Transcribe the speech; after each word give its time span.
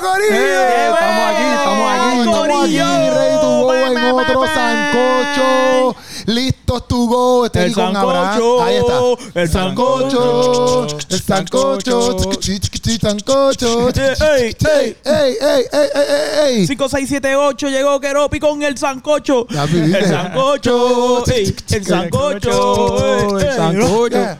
Corillo! 0.00 0.34
Eh, 0.34 0.90
estamos 0.92 1.24
aquí, 1.30 1.46
estamos 1.56 1.86
aquí. 1.90 2.18
Estamos 2.18 2.64
aquí, 2.64 2.78
ready 3.10 3.36
to 3.40 3.50
go 3.62 3.74
en 3.74 3.96
otro 4.14 4.46
sancocho. 4.54 5.96
Listos 6.26 6.88
to 6.88 6.96
go. 7.06 7.44
Estoy 7.46 7.62
El 7.62 7.66
aquí 7.66 7.74
con 7.74 7.96
Abraham. 7.96 8.32
sancocho, 8.38 8.62
Ahí 8.62 8.76
está. 8.76 9.40
el 9.40 9.48
sancocho. 9.48 10.88
sancocho, 10.88 10.98
El 11.10 11.20
sancocho. 11.22 12.00
sancocho. 13.00 13.92
Sancocho. 13.92 14.24
Ey, 14.34 14.44
ey, 14.44 14.56
Ey, 14.64 14.96
ey, 15.04 15.36
ey, 15.40 15.64
ey, 15.72 15.88
ey, 15.94 16.60
ey. 16.60 16.66
5678 16.66 17.68
llegó 17.68 18.00
Keropi 18.00 18.40
con 18.40 18.62
el 18.62 18.78
sancocho. 18.78 19.46
El 19.50 20.06
sancocho. 20.08 21.24
ey, 21.30 21.54
El 21.72 21.84
sancocho. 21.84 23.38
El 23.38 23.52
sancocho. 23.54 24.38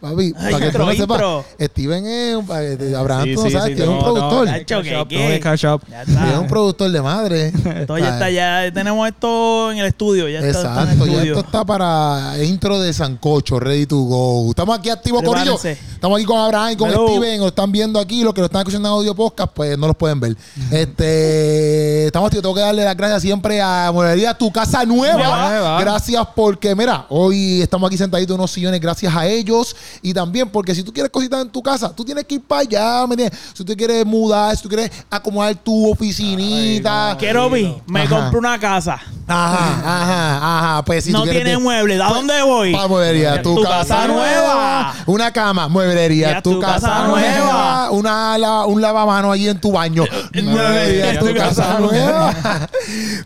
Papi, 0.00 0.34
Ay, 0.36 0.52
para 0.52 0.66
que 0.66 0.72
tú 0.72 0.78
no 0.78 0.92
sepas. 0.92 1.44
Steven 1.60 2.06
es 2.06 2.36
un, 2.36 2.46
eh, 2.52 2.94
Abraham, 2.96 3.24
Sí, 3.24 3.34
tú 3.34 3.40
no 3.42 3.46
sí, 3.46 3.52
sabes 3.52 3.68
sí, 3.70 3.74
que 3.76 3.82
es 3.82 3.88
un 3.88 3.98
productor. 3.98 4.48
es 4.48 4.54
está. 4.54 6.40
un 6.40 6.48
productor 6.48 6.90
de 6.90 7.02
madre. 7.02 7.52
Esto 7.80 7.98
ya 7.98 8.08
está, 8.14 8.30
ya 8.30 8.72
tenemos 8.72 9.08
esto 9.08 9.72
en 9.72 9.78
el 9.78 9.86
estudio. 9.86 10.28
Ya 10.28 10.40
está, 10.40 10.50
está 10.50 10.82
en 10.82 10.88
el 10.88 10.94
Exacto, 10.94 11.06
ya 11.06 11.22
esto 11.22 11.40
está 11.40 11.64
para 11.64 12.34
intro 12.42 12.80
de 12.80 12.92
Sancocho, 12.92 13.60
ready 13.60 13.86
to 13.86 13.96
go. 13.96 14.50
Estamos 14.50 14.78
aquí 14.78 14.90
activos, 14.90 15.22
Corillo. 15.22 15.56
Prepárense. 15.56 15.94
Estamos 15.94 16.16
aquí 16.18 16.26
con 16.26 16.38
Abraham 16.38 16.72
y 16.72 16.76
con 16.76 16.90
Hello. 16.90 17.08
Steven. 17.08 17.40
Lo 17.40 17.48
están 17.48 17.72
viendo 17.72 17.98
aquí. 17.98 18.22
Los 18.22 18.34
que 18.34 18.40
lo 18.40 18.46
están 18.46 18.60
escuchando 18.60 18.88
en 18.88 18.94
audio 18.94 19.14
podcast, 19.14 19.52
pues 19.54 19.78
no 19.78 19.86
los 19.86 19.96
pueden 19.96 20.20
ver. 20.20 20.36
Este, 20.70 22.06
estamos 22.06 22.26
activos. 22.28 22.42
Tengo 22.42 22.54
que 22.54 22.60
darle 22.60 22.84
las 22.84 22.96
gracias 22.96 23.22
siempre 23.22 23.60
a 23.60 23.90
Morería, 23.92 24.34
tu 24.34 24.50
casa 24.52 24.84
nueva. 24.84 25.48
Nueva. 25.48 25.80
Gracias 25.80 26.26
porque, 26.34 26.74
mira, 26.74 27.06
hoy 27.08 27.62
estamos 27.62 27.88
aquí 27.88 27.96
sentaditos 27.96 28.34
en 28.34 28.40
unos 28.40 28.50
sillones 28.50 28.80
gracias 28.80 29.14
a 29.14 29.26
ellos. 29.26 29.73
Y 30.02 30.12
también 30.14 30.48
porque 30.50 30.74
si 30.74 30.82
tú 30.82 30.92
quieres 30.92 31.10
cositas 31.10 31.42
en 31.42 31.48
tu 31.50 31.62
casa, 31.62 31.94
tú 31.94 32.04
tienes 32.04 32.24
que 32.24 32.36
ir 32.36 32.42
para 32.42 32.62
allá, 32.62 33.06
¿me 33.06 33.14
entiendes? 33.14 33.38
Si 33.54 33.64
tú 33.64 33.74
quieres 33.76 34.04
mudar, 34.06 34.56
si 34.56 34.62
tú 34.62 34.68
quieres 34.68 34.90
acomodar 35.10 35.54
tu 35.56 35.90
oficinita. 35.90 37.08
Ay, 37.08 37.12
no. 37.14 37.18
Keropi, 37.18 37.76
me 37.86 38.02
Ajá. 38.02 38.16
compré 38.16 38.38
una 38.38 38.58
casa. 38.58 39.00
Ajá, 39.26 39.80
ajá, 39.84 40.36
ajá. 40.76 40.84
Pues 40.84 41.04
si 41.04 41.12
no 41.12 41.20
tú 41.20 41.24
quieres 41.24 41.44
tiene 41.44 41.58
muebles. 41.58 42.00
¿A 42.00 42.08
Pues, 42.08 42.16
dónde 42.18 42.42
voy? 42.42 42.72
Pa' 42.72 42.88
mueblería, 42.88 43.42
tu, 43.42 43.60
casa, 43.62 44.06
nueva. 44.06 44.94
Una 45.06 45.32
cama, 45.32 45.68
mueblería, 45.68 46.40
tu, 46.42 46.60
casa, 46.60 47.06
nueva. 47.08 47.90
Una, 47.90 48.36
la- 48.38 48.64
un 48.66 48.80
lavamano 48.82 49.32
allí 49.32 49.48
en 49.48 49.60
tu 49.60 49.72
baño. 49.72 50.04
mueblería, 50.42 51.18
tu 51.18 51.34
casa 51.34 51.78
nueva. 51.80 52.34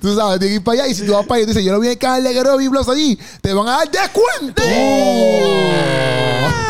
tú 0.01 0.15
sabes, 0.17 0.39
tienes 0.39 0.49
que 0.51 0.55
ir 0.57 0.65
para 0.65 0.83
allá. 0.83 0.89
Y 0.91 0.95
si 0.95 1.05
tú 1.05 1.13
vas 1.13 1.27
para 1.27 1.37
allá 1.37 1.45
y 1.45 1.47
dices, 1.49 1.65
yo 1.65 1.73
no 1.73 1.79
voy 1.79 1.89
a 1.89 1.97
caerle 1.99 2.33
que 2.33 2.43
no 2.43 2.57
biblos 2.57 2.89
allí, 2.89 3.19
te 3.41 3.53
van 3.53 3.67
a 3.69 3.71
dar 3.79 3.91
descuento. 3.91 4.63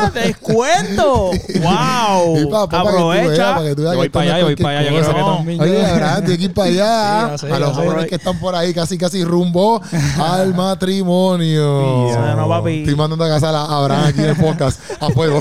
¡Ah, 0.00 0.10
¡Descuento! 0.14 1.30
¡Wow! 1.32 2.38
Y 2.40 2.46
pa- 2.46 2.68
pa- 2.68 2.82
para 2.84 2.90
que 2.90 2.96
tú 2.98 3.08
veas, 3.08 3.20
Aprovecha. 3.22 3.54
para 3.54 3.68
que 3.68 3.74
tú 3.74 3.82
veas 3.82 3.84
Yo 3.84 3.90
que 3.92 3.96
voy 3.96 4.08
para 4.08 4.24
allá, 4.24 4.38
yo 4.38 4.44
voy 4.46 4.56
para 4.56 4.78
allá. 4.78 4.90
Yo 4.90 4.96
cosa. 4.98 5.06
sé 5.10 5.14
que 5.14 5.20
No. 5.20 5.36
también. 5.36 5.60
Oye, 5.60 5.86
Abraham, 5.86 6.18
tienes 6.20 6.38
que 6.38 6.44
ir 6.44 6.54
para 6.54 6.68
allá. 6.70 7.24
Sí, 7.24 7.30
ya 7.30 7.38
sé, 7.38 7.52
a 7.54 7.58
los 7.58 7.76
jóvenes 7.76 8.06
que 8.06 8.14
están 8.14 8.38
por 8.38 8.54
ahí 8.54 8.74
casi 8.74 8.98
casi 8.98 9.24
rumbo 9.24 9.80
al 10.20 10.54
matrimonio. 10.54 12.08
Sí, 12.10 12.18
no, 12.36 12.48
papi. 12.48 12.80
Estoy 12.80 12.94
mandando 12.94 13.24
a 13.24 13.28
casar 13.28 13.54
a 13.54 13.64
Abraham 13.64 14.04
aquí 14.06 14.20
en 14.20 14.26
el 14.30 14.36
podcast 14.36 14.80
a 15.00 15.08
fuego. 15.10 15.40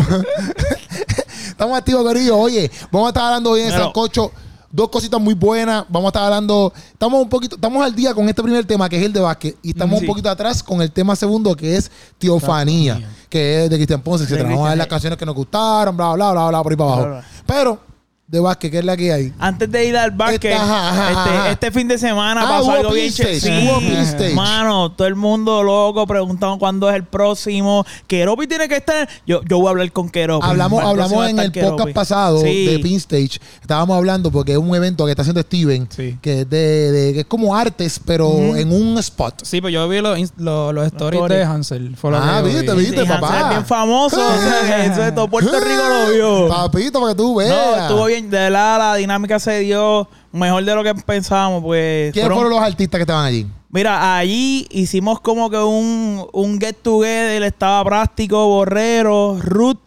Estamos 1.47 1.77
activos, 1.77 2.05
querido. 2.11 2.38
Oye, 2.38 2.69
vamos 2.92 3.08
a 3.08 3.09
estar 3.09 3.23
hablando 3.25 3.52
hoy 3.52 3.61
en 3.61 3.71
Sancocho. 3.71 4.31
Dos 4.70 4.90
cositas 4.90 5.20
muy 5.22 5.34
buenas. 5.34 5.86
Vamos 5.88 6.08
a 6.08 6.10
estar 6.10 6.23
hablando. 6.23 6.73
Estamos 6.92 7.22
un 7.22 7.30
poquito, 7.30 7.56
estamos 7.56 7.84
al 7.84 7.96
día 7.96 8.14
con 8.14 8.28
este 8.28 8.44
primer 8.44 8.66
tema 8.66 8.90
que 8.90 8.98
es 8.98 9.04
el 9.04 9.14
de 9.14 9.22
básquet. 9.22 9.56
Y 9.64 9.70
estamos 9.70 10.00
Sí. 10.00 10.06
un 10.06 10.08
poquito 10.12 10.30
atrás 10.30 10.62
con 10.62 10.82
el 10.82 10.92
tema 10.92 11.16
segundo 11.16 11.56
que 11.56 11.78
es 11.78 11.90
Teofanía, 12.18 13.00
que 13.30 13.64
es 13.64 13.70
de 13.70 13.76
Cristian 13.78 14.02
Ponce, 14.02 14.26
etcétera. 14.26 14.50
Vamos 14.50 14.66
a 14.66 14.70
ver 14.70 14.78
las 14.78 14.88
canciones 14.88 15.18
que 15.18 15.26
nos 15.26 15.36
gustaron, 15.36 15.95
bla, 15.95 16.14
bla, 16.14 16.32
bla, 16.32 16.48
bla, 16.50 16.64
por 16.64 16.72
ahí 16.73 16.78
para 16.78 16.94
abajo. 16.94 17.26
Pero, 17.45 17.80
de 18.28 18.42
básquet, 18.42 18.70
¿qué 18.70 18.80
es 18.80 18.83
la 18.86 18.97
que 18.97 19.14
hay? 19.14 19.33
Antes 19.39 19.72
de 19.72 19.86
ir 19.86 19.95
al 19.95 20.11
básquet, 20.11 20.52
Esta- 20.52 20.61
ajá, 20.64 20.89
ajá, 20.89 21.08
este, 21.23 21.38
ajá. 21.38 21.52
este 21.52 21.72
fin 21.72 21.88
de 21.88 21.97
semana 21.97 22.42
Ah, 22.43 22.58
pasó 22.58 22.71
algo 22.71 22.92
bien 22.92 23.10
hubo 23.10 23.80
P-Stage. 23.80 24.33
Mano, 24.33 24.92
todo 24.92 25.08
el 25.08 25.15
mundo 25.15 25.64
loco 25.64 26.05
preguntando 26.05 26.60
cuándo 26.60 26.89
es 26.89 26.95
el 26.98 27.05
próximo. 27.05 27.86
Keropi 28.05 28.45
tiene 28.48 28.67
que 28.67 28.76
estar. 28.76 29.08
Yo, 29.26 29.39
yo 29.48 29.60
voy 29.60 29.67
a 29.67 29.70
hablar 29.70 29.89
con 29.93 30.10
Keropi. 30.10 30.45
Hablamos, 30.45 30.83
hablamos 30.83 31.30
en 31.30 31.39
el 31.39 31.54
Keropi. 31.54 31.77
podcast 31.77 31.95
pasado 31.95 32.42
Sí. 32.42 32.65
de 32.65 32.80
Pin 32.80 32.98
Stage. 32.98 33.39
Estábamos 33.61 33.95
hablando 33.95 34.30
porque 34.30 34.52
es 34.52 34.58
un 34.58 34.76
evento 34.76 35.05
que 35.05 35.11
está 35.11 35.21
haciendo 35.21 35.42
Steven, 35.42 35.88
Sí. 35.89 36.17
que 36.21 36.42
es 36.42 36.49
de, 36.49 36.92
de- 36.92 37.14
que 37.14 37.20
es 37.21 37.26
como 37.27 37.55
artes, 37.55 37.98
pero 38.05 38.30
en 38.58 38.73
un 38.73 38.98
spot. 38.98 39.36
Sí, 39.44 39.61
pues 39.61 39.73
yo 39.73 39.88
vi 39.88 40.02
los, 40.02 40.20
los, 40.36 40.73
los 40.73 40.86
stories 40.88 41.21
stories. 41.21 41.38
de 41.38 41.44
Hansel. 41.45 41.95
Ah, 42.14 42.42
que 42.44 42.49
viste, 42.49 42.73
vi. 42.73 42.80
viste. 42.82 43.02
Sí, 43.04 43.08
papá. 43.08 43.27
Hansel 43.27 43.44
es 43.44 43.49
bien 43.52 43.65
famoso. 43.65 44.17
o 44.17 44.38
sea, 44.42 44.86
eso 44.92 45.02
de 45.02 45.11
todo 45.14 45.30
Puerto 45.30 45.58
Rico 45.61 45.82
lo 45.88 46.11
vio. 46.11 46.49
Papito, 46.49 46.99
para 46.99 47.14
que 47.14 47.17
tú 47.17 47.36
veas. 47.36 47.49
No, 47.52 47.76
estuvo 47.83 48.05
bien. 48.05 48.17
De 48.22 48.38
verdad, 48.38 48.78
la 48.78 48.95
dinámica 48.95 49.39
se 49.39 49.60
dio 49.60 50.08
mejor 50.32 50.64
de 50.64 50.76
lo 50.76 50.83
que 50.83 50.94
pensábamos. 50.95 51.64
Pues 51.64 52.11
¿Quiénes 52.14 52.32
fueron 52.32 52.52
los 52.52 52.61
artistas 52.61 52.98
que 52.98 53.04
estaban 53.04 53.26
allí? 53.26 53.48
Mira, 53.70 54.17
allí 54.17 54.67
hicimos 54.72 55.20
como 55.20 55.50
que 55.50 55.58
un, 55.58 56.26
un 56.32 56.60
get 56.60 56.77
together. 56.82 57.44
Estaba 57.44 57.83
Práctico, 57.83 58.48
Borrero, 58.48 59.38
Ruth 59.42 59.80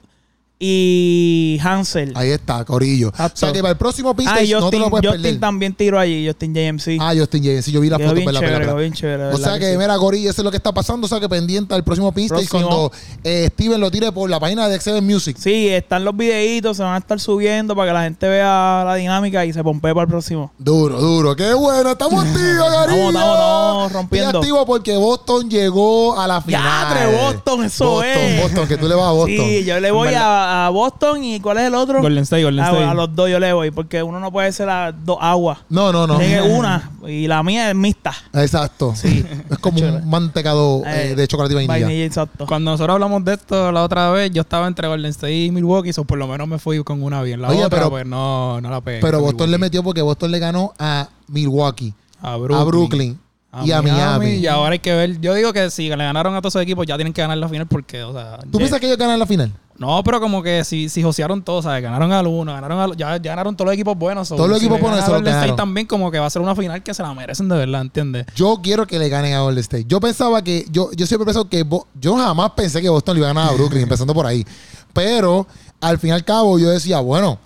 y 0.62 1.58
Hansel. 1.64 2.12
Ahí 2.14 2.30
está, 2.30 2.64
Corillo. 2.66 3.08
Exacto. 3.08 3.34
O 3.34 3.38
sea 3.38 3.52
que 3.52 3.60
para 3.62 3.72
el 3.72 3.78
próximo 3.78 4.14
Pin 4.14 4.28
Ah, 4.28 4.38
no 4.60 4.70
te 4.70 4.78
lo 4.78 4.90
puedes 4.90 5.06
Justin 5.06 5.22
perder. 5.22 5.40
también 5.40 5.74
tiró 5.74 5.98
allí, 5.98 6.26
Justin 6.26 6.54
JMC. 6.54 6.98
Ah, 7.00 7.14
Justin 7.16 7.42
James. 7.42 7.64
Sí, 7.64 7.72
yo 7.72 7.80
vi 7.80 7.88
la 7.88 7.98
foto. 7.98 8.12
bien 8.14 8.30
chévere, 8.30 8.58
pela, 8.60 8.74
bien 8.74 8.92
chévere, 8.92 9.22
O 9.24 9.26
¿verdad 9.30 9.38
sea 9.52 9.58
que 9.58 9.72
sí? 9.72 9.78
mira, 9.78 9.96
Corillo, 9.96 10.30
eso 10.30 10.42
es 10.42 10.44
lo 10.44 10.50
que 10.50 10.58
está 10.58 10.72
pasando. 10.72 11.06
O 11.06 11.08
sea 11.08 11.18
que 11.18 11.28
pendiente 11.30 11.74
al 11.74 11.82
próximo 11.82 12.12
Próximo. 12.12 12.46
cuando 12.50 12.92
eh, 13.24 13.48
Steven 13.54 13.80
lo 13.80 13.90
tire 13.90 14.12
por 14.12 14.28
la 14.28 14.38
página 14.38 14.68
de 14.68 14.76
Excel 14.76 15.00
Music. 15.00 15.36
Sí, 15.40 15.68
están 15.68 16.04
los 16.04 16.14
videitos, 16.14 16.76
se 16.76 16.82
van 16.82 16.94
a 16.94 16.98
estar 16.98 17.18
subiendo 17.18 17.74
para 17.74 17.88
que 17.90 17.94
la 17.94 18.02
gente 18.02 18.28
vea 18.28 18.82
la 18.84 18.94
dinámica 18.96 19.44
y 19.46 19.52
se 19.54 19.62
pompee 19.64 19.94
para 19.94 20.02
el 20.04 20.08
próximo. 20.10 20.52
Duro, 20.58 21.00
duro. 21.00 21.34
Qué 21.34 21.54
bueno. 21.54 21.92
Estamos 21.92 22.22
activos, 22.26 22.68
Corillo. 22.68 23.08
estamos, 23.08 23.14
estamos 23.14 23.92
rompiendo. 23.92 24.28
Estoy 24.28 24.40
activo 24.40 24.66
porque 24.66 24.96
Boston 24.96 25.48
llegó 25.48 26.20
a 26.20 26.26
la 26.28 26.42
final. 26.42 26.62
¡Yatre, 26.62 27.16
Boston! 27.16 27.64
Eso 27.64 27.84
Boston, 27.86 28.06
es. 28.14 28.42
Boston, 28.42 28.68
que 28.68 28.76
tú 28.76 28.86
le 28.88 28.94
vas 28.94 29.06
a 29.06 29.12
Boston. 29.12 29.36
Sí, 29.46 29.64
yo 29.64 29.80
le 29.80 29.90
voy 29.90 30.08
En 30.08 30.14
a, 30.50 30.66
a 30.66 30.70
Boston 30.70 31.22
y 31.24 31.40
¿cuál 31.40 31.58
es 31.58 31.64
el 31.64 31.74
otro? 31.74 32.00
Golden 32.00 32.22
State, 32.24 32.44
Golden 32.44 32.64
State. 32.64 32.84
a 32.84 32.94
los 32.94 33.14
dos 33.14 33.30
yo 33.30 33.38
le 33.38 33.52
voy 33.52 33.70
porque 33.70 34.02
uno 34.02 34.18
no 34.20 34.30
puede 34.32 34.50
ser 34.52 34.68
a 34.68 34.92
dos 34.92 35.18
aguas. 35.20 35.58
No, 35.68 35.92
no, 35.92 36.06
no. 36.06 36.18
Tiene 36.18 36.42
una 36.42 36.90
y 37.06 37.26
la 37.26 37.42
mía 37.42 37.70
es 37.70 37.76
mixta. 37.76 38.12
Exacto. 38.32 38.92
Sí. 38.94 39.24
Es 39.50 39.58
como 39.58 39.80
un 39.80 40.08
mantecado 40.08 40.82
eh, 40.86 41.10
Eh, 41.10 41.14
de 41.14 41.28
chocolate 41.28 41.52
y 41.52 41.56
vainilla. 41.56 41.86
Vainilla, 41.86 42.04
exacto. 42.04 42.46
Cuando 42.46 42.70
nosotros 42.72 42.94
hablamos 42.94 43.24
de 43.24 43.34
esto 43.34 43.72
la 43.72 43.82
otra 43.82 44.10
vez, 44.10 44.30
yo 44.32 44.42
estaba 44.42 44.66
entre 44.66 44.86
Golden 44.88 45.10
State 45.10 45.44
y 45.44 45.50
Milwaukee, 45.50 45.92
so 45.92 46.04
por 46.04 46.18
lo 46.18 46.26
menos 46.26 46.46
me 46.48 46.58
fui 46.58 46.82
con 46.84 47.02
una 47.02 47.22
bien. 47.22 47.40
La 47.40 47.48
Oye, 47.48 47.64
otra, 47.64 47.78
pero- 47.78 47.90
pues 47.90 48.06
no, 48.06 48.60
no 48.60 48.70
la 48.70 48.80
pegué. 48.80 49.00
Pero 49.00 49.20
Boston 49.20 49.50
le 49.50 49.58
metió 49.58 49.82
porque 49.82 50.02
Boston 50.02 50.30
le 50.30 50.38
ganó 50.38 50.72
a 50.78 51.08
Milwaukee, 51.28 51.94
a 52.20 52.36
Brooklyn, 52.36 52.58
a 52.60 52.64
Brooklyn 52.64 53.20
y 53.64 53.72
a 53.72 53.82
Miami. 53.82 54.30
Y 54.34 54.46
ahora 54.46 54.72
hay 54.72 54.78
que 54.78 54.94
ver. 54.94 55.20
Yo 55.20 55.34
digo 55.34 55.52
que 55.52 55.70
si 55.70 55.88
le 55.88 55.96
ganaron 55.96 56.34
a 56.34 56.40
todos 56.40 56.52
esos 56.52 56.62
equipos, 56.62 56.86
ya 56.86 56.96
tienen 56.96 57.12
que 57.12 57.20
ganar 57.20 57.38
la 57.38 57.48
final 57.48 57.66
porque, 57.66 58.02
o 58.02 58.12
sea. 58.12 58.38
¿Tú 58.50 58.58
piensas 58.58 58.78
que 58.80 58.86
ellos 58.86 58.98
ganan 58.98 59.18
la 59.18 59.26
final? 59.26 59.52
No, 59.76 60.02
pero 60.04 60.20
como 60.20 60.42
que 60.42 60.62
si, 60.62 60.90
si 60.90 61.02
josearon 61.02 61.42
todos, 61.42 61.64
¿sabes? 61.64 61.82
Ganaron 61.82 62.12
al 62.12 62.26
uno, 62.26 62.52
ganaron 62.52 62.78
al, 62.78 62.96
ya, 62.98 63.16
ya 63.16 63.30
ganaron 63.30 63.56
todos 63.56 63.64
los 63.66 63.74
equipos 63.74 63.96
buenos. 63.96 64.28
Todos 64.28 64.46
los 64.48 64.58
si 64.58 64.66
equipos 64.66 64.78
buenos 64.78 65.02
se 65.02 65.10
ganaron. 65.10 65.56
también 65.56 65.86
como 65.86 66.10
que 66.10 66.18
va 66.18 66.26
a 66.26 66.30
ser 66.30 66.42
una 66.42 66.54
final 66.54 66.82
que 66.82 66.92
se 66.92 67.02
la 67.02 67.14
merecen 67.14 67.48
de 67.48 67.56
verdad, 67.56 67.80
¿entiendes? 67.80 68.26
Yo 68.36 68.60
quiero 68.62 68.86
que 68.86 68.98
le 68.98 69.08
ganen 69.08 69.32
a 69.32 69.40
Golden 69.40 69.60
State. 69.62 69.86
Yo 69.88 69.98
pensaba 69.98 70.44
que, 70.44 70.66
yo, 70.70 70.90
yo 70.92 71.06
siempre 71.06 71.24
pensado 71.24 71.48
que, 71.48 71.62
Bo- 71.62 71.86
yo 71.98 72.14
jamás 72.16 72.50
pensé 72.50 72.82
que 72.82 72.90
Boston 72.90 73.14
le 73.14 73.20
iba 73.20 73.30
a 73.30 73.32
ganar 73.32 73.50
a 73.50 73.54
Brooklyn, 73.54 73.82
empezando 73.84 74.12
por 74.12 74.26
ahí. 74.26 74.44
Pero 74.92 75.46
al 75.80 75.98
fin 75.98 76.10
y 76.10 76.12
al 76.12 76.24
cabo 76.26 76.58
yo 76.58 76.68
decía, 76.68 77.00
bueno, 77.00 77.38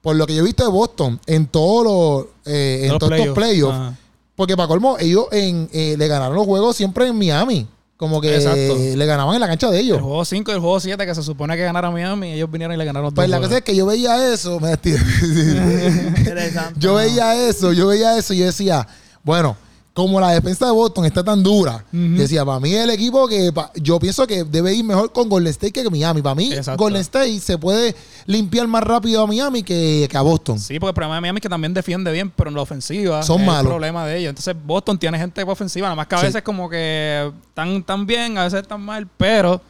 por 0.00 0.16
lo 0.16 0.26
que 0.26 0.34
yo 0.34 0.40
he 0.40 0.44
visto 0.46 0.64
de 0.64 0.70
Boston 0.70 1.20
en 1.26 1.46
todos 1.46 1.84
los, 1.84 2.26
eh, 2.46 2.88
en 2.90 2.98
Todos 2.98 3.12
estos 3.12 3.34
playoffs. 3.34 3.98
Porque 4.36 4.56
para 4.56 4.68
colmo, 4.68 4.96
ellos 4.98 5.26
en, 5.32 5.68
eh, 5.72 5.94
le 5.98 6.08
ganaron 6.08 6.34
los 6.36 6.46
juegos 6.46 6.76
siempre 6.76 7.06
en 7.06 7.16
Miami. 7.18 7.66
Como 7.96 8.20
que 8.20 8.34
Exacto. 8.34 8.76
le 8.96 9.06
ganaban 9.06 9.34
en 9.36 9.40
la 9.40 9.46
cancha 9.46 9.70
de 9.70 9.78
El 9.78 9.84
ellos. 9.84 10.00
juego 10.00 10.24
5 10.24 10.50
y 10.50 10.54
el 10.54 10.60
juego 10.60 10.80
7 10.80 11.06
que 11.06 11.14
se 11.14 11.22
supone 11.22 11.56
que 11.56 11.62
ganara 11.62 11.88
Miami, 11.88 12.32
ellos 12.32 12.50
vinieron 12.50 12.74
y 12.74 12.78
le 12.78 12.84
ganaron 12.84 13.14
Pues 13.14 13.28
dos 13.28 13.30
la 13.30 13.40
cosa 13.40 13.58
es 13.58 13.62
que 13.62 13.76
yo 13.76 13.86
veía 13.86 14.32
eso, 14.32 14.58
me 14.58 14.72
Interesante. 16.16 16.80
yo 16.80 16.94
veía 16.94 17.48
eso, 17.48 17.72
yo 17.72 17.86
veía 17.86 18.18
eso 18.18 18.34
y 18.34 18.38
yo 18.38 18.46
decía, 18.46 18.88
bueno, 19.22 19.56
como 19.94 20.18
la 20.20 20.30
defensa 20.30 20.64
de 20.66 20.72
Boston 20.72 21.04
está 21.04 21.22
tan 21.22 21.42
dura, 21.42 21.84
yo 21.92 21.98
decía, 22.22 22.44
para 22.46 22.58
mí 22.60 22.72
el 22.72 22.88
equipo 22.88 23.28
que 23.28 23.52
pa- 23.52 23.70
yo 23.74 23.98
pienso 24.00 24.26
que 24.26 24.42
debe 24.44 24.72
ir 24.74 24.82
mejor 24.84 25.12
con 25.12 25.28
Golden 25.28 25.50
State 25.50 25.70
que 25.72 25.90
Miami. 25.90 26.22
Para 26.22 26.34
mí, 26.34 26.50
Exacto. 26.50 26.82
Golden 26.82 27.02
State 27.02 27.40
se 27.40 27.58
puede 27.58 27.94
limpiar 28.24 28.66
más 28.68 28.82
rápido 28.84 29.22
a 29.22 29.26
Miami 29.26 29.62
que, 29.62 30.08
que 30.10 30.16
a 30.16 30.22
Boston. 30.22 30.58
Sí, 30.58 30.78
porque 30.80 30.90
el 30.90 30.94
problema 30.94 31.16
de 31.16 31.20
Miami 31.20 31.38
es 31.38 31.42
que 31.42 31.48
también 31.50 31.74
defiende 31.74 32.10
bien, 32.10 32.30
pero 32.34 32.48
en 32.48 32.56
la 32.56 32.62
ofensiva 32.62 33.22
Son 33.22 33.40
es 33.42 33.46
malos. 33.46 33.64
el 33.64 33.68
problema 33.68 34.06
de 34.06 34.18
ellos. 34.18 34.30
Entonces 34.30 34.56
Boston 34.64 34.98
tiene 34.98 35.18
gente 35.18 35.42
ofensiva, 35.42 35.86
nada 35.88 35.96
más 35.96 36.06
que 36.06 36.14
a 36.14 36.18
Sí. 36.20 36.26
veces 36.26 36.42
como 36.42 36.70
que 36.70 37.30
están 37.48 37.82
tan 37.82 38.06
bien, 38.06 38.38
a 38.38 38.44
veces 38.44 38.62
están 38.62 38.80
mal, 38.80 39.06
pero 39.18 39.60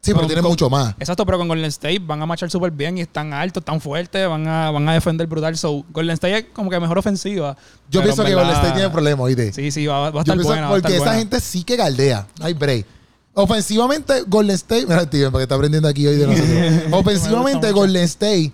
Sí, 0.00 0.12
pero 0.12 0.18
Con- 0.20 0.26
tiene 0.28 0.42
con- 0.42 0.50
mucho 0.52 0.70
más. 0.70 0.94
Exacto, 1.00 1.26
pero 1.26 1.36
con 1.38 1.48
Golden 1.48 1.64
State 1.66 1.98
van 1.98 2.22
a 2.22 2.26
marchar 2.26 2.48
súper 2.50 2.70
bien 2.70 2.96
y 2.98 3.00
están 3.00 3.32
altos, 3.32 3.60
están 3.62 3.80
fuertes, 3.80 4.28
van 4.28 4.46
a, 4.46 4.70
van 4.70 4.88
a 4.88 4.92
defender 4.92 5.26
brutal. 5.26 5.56
So, 5.56 5.84
Golden 5.92 6.14
State 6.14 6.38
es 6.38 6.44
como 6.52 6.70
que 6.70 6.78
mejor 6.78 6.98
ofensiva. 6.98 7.56
Yo 7.90 8.02
pienso 8.02 8.22
en 8.22 8.28
que 8.28 8.34
Golden 8.34 8.52
State 8.54 8.72
tiene 8.74 8.90
problemas, 8.90 9.24
¿oíste? 9.24 9.52
Sí, 9.52 9.70
sí, 9.72 9.86
va, 9.86 10.10
va 10.10 10.20
a 10.20 10.22
estar 10.22 10.38
buena. 10.40 10.68
porque 10.68 10.78
estar 10.78 10.92
esa 10.92 11.04
buena. 11.04 11.18
gente 11.18 11.40
sí 11.40 11.64
que 11.64 11.74
galdea. 11.76 12.26
No 12.38 12.46
hay 12.46 12.54
break. 12.54 12.86
Ofensivamente, 13.34 14.22
Golden 14.26 14.54
State. 14.54 14.86
Mira, 14.86 15.02
Steven, 15.02 15.30
porque 15.30 15.42
está 15.42 15.54
aprendiendo 15.56 15.88
aquí 15.88 16.06
hoy 16.06 16.16
de 16.16 16.26
nosotros. 16.26 16.82
Ofensivamente. 16.92 17.70
Golden 17.72 18.04
State 18.04 18.52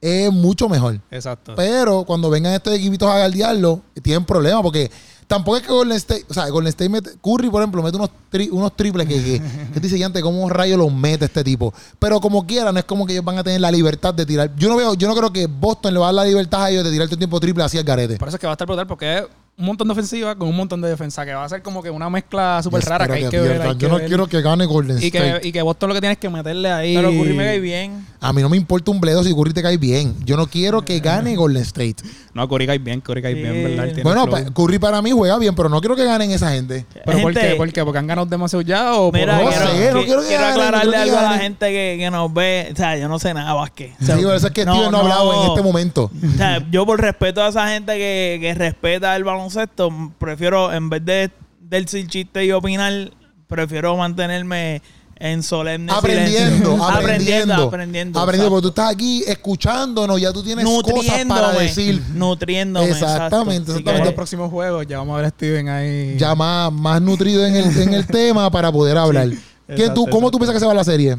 es 0.00 0.32
mucho 0.32 0.68
mejor. 0.68 1.00
Exacto. 1.10 1.54
Pero 1.54 2.04
cuando 2.04 2.28
vengan 2.30 2.52
estos 2.52 2.74
equipitos 2.74 3.08
a 3.08 3.18
galdearlo, 3.18 3.80
tienen 4.02 4.24
problemas 4.24 4.62
porque 4.62 4.90
tampoco 5.26 5.56
es 5.56 5.62
que 5.62 5.72
Golden 5.72 5.96
State, 5.96 6.24
o 6.28 6.34
sea, 6.34 6.48
Golden 6.48 6.68
State 6.68 6.88
mete, 6.88 7.10
Curry, 7.22 7.48
por 7.50 7.62
ejemplo, 7.62 7.82
mete 7.82 7.96
unos, 7.96 8.10
tri- 8.30 8.48
unos 8.50 8.76
triples 8.76 9.06
que, 9.08 9.14
que, 9.22 9.42
que 9.74 9.80
dice 9.80 9.96
gigante, 9.96 10.20
¿cómo 10.22 10.48
rayos 10.48 10.78
los 10.78 10.92
mete 10.92 11.24
este 11.26 11.42
tipo? 11.44 11.72
Pero 11.98 12.20
como 12.20 12.46
quieran, 12.46 12.74
no 12.74 12.80
es 12.80 12.86
como 12.86 13.06
que 13.06 13.12
ellos 13.12 13.24
van 13.24 13.38
a 13.38 13.44
tener 13.44 13.60
la 13.60 13.70
libertad 13.70 14.12
de 14.14 14.26
tirar. 14.26 14.50
Yo 14.56 14.68
no 14.68 14.76
veo, 14.76 14.94
yo 14.94 15.08
no 15.08 15.14
creo 15.14 15.32
que 15.32 15.46
Boston 15.46 15.94
le 15.94 16.00
va 16.00 16.06
a 16.06 16.12
dar 16.12 16.14
la 16.16 16.24
libertad 16.24 16.64
a 16.64 16.70
ellos 16.70 16.84
de 16.84 16.90
tirar 16.90 17.06
todo 17.08 17.14
el 17.14 17.18
tiempo 17.18 17.40
triple 17.40 17.64
así 17.64 17.78
al 17.78 17.84
garete. 17.84 18.16
Por 18.16 18.28
eso 18.28 18.36
es 18.36 18.40
que 18.40 18.46
va 18.46 18.52
a 18.52 18.54
estar 18.54 18.66
brutal 18.66 18.86
porque 18.86 19.26
un 19.56 19.66
montón 19.66 19.86
de 19.86 19.92
ofensiva 19.92 20.34
con 20.34 20.48
un 20.48 20.56
montón 20.56 20.80
de 20.80 20.88
defensa, 20.88 21.24
que 21.24 21.32
va 21.32 21.44
a 21.44 21.48
ser 21.48 21.62
como 21.62 21.80
que 21.80 21.88
una 21.88 22.10
mezcla 22.10 22.60
súper 22.62 22.82
rara 22.84 23.06
que 23.06 23.12
hay 23.12 23.28
que 23.28 23.40
ver. 23.40 23.60
que 23.60 23.76
Yo 23.78 23.88
no 23.88 23.96
ver. 23.98 24.06
quiero 24.08 24.26
que 24.26 24.42
gane 24.42 24.66
Golden 24.66 24.98
y, 25.00 25.10
que, 25.12 25.18
State. 25.18 25.46
y 25.48 25.52
que 25.52 25.62
Boston 25.62 25.90
lo 25.90 25.94
que 25.94 26.00
tienes 26.00 26.18
que 26.18 26.28
meterle 26.28 26.70
ahí. 26.72 26.96
Pero 26.96 27.10
Curry 27.10 27.34
me 27.34 27.44
cae 27.44 27.60
bien. 27.60 28.04
A 28.20 28.32
mí 28.32 28.42
no 28.42 28.48
me 28.48 28.56
importa 28.56 28.90
un 28.90 29.00
bledo 29.00 29.22
si 29.22 29.32
Curry 29.32 29.52
te 29.52 29.62
cae 29.62 29.76
bien. 29.76 30.16
Yo 30.24 30.36
no 30.36 30.48
quiero 30.48 30.82
que 30.84 30.98
gane 30.98 31.36
Golden 31.36 31.62
State. 31.62 31.96
No, 32.32 32.48
Curry 32.48 32.66
cae 32.66 32.78
bien, 32.78 33.00
Curry 33.00 33.22
cae 33.22 33.34
Sí. 33.34 33.42
bien, 33.42 33.62
¿verdad? 33.62 33.84
Tiene 33.84 34.02
Bueno, 34.02 34.26
pa- 34.28 34.44
Curry 34.44 34.80
para 34.80 35.00
mí 35.00 35.12
juega 35.12 35.38
bien, 35.38 35.54
pero 35.54 35.68
no 35.68 35.80
quiero 35.80 35.94
que 35.94 36.04
ganen 36.04 36.32
esa 36.32 36.50
gente. 36.50 36.84
¿Pero 37.04 37.18
por 37.20 37.32
Gente, 37.32 37.50
qué? 37.50 37.54
¿Por 37.54 37.72
qué? 37.72 37.84
¿Porque 37.84 37.98
han 38.00 38.06
ganado 38.08 38.26
demasiado 38.26 38.62
ya 38.62 38.94
o 38.94 39.12
por 39.12 39.20
No 39.20 39.36
quiero, 39.36 39.52
sé, 39.52 39.58
que- 39.78 39.92
no 39.92 40.02
quiero 40.04 40.20
que 40.22 40.26
quiero 40.26 40.42
ganen, 40.42 40.52
aclararle 40.52 40.80
quiero 40.92 40.92
que 41.04 41.10
algo 41.10 41.18
a 41.18 41.30
la 41.32 41.38
gente 41.38 41.66
que, 41.68 41.96
que 42.00 42.10
nos 42.10 42.34
ve. 42.34 42.70
O 42.72 42.76
sea, 42.76 42.96
yo 42.96 43.06
no 43.08 43.20
sé 43.20 43.32
nada 43.34 43.52
básquet. 43.54 43.92
O 43.92 43.96
Sí, 44.00 44.06
sea, 44.06 44.16
por 44.16 44.34
eso 44.34 44.46
es 44.48 44.52
que 44.52 44.62
Steven 44.62 44.90
no 44.90 44.96
ha 44.96 45.00
hablado 45.00 45.44
en 45.44 45.48
este 45.50 45.62
momento. 45.62 46.10
O 46.12 46.36
sea, 46.36 46.66
yo 46.72 46.84
por 46.84 47.00
respeto 47.00 47.40
a 47.40 47.48
esa 47.48 47.68
gente 47.68 47.92
que, 47.96 48.38
que 48.40 48.54
respeta 48.54 49.14
el 49.14 49.22
baloncesto, 49.44 50.12
prefiero, 50.18 50.72
en 50.72 50.88
vez 50.88 51.04
de 51.04 51.30
decir 51.60 52.06
chiste 52.08 52.44
y 52.44 52.52
opinar, 52.52 53.10
prefiero 53.46 53.96
mantenerme 53.96 54.82
en 55.16 55.42
solemne 55.42 55.92
aprendiendo, 55.92 56.72
silencio. 56.72 56.84
aprendiendo, 56.84 57.54
aprendiendo. 57.54 57.62
aprendiendo, 57.62 58.18
exacto. 58.18 58.50
porque 58.50 58.62
tú 58.62 58.68
estás 58.68 58.92
aquí 58.92 59.22
escuchándonos, 59.26 60.20
ya 60.20 60.32
tú 60.32 60.42
tienes 60.42 60.64
cosas 60.64 61.24
para 61.26 61.52
decir. 61.52 62.02
nutriéndome. 62.14 62.88
Exactamente, 62.88 63.30
exacto. 63.30 63.50
Así 63.50 63.56
En 63.56 63.62
exactamente. 63.62 64.04
los 64.06 64.14
próximos 64.14 64.50
juegos 64.50 64.86
ya 64.86 64.98
vamos 64.98 65.14
a 65.14 65.16
ver 65.18 65.26
a 65.26 65.30
Steven 65.30 65.68
ahí. 65.68 66.16
Ya 66.18 66.34
más, 66.34 66.72
más 66.72 67.00
nutrido 67.00 67.46
en 67.46 67.54
el, 67.54 67.80
en 67.80 67.94
el 67.94 68.06
tema 68.08 68.50
para 68.50 68.72
poder 68.72 68.98
hablar. 68.98 69.28
¿Quién 69.28 69.78
exacto, 69.78 70.04
tú, 70.04 70.10
¿Cómo 70.10 70.30
tú 70.30 70.38
piensas 70.38 70.54
que 70.54 70.60
se 70.60 70.66
va 70.66 70.74
la 70.74 70.84
serie? 70.84 71.16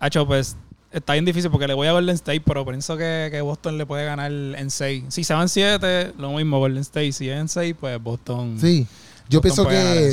Hacho, 0.00 0.26
pues 0.26 0.56
está 0.94 1.12
bien 1.14 1.24
difícil 1.24 1.50
porque 1.50 1.66
le 1.66 1.74
voy 1.74 1.86
a 1.88 1.92
Golden 1.92 2.14
State, 2.14 2.40
pero 2.40 2.64
pienso 2.64 2.96
que, 2.96 3.28
que 3.30 3.40
Boston 3.42 3.76
le 3.76 3.84
puede 3.86 4.04
ganar 4.06 4.32
en 4.32 4.70
6. 4.70 5.04
Si 5.08 5.24
se 5.24 5.34
van 5.34 5.48
7, 5.48 6.12
lo 6.18 6.30
mismo 6.32 6.58
Golden 6.58 6.80
State. 6.82 7.12
Si 7.12 7.28
es 7.28 7.38
en 7.38 7.48
6, 7.48 7.74
pues 7.78 8.02
Boston. 8.02 8.56
Sí, 8.60 8.86
yo 9.28 9.40
Boston 9.40 9.66
pienso 9.66 9.68
que 9.68 10.12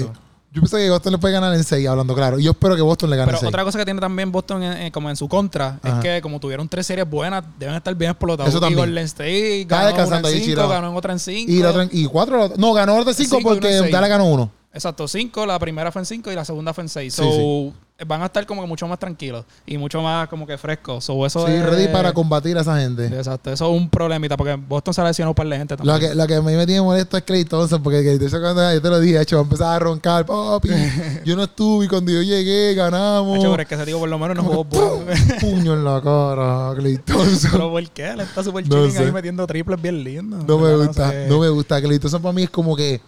yo 0.54 0.60
pienso 0.62 0.75
que 0.75 0.89
Boston 0.89 1.13
le 1.13 1.18
puede 1.18 1.33
ganar 1.33 1.54
en 1.54 1.63
6, 1.63 1.88
hablando 1.88 2.13
claro. 2.13 2.38
Y 2.38 2.44
yo 2.44 2.51
espero 2.51 2.75
que 2.75 2.81
Boston 2.81 3.10
le 3.10 3.16
gane 3.16 3.28
Pero 3.28 3.38
en 3.38 3.42
6. 3.42 3.48
otra 3.48 3.63
cosa 3.63 3.80
que 3.80 3.86
tiene 3.86 4.01
también 4.01 4.31
Boston 4.33 4.62
en- 4.63 4.74
en- 4.81 4.92
como 4.92 5.10
en 5.10 5.16
su 5.16 5.30
contra 5.30 5.80
Ajá. 5.81 5.98
es 6.00 6.04
que 6.04 6.22
como 6.22 6.42
tuvieron 6.42 6.68
tres 6.68 6.86
series 6.88 7.10
buenas, 7.10 7.44
deben 7.57 7.75
estar 7.75 7.95
bien 7.95 8.12
explotados. 8.12 8.50
Eso 8.50 8.57
y 8.57 8.62
también. 8.62 8.80
Golden 8.80 9.06
State 9.06 9.62
Está 9.62 9.75
ganó 9.77 9.81
una 9.88 9.92
descansando 9.94 10.27
en 10.27 10.34
ahí, 10.34 10.39
5, 10.42 10.51
Chirao. 10.51 10.69
ganó 10.69 10.89
en 10.89 10.95
otra 10.98 11.13
en 11.13 11.19
5. 11.19 11.51
Y, 11.51 11.63
otra- 11.63 11.88
y 11.89 12.06
cuatro, 12.06 12.51
no, 12.57 12.74
ganó 12.74 12.95
otra 12.98 13.12
de 13.12 13.13
5 13.13 13.38
Cinco 13.38 13.50
y 13.50 13.51
uno 13.54 13.62
porque 13.62 13.77
en. 13.77 13.92
Dallas 13.92 14.10
ganó 14.10 14.25
uno. 14.25 14.51
Exacto, 14.74 15.07
5, 15.07 15.45
la 15.45 15.57
primera 15.60 15.92
fue 15.92 16.01
en 16.01 16.06
5 16.06 16.31
y 16.31 16.36
la 16.36 16.44
segunda 16.45 16.74
fue 16.74 16.84
en 16.84 16.89
6. 16.89 17.13
Sí, 17.13 17.22
So, 17.22 17.31
sí. 17.31 17.74
Van 18.06 18.21
a 18.21 18.25
estar 18.25 18.45
como 18.45 18.62
que 18.62 18.68
mucho 18.68 18.88
más 18.88 19.00
tranquilos 19.00 19.45
y 19.65 19.77
mucho 19.77 20.01
más 20.01 20.27
como 20.27 20.45
que 20.48 20.57
frescos. 20.57 21.03
So, 21.06 21.25
eso 21.25 21.45
Sí, 21.45 21.53
es- 21.53 21.65
ready 21.65 21.88
para 21.88 22.13
combatir 22.13 22.57
a 22.57 22.62
esa 22.62 22.80
gente. 22.80 23.06
Exacto, 23.07 23.51
eso 23.51 23.65
es 23.74 23.80
un 23.81 23.89
problemita 23.89 24.38
porque 24.38 24.56
Boston 24.56 24.94
se 24.94 25.01
ha 25.01 25.03
lesionado 25.06 25.31
un 25.31 25.36
par 25.36 25.48
de 25.48 25.57
gente 25.57 25.77
también. 25.77 25.94
Lo 25.94 26.00
que, 26.00 26.15
lo 26.15 26.27
que 26.27 26.36
a 26.36 26.42
mí 26.42 26.53
me 26.56 26.65
tiene 26.65 26.81
molesto 26.81 27.18
es 27.18 27.24
Clay 27.24 27.45
Thompson, 27.45 27.81
porque 27.83 28.01
Clay 28.01 28.18
Thompson 28.19 28.42
cuando 28.42 28.74
yo 28.74 28.81
te 28.81 28.89
lo 28.89 29.00
dije, 29.00 29.21
hecho, 29.21 29.48
va 29.62 29.75
a 29.75 29.80
roncar, 29.80 30.25
papi, 30.25 30.69
yo 31.25 31.36
no 31.36 31.44
estuve 31.44 31.86
y 31.86 31.88
cuando 31.88 32.12
yo 32.12 32.21
llegué 32.21 32.74
ganamos. 32.74 33.38
Hacho, 33.39 33.51
pero 33.51 33.62
es 33.63 33.68
que 33.68 33.75
ese 33.75 33.86
tipo 33.86 34.00
por 34.00 34.09
lo 34.09 34.19
menos 34.19 34.36
no 34.38 34.44
jugó 34.44 34.63
¡Pum! 34.65 35.03
Puño 35.42 35.74
en 35.74 35.83
la 35.83 36.01
cara, 36.01 36.74
Clay 36.75 36.98
Thompson. 36.98 37.51
Pero 37.51 37.71
¿por 37.71 37.89
qué? 37.89 38.09
Él 38.09 38.21
está 38.21 38.44
súper 38.44 38.68
No 38.68 38.83
ahí 38.83 39.12
metiendo 39.12 39.45
triples 39.48 39.81
bien 39.81 40.03
lindos. 40.03 40.45
No 40.48 40.57
me 40.57 40.75
gusta, 40.75 41.09
sé. 41.12 41.27
no 41.27 41.39
me 41.39 41.50
gusta. 41.50 41.81
Clay 41.81 42.00
Thompson 42.00 42.21
para 42.21 42.33
mí 42.33 42.44
es 42.44 42.50
como 42.50 42.75
que 42.75 43.01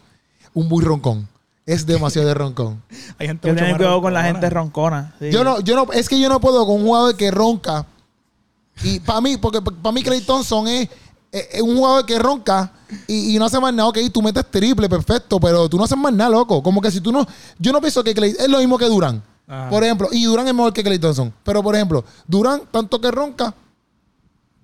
un 0.54 0.68
muy 0.68 0.84
roncón. 0.84 1.28
Es 1.66 1.86
demasiado 1.86 2.28
de 2.28 2.34
roncón. 2.34 2.82
Hay 3.20 3.28
gente 3.28 3.54
tengo 3.54 3.68
más 3.70 3.78
cuidado 3.78 4.02
con 4.02 4.14
la 4.14 4.24
gente 4.24 4.50
roncona. 4.50 5.16
sí. 5.20 5.32
Yo 5.32 5.44
no, 5.44 5.60
yo 5.62 5.76
no, 5.76 5.92
es 5.94 6.10
que 6.10 6.20
yo 6.20 6.28
no 6.30 6.40
puedo 6.42 6.66
con 6.66 6.76
un 6.76 6.84
jugador 6.84 7.16
que 7.16 7.32
ronca. 7.32 7.86
Y 8.84 9.00
para 9.00 9.22
mí, 9.22 9.38
porque 9.38 9.62
para 9.62 9.92
mí 9.94 10.02
Clay 10.04 10.22
Thompson 10.22 10.68
es, 10.68 10.90
es- 11.32 11.48
es 11.54 11.62
un 11.62 11.78
jugador 11.78 12.06
que 12.06 12.18
ronca 12.20 12.72
y, 13.08 13.36
y 13.36 13.40
no 13.40 13.46
hace 13.46 13.60
más 13.60 13.74
nada. 13.74 13.88
Ok, 13.90 14.00
tú 14.12 14.22
metes 14.22 14.46
triple, 14.50 14.90
perfecto, 14.90 15.40
pero 15.40 15.70
tú 15.70 15.78
no 15.78 15.84
haces 15.84 15.98
más 15.98 16.12
nada, 16.14 16.30
loco. 16.32 16.62
Como 16.64 16.82
que 16.82 16.92
si 16.92 17.00
tú 17.00 17.12
no. 17.12 17.26
Yo 17.60 17.72
no 17.72 17.80
pienso 17.80 18.04
que 18.04 18.14
Clay. 18.14 18.32
Es 18.38 18.50
lo 18.50 18.58
mismo 18.60 18.78
que 18.78 18.86
Durán. 18.86 19.22
Ajá. 19.48 19.70
Por 19.70 19.84
ejemplo, 19.84 20.08
y 20.12 20.24
Durán 20.26 20.48
es 20.48 20.54
mejor 20.54 20.74
que 20.74 20.84
Clay 20.84 21.00
Thompson. 21.00 21.34
Pero 21.44 21.62
por 21.62 21.76
ejemplo, 21.76 22.04
Durán, 22.28 22.64
tanto 22.72 23.00
que 23.00 23.12
ronca, 23.12 23.54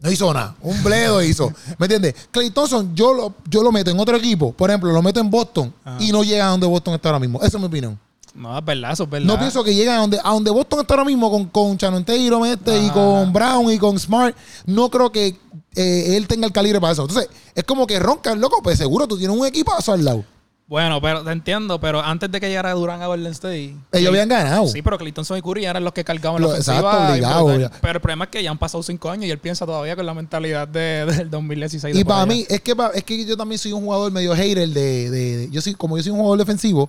no 0.01 0.11
hizo 0.11 0.33
nada. 0.33 0.55
Un 0.61 0.81
bledo 0.83 1.21
hizo. 1.21 1.51
¿Me 1.77 1.85
entiendes? 1.85 2.15
Clay 2.31 2.49
Thompson, 2.51 2.95
yo 2.95 3.13
lo, 3.13 3.33
yo 3.49 3.61
lo 3.63 3.71
meto 3.71 3.91
en 3.91 3.99
otro 3.99 4.15
equipo. 4.15 4.53
Por 4.53 4.69
ejemplo, 4.69 4.91
lo 4.91 5.01
meto 5.01 5.19
en 5.19 5.29
Boston 5.29 5.73
Ajá. 5.83 5.97
y 5.99 6.11
no 6.11 6.23
llega 6.23 6.47
a 6.47 6.51
donde 6.51 6.67
Boston 6.67 6.93
está 6.95 7.09
ahora 7.09 7.19
mismo. 7.19 7.39
Esa 7.39 7.57
es 7.57 7.59
mi 7.59 7.65
opinión. 7.65 7.99
No, 8.33 8.57
es 8.57 8.63
verdad, 8.63 8.93
eso 8.93 9.03
es 9.03 9.09
verdad. 9.09 9.27
No 9.27 9.37
pienso 9.37 9.63
que 9.63 9.73
llegue 9.73 9.89
a 9.89 9.97
donde, 9.97 10.19
a 10.23 10.29
donde 10.31 10.51
Boston 10.51 10.79
está 10.81 10.93
ahora 10.93 11.05
mismo 11.05 11.29
con, 11.29 11.45
con 11.45 11.75
Shannon 11.75 12.05
Tatum 12.05 12.45
este, 12.45 12.81
y 12.81 12.85
Ajá. 12.85 12.93
con 12.93 13.33
Brown 13.33 13.71
y 13.71 13.77
con 13.77 13.99
Smart. 13.99 14.35
No 14.65 14.89
creo 14.89 15.11
que 15.11 15.35
eh, 15.75 16.15
él 16.15 16.27
tenga 16.27 16.45
el 16.47 16.53
calibre 16.53 16.79
para 16.79 16.93
eso. 16.93 17.01
Entonces, 17.01 17.29
es 17.53 17.63
como 17.65 17.85
que 17.85 17.99
ronca, 17.99 18.33
loco, 18.35 18.61
pues 18.63 18.77
seguro 18.77 19.07
tú 19.07 19.17
tienes 19.17 19.35
un 19.35 19.45
equipazo 19.45 19.91
al 19.91 20.05
lado. 20.05 20.23
Bueno, 20.69 21.01
pero 21.01 21.23
te 21.23 21.31
entiendo, 21.31 21.79
pero 21.79 21.99
antes 21.99 22.31
de 22.31 22.39
que 22.39 22.47
llegara 22.47 22.71
Durán 22.73 23.01
a 23.01 23.07
Golden 23.07 23.31
State. 23.31 23.73
Ellos 23.91 24.09
habían 24.09 24.29
ganado. 24.29 24.67
Sí, 24.67 24.83
pero 24.83 24.99
Clayton 24.99 25.25
y 25.35 25.41
Curry 25.41 25.65
eran 25.65 25.83
los 25.83 25.93
que 25.93 26.03
cargaban 26.03 26.39
Lo- 26.39 26.49
la 26.49 26.53
ofensiva. 26.59 26.77
exacto, 26.77 27.11
obligado. 27.47 27.71
Pero 27.81 27.93
el 27.95 27.99
problema 28.01 28.25
es 28.25 28.29
que 28.29 28.43
ya 28.43 28.51
han 28.51 28.57
pasado 28.59 28.83
cinco 28.83 29.09
años 29.09 29.25
y 29.25 29.31
él 29.31 29.39
piensa 29.39 29.65
todavía 29.65 29.95
con 29.95 30.05
la 30.05 30.13
mentalidad 30.13 30.67
de, 30.67 31.05
del 31.17 31.29
2016. 31.31 31.95
de 31.95 31.99
Y 31.99 32.03
para 32.03 32.21
allá. 32.21 32.25
mí, 32.27 32.45
es 32.47 32.61
que, 32.61 32.75
es 32.93 33.03
que 33.03 33.25
yo 33.25 33.35
también 33.35 33.57
soy 33.57 33.73
un 33.73 33.81
jugador 33.83 34.11
medio 34.11 34.35
hater 34.35 34.69
de, 34.69 35.09
de- 35.09 35.37
de- 35.37 35.49
yo 35.49 35.59
soy, 35.59 35.73
como 35.73 35.97
yo 35.97 36.03
soy 36.03 36.11
un 36.11 36.19
jugador 36.19 36.37
defensivo, 36.37 36.87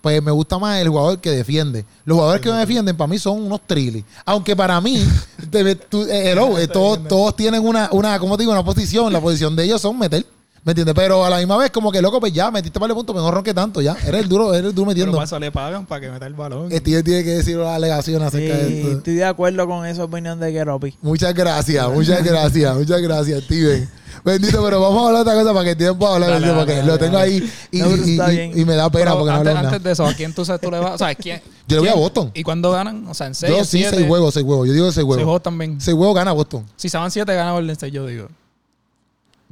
pues 0.00 0.22
me 0.22 0.30
gusta 0.30 0.58
más 0.58 0.80
el 0.80 0.88
jugador 0.88 1.18
que 1.18 1.30
defiende. 1.30 1.84
Los 2.06 2.16
jugadores 2.16 2.40
que 2.40 2.50
me 2.50 2.56
defienden 2.56 2.96
para 2.96 3.08
mí 3.08 3.18
son 3.18 3.42
unos 3.42 3.60
trillis. 3.66 4.02
Aunque 4.24 4.56
para 4.56 4.80
mí, 4.80 4.96
te- 5.50 5.74
tú- 5.74 6.04
eh, 6.04 6.30
hello, 6.32 6.58
eh, 6.58 6.66
todos, 6.68 7.06
todos 7.06 7.36
tienen 7.36 7.62
una, 7.66 7.90
una, 7.92 8.18
¿cómo 8.18 8.38
te 8.38 8.44
digo? 8.44 8.52
Una 8.52 8.64
posición. 8.64 9.12
La 9.12 9.20
posición 9.20 9.54
de 9.54 9.64
ellos 9.64 9.82
son 9.82 9.98
meter. 9.98 10.24
¿Me 10.62 10.72
entiendes? 10.72 10.94
Pero 10.94 11.24
a 11.24 11.30
la 11.30 11.38
misma 11.38 11.56
vez, 11.56 11.70
como 11.70 11.90
que 11.90 12.02
loco, 12.02 12.20
pues 12.20 12.34
ya, 12.34 12.50
metiste 12.50 12.78
para 12.78 12.90
el 12.92 12.96
punto, 12.96 13.14
pero 13.14 13.24
no 13.24 13.30
ronque 13.30 13.54
tanto 13.54 13.80
ya. 13.80 13.96
Eres 14.06 14.20
el 14.22 14.28
duro, 14.28 14.52
eres 14.52 14.66
el 14.68 14.74
duro 14.74 14.74
Pero 14.74 14.86
metiendo. 14.88 15.12
para 15.12 15.24
eso 15.24 15.38
le 15.38 15.50
pagan 15.50 15.86
para 15.86 16.02
que 16.02 16.10
meta 16.10 16.26
el 16.26 16.34
balón. 16.34 16.70
Steven 16.70 17.02
tiene 17.02 17.24
que 17.24 17.30
decir 17.30 17.56
una 17.58 17.74
alegación 17.74 18.22
acerca 18.22 18.54
Sí, 18.56 18.62
de 18.62 18.80
esto. 18.82 18.98
estoy 18.98 19.14
de 19.14 19.24
acuerdo 19.24 19.66
con 19.66 19.86
esa 19.86 20.04
opinión 20.04 20.38
de 20.38 20.52
Keropi. 20.52 20.94
Muchas 21.00 21.34
gracias, 21.34 21.88
muchas 21.90 22.22
gracias, 22.22 22.76
muchas 22.76 23.00
gracias, 23.00 23.44
Steven. 23.44 23.88
Bendito, 24.22 24.62
pero 24.62 24.82
vamos 24.82 25.02
a 25.02 25.06
hablar 25.06 25.24
de 25.24 25.30
otra 25.30 25.40
cosa 25.42 25.52
para 25.54 25.64
que 25.64 25.70
el 25.70 25.76
tiempo 25.78 26.06
hable, 26.06 26.26
Dale, 26.26 26.36
¿entiendes? 26.36 26.58
porque 26.60 26.72
dale, 26.74 26.86
lo 26.86 26.92
dale, 26.92 27.04
tengo 27.06 27.18
dale. 27.18 27.30
ahí 27.32 27.52
y, 27.70 27.78
No, 27.78 27.86
pero 27.88 28.32
y- 28.32 28.60
y- 28.60 28.64
me 28.66 28.74
da 28.74 28.90
pena 28.90 29.04
Pero 29.12 29.18
porque 29.18 29.30
no 29.32 29.36
antes, 29.38 29.54
nada. 29.54 29.68
antes 29.68 29.82
de 29.82 29.92
eso, 29.92 30.04
¿a 30.06 30.12
quién 30.12 30.34
tú 30.34 30.44
sabes 30.44 30.60
tú 30.60 30.70
le 30.70 30.78
vas? 30.78 30.92
O 30.96 30.98
sea, 30.98 31.14
¿quién? 31.14 31.40
Yo 31.66 31.76
le 31.76 31.80
voy 31.80 31.88
a? 31.88 31.94
Boston. 31.94 32.30
¿Y 32.34 32.42
cuándo 32.42 32.70
ganan? 32.70 33.06
O 33.08 33.14
sea, 33.14 33.28
en 33.28 33.34
6 33.34 33.50
Yo 33.50 33.64
sí, 33.64 33.82
seis 33.88 34.06
huevos, 34.10 34.34
seis 34.34 34.44
huevos. 34.44 34.66
Yo 34.66 34.74
digo 34.74 34.84
seis 34.86 34.96
Seis 34.96 35.06
huevos. 35.06 35.24
juegos 35.24 35.42
también. 35.42 35.80
Seis 35.80 35.96
huevos 35.96 36.14
gana 36.14 36.32
Boston. 36.32 36.66
Si 36.76 36.90
se 36.90 36.98
van 36.98 37.10
7, 37.10 37.34
gana 37.34 37.52
Golden 37.52 37.70
State, 37.70 37.92
yo 37.92 38.04
digo. 38.06 38.28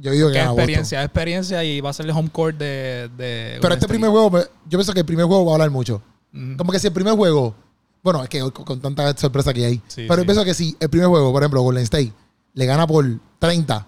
Yo 0.01 0.11
digo 0.11 0.27
que 0.29 0.33
Que 0.33 0.39
gana 0.39 0.51
Boston. 0.51 0.63
experiencia, 0.63 1.03
experiencia 1.03 1.63
y 1.63 1.81
va 1.81 1.89
a 1.89 1.93
ser 1.93 2.05
el 2.05 2.11
home 2.11 2.29
court 2.29 2.57
de. 2.57 3.09
de 3.17 3.57
Pero 3.61 3.73
este 3.73 3.87
primer 3.87 4.09
juego, 4.09 4.31
yo 4.39 4.77
pienso 4.79 4.93
que 4.93 5.01
el 5.01 5.05
primer 5.05 5.25
juego 5.25 5.45
va 5.45 5.51
a 5.51 5.55
hablar 5.55 5.69
mucho. 5.71 6.01
Ujú. 6.33 6.57
Como 6.57 6.71
que 6.71 6.79
si 6.79 6.87
el 6.87 6.93
primer 6.93 7.13
juego, 7.15 7.53
bueno, 8.01 8.23
es 8.23 8.29
que 8.29 8.39
con, 8.39 8.51
con 8.51 8.79
tanta 8.81 9.15
sorpresa 9.17 9.53
que 9.53 9.65
hay, 9.65 9.75
Sí, 9.87 10.05
pero 10.07 10.15
sí. 10.15 10.21
yo 10.21 10.25
pienso 10.25 10.45
que 10.45 10.53
si 10.53 10.75
el 10.79 10.89
primer 10.89 11.09
juego, 11.09 11.31
por 11.33 11.41
ejemplo, 11.43 11.61
Golden 11.61 11.83
State, 11.83 12.13
le 12.53 12.65
gana 12.65 12.87
por 12.87 13.05
30, 13.39 13.85